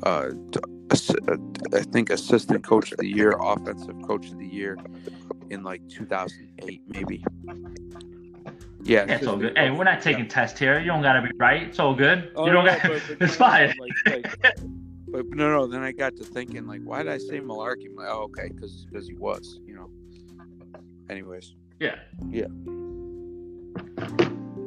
uh, 0.03 0.29
uh, 0.93 1.35
I 1.73 1.81
think 1.81 2.09
assistant 2.09 2.63
coach 2.63 2.93
of 2.93 2.99
the 2.99 3.07
year, 3.07 3.35
offensive 3.37 4.01
coach 4.03 4.27
of 4.27 4.39
the 4.39 4.47
year 4.47 4.77
in 5.49 5.61
like 5.61 5.81
2008, 5.89 6.81
maybe. 6.87 7.25
Yeah, 8.81 9.03
Yeah, 9.05 9.15
it's 9.15 9.27
all 9.27 9.35
good. 9.35 9.57
Hey, 9.57 9.71
we're 9.71 9.83
not 9.83 10.01
taking 10.01 10.29
tests 10.29 10.57
here. 10.57 10.79
You 10.79 10.85
don't 10.85 11.01
gotta 11.01 11.21
be 11.21 11.31
right. 11.35 11.63
It's 11.63 11.79
all 11.79 11.95
good. 11.95 12.31
Oh, 12.37 12.45
you 12.45 12.53
don't 12.53 12.63
no, 12.63 12.71
got. 12.71 12.81
but- 12.83 13.01
but 13.09 13.17
it's 13.27 13.37
no, 13.37 13.45
fine. 13.45 13.73
like- 13.77 14.25
like- 14.25 14.55
but 15.09 15.27
no, 15.27 15.51
no. 15.51 15.67
Then 15.67 15.81
I 15.81 15.91
got 15.91 16.15
to 16.15 16.23
thinking, 16.23 16.65
like, 16.65 16.79
why 16.85 17.03
did 17.03 17.11
I 17.11 17.17
say 17.17 17.41
Mularkey? 17.41 17.93
Like, 17.93 18.07
oh, 18.09 18.29
okay, 18.31 18.47
because 18.47 18.85
because 18.89 19.05
he 19.05 19.15
was, 19.15 19.59
you 19.65 19.75
know. 19.75 19.89
Anyways, 21.09 21.53
Yeah. 21.79 21.95
Yeah. 22.29 22.45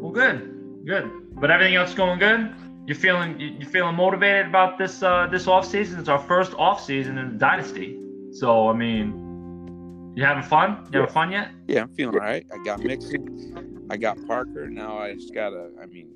Well, 0.00 0.12
good, 0.12 0.82
good. 0.86 1.10
But 1.40 1.50
everything 1.50 1.74
else 1.76 1.94
going 1.94 2.18
good. 2.18 2.52
You 2.86 2.94
feeling 2.94 3.38
you 3.40 3.48
you 3.58 3.66
feeling 3.66 3.96
motivated 3.96 4.46
about 4.46 4.78
this 4.78 5.02
uh 5.02 5.26
this 5.30 5.46
off 5.48 5.66
season? 5.66 5.98
It's 5.98 6.08
our 6.08 6.18
first 6.18 6.54
off 6.54 6.82
season 6.82 7.18
in 7.18 7.32
the 7.32 7.38
dynasty. 7.38 7.98
So 8.32 8.68
I 8.68 8.74
mean, 8.74 10.12
you 10.14 10.24
having 10.24 10.44
fun? 10.44 10.70
You 10.70 10.76
Yeah. 10.92 11.00
having 11.00 11.12
fun 11.12 11.32
yet? 11.32 11.48
yeah, 11.66 11.82
I'm 11.82 11.88
feeling 11.94 12.14
all 12.14 12.20
right. 12.20 12.46
I 12.52 12.62
got 12.64 12.80
Mixon, 12.80 13.86
I 13.90 13.96
got 13.96 14.16
Parker. 14.26 14.68
Now 14.68 14.98
I 14.98 15.14
just 15.14 15.34
gotta. 15.34 15.70
I 15.82 15.86
mean, 15.86 16.08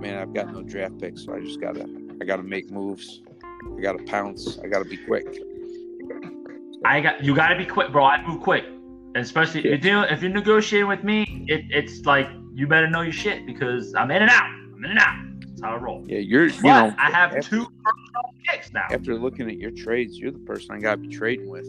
man, 0.00 0.18
I've 0.18 0.32
got 0.32 0.52
no 0.52 0.62
draft 0.62 0.98
picks, 1.00 1.24
so 1.24 1.34
I 1.34 1.40
just 1.40 1.60
gotta. 1.60 1.88
I 2.20 2.24
gotta 2.24 2.44
make 2.44 2.70
moves. 2.70 3.22
I 3.76 3.80
gotta 3.80 4.02
pounce. 4.04 4.58
I 4.62 4.68
gotta 4.68 4.84
be 4.84 4.96
quick. 4.98 5.26
I 6.84 7.00
got 7.00 7.24
you. 7.24 7.34
Got 7.34 7.48
to 7.48 7.56
be 7.56 7.64
quick, 7.64 7.90
bro. 7.90 8.04
I 8.04 8.24
move 8.26 8.42
quick, 8.42 8.64
especially 9.14 9.72
if 9.72 9.84
you're 9.84 10.04
if 10.06 10.22
you're 10.22 10.32
negotiating 10.32 10.88
with 10.88 11.04
me. 11.04 11.44
It, 11.48 11.64
it's 11.70 12.04
like 12.06 12.28
you 12.52 12.66
better 12.66 12.88
know 12.88 13.02
your 13.02 13.12
shit 13.12 13.46
because 13.46 13.94
I'm 13.94 14.10
in 14.10 14.22
and 14.22 14.30
out. 14.30 14.44
I'm 14.44 14.84
in 14.84 14.90
and 14.90 14.98
out. 14.98 15.16
That's 15.40 15.62
how 15.62 15.74
I 15.74 15.76
roll. 15.76 16.04
Yeah, 16.06 16.18
you're. 16.18 16.46
You 16.46 16.62
know, 16.62 16.94
I 16.98 17.10
have 17.10 17.34
after- 17.34 17.42
two 17.42 17.64
first 17.64 18.14
round 18.14 18.36
picks 18.46 18.72
now. 18.72 18.86
After 18.90 19.14
looking 19.14 19.48
at 19.48 19.58
your 19.58 19.70
trades, 19.70 20.18
you're 20.18 20.32
the 20.32 20.38
person 20.40 20.74
I 20.74 20.80
gotta 20.80 20.98
be 20.98 21.08
trading 21.08 21.48
with. 21.48 21.66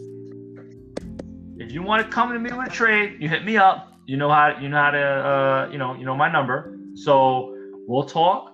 If 1.58 1.72
you 1.72 1.82
want 1.82 2.04
to 2.04 2.12
come 2.12 2.32
to 2.32 2.38
me 2.38 2.52
with 2.52 2.68
a 2.68 2.70
trade, 2.70 3.16
you 3.18 3.28
hit 3.28 3.44
me 3.44 3.56
up. 3.56 3.92
You 4.06 4.16
know 4.16 4.30
how 4.30 4.58
you 4.58 4.68
know 4.68 4.76
how 4.76 4.90
to 4.90 4.98
uh, 4.98 5.68
you 5.72 5.78
know 5.78 5.94
you 5.94 6.04
know 6.04 6.14
my 6.14 6.30
number. 6.30 6.78
So 6.94 7.54
we'll 7.86 8.04
talk. 8.04 8.52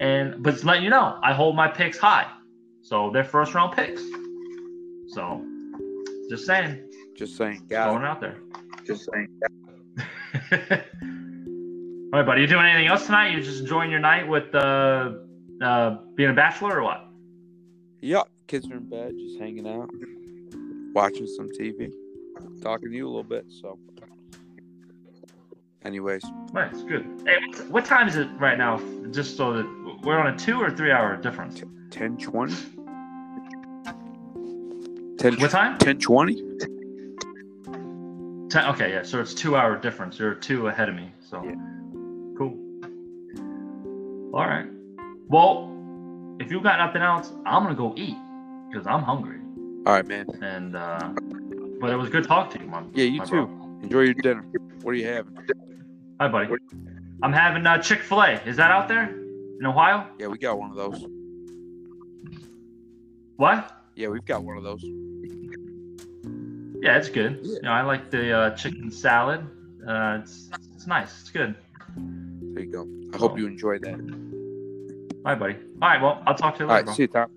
And 0.00 0.42
but 0.42 0.58
to 0.58 0.66
let 0.66 0.82
you 0.82 0.90
know, 0.90 1.18
I 1.22 1.32
hold 1.34 1.56
my 1.56 1.68
picks 1.68 1.98
high. 1.98 2.26
So 2.82 3.10
they're 3.12 3.24
first 3.24 3.54
round 3.54 3.76
picks. 3.76 4.00
So 5.08 5.44
just 6.30 6.46
saying, 6.46 6.87
Just 7.18 7.36
saying, 7.36 7.64
got 7.68 8.00
it 8.00 8.04
out 8.04 8.20
there. 8.20 8.38
Just 8.86 9.10
saying. 9.12 9.28
All 12.12 12.20
right, 12.20 12.24
buddy. 12.24 12.42
You 12.42 12.46
doing 12.46 12.64
anything 12.64 12.86
else 12.86 13.06
tonight? 13.06 13.32
You 13.32 13.42
just 13.42 13.58
enjoying 13.60 13.90
your 13.90 13.98
night 13.98 14.28
with 14.28 14.54
uh, 14.54 15.14
uh, 15.60 15.96
being 16.14 16.30
a 16.30 16.32
bachelor 16.32 16.78
or 16.78 16.84
what? 16.84 17.08
Yeah, 18.00 18.22
kids 18.46 18.70
are 18.70 18.76
in 18.76 18.88
bed, 18.88 19.14
just 19.18 19.40
hanging 19.40 19.66
out, 19.66 19.90
watching 20.94 21.26
some 21.26 21.48
TV, 21.58 21.92
talking 22.62 22.88
to 22.88 22.96
you 22.96 23.06
a 23.06 23.10
little 23.10 23.24
bit. 23.24 23.46
So, 23.48 23.80
anyways, 25.84 26.22
it's 26.54 26.84
good. 26.84 27.04
Hey, 27.26 27.38
what- 27.68 27.84
time 27.84 28.06
is 28.06 28.14
it 28.14 28.28
right 28.38 28.56
now? 28.56 28.80
Just 29.10 29.36
so 29.36 29.54
that 29.54 29.98
we're 30.04 30.20
on 30.20 30.32
a 30.32 30.38
two 30.38 30.60
or 30.60 30.70
three 30.70 30.92
hour 30.92 31.16
difference. 31.16 31.60
10 31.90 32.16
20? 32.16 32.54
10, 35.18 35.40
What 35.40 35.50
time? 35.50 35.78
10 35.78 35.98
20? 35.98 36.42
Ten, 38.50 38.64
okay, 38.66 38.90
yeah. 38.92 39.02
So 39.02 39.20
it's 39.20 39.34
two 39.34 39.56
hour 39.56 39.76
difference. 39.76 40.18
You're 40.18 40.34
two 40.34 40.68
ahead 40.68 40.88
of 40.88 40.94
me. 40.94 41.10
So 41.20 41.42
Yeah. 41.44 41.54
cool. 42.38 42.56
All 44.32 44.46
right. 44.46 44.66
Well, 45.28 45.70
if 46.40 46.50
you 46.50 46.60
got 46.60 46.78
nothing 46.78 47.02
else, 47.02 47.32
I'm 47.44 47.62
gonna 47.62 47.74
go 47.74 47.92
eat 47.96 48.16
because 48.70 48.86
I'm 48.86 49.02
hungry. 49.02 49.38
All 49.86 49.92
right, 49.94 50.06
man. 50.06 50.26
And 50.40 50.76
uh, 50.76 51.10
but 51.80 51.90
it 51.90 51.96
was 51.96 52.08
good 52.08 52.24
talking 52.24 52.58
to 52.58 52.64
you, 52.64 52.70
man. 52.70 52.90
Yeah, 52.94 53.04
you 53.04 53.20
too. 53.24 53.46
bro. 53.46 53.78
Enjoy 53.82 54.00
your 54.00 54.14
dinner. 54.14 54.44
What 54.82 54.92
are 54.92 54.94
you 54.94 55.06
having? 55.06 55.36
Hi, 56.20 56.28
buddy. 56.28 56.54
I'm 57.22 57.32
having 57.32 57.66
uh, 57.66 57.78
Chick 57.82 58.00
Fil 58.02 58.22
A. 58.22 58.32
Is 58.46 58.56
that 58.56 58.70
out 58.70 58.88
there 58.88 59.08
in 59.10 59.66
Ohio? 59.66 60.06
Yeah, 60.18 60.28
we 60.28 60.38
got 60.38 60.58
one 60.58 60.70
of 60.70 60.76
those. 60.76 61.04
What? 63.36 63.84
Yeah, 63.94 64.08
we've 64.08 64.24
got 64.24 64.42
one 64.42 64.56
of 64.56 64.62
those. 64.64 64.82
Yeah, 66.80 66.96
it's 66.96 67.08
good. 67.08 67.40
Yeah. 67.42 67.54
You 67.54 67.62
know, 67.62 67.72
I 67.72 67.82
like 67.82 68.10
the 68.10 68.32
uh, 68.32 68.50
chicken 68.56 68.90
salad. 68.90 69.40
Uh, 69.86 70.18
it's 70.22 70.50
it's 70.74 70.86
nice. 70.86 71.20
It's 71.20 71.30
good. 71.30 71.54
There 71.96 72.62
you 72.62 72.72
go. 72.72 72.88
I 73.14 73.16
hope 73.18 73.38
you 73.38 73.46
enjoy 73.46 73.78
that. 73.80 73.94
All 73.94 75.24
right, 75.24 75.38
buddy. 75.38 75.56
All 75.82 75.88
right. 75.88 76.00
Well, 76.00 76.22
I'll 76.26 76.34
talk 76.34 76.56
to 76.56 76.64
you 76.64 76.68
later, 76.68 76.76
right, 76.76 76.84
bro. 76.84 76.94
see 76.94 77.02
you, 77.02 77.08
Tom. 77.08 77.30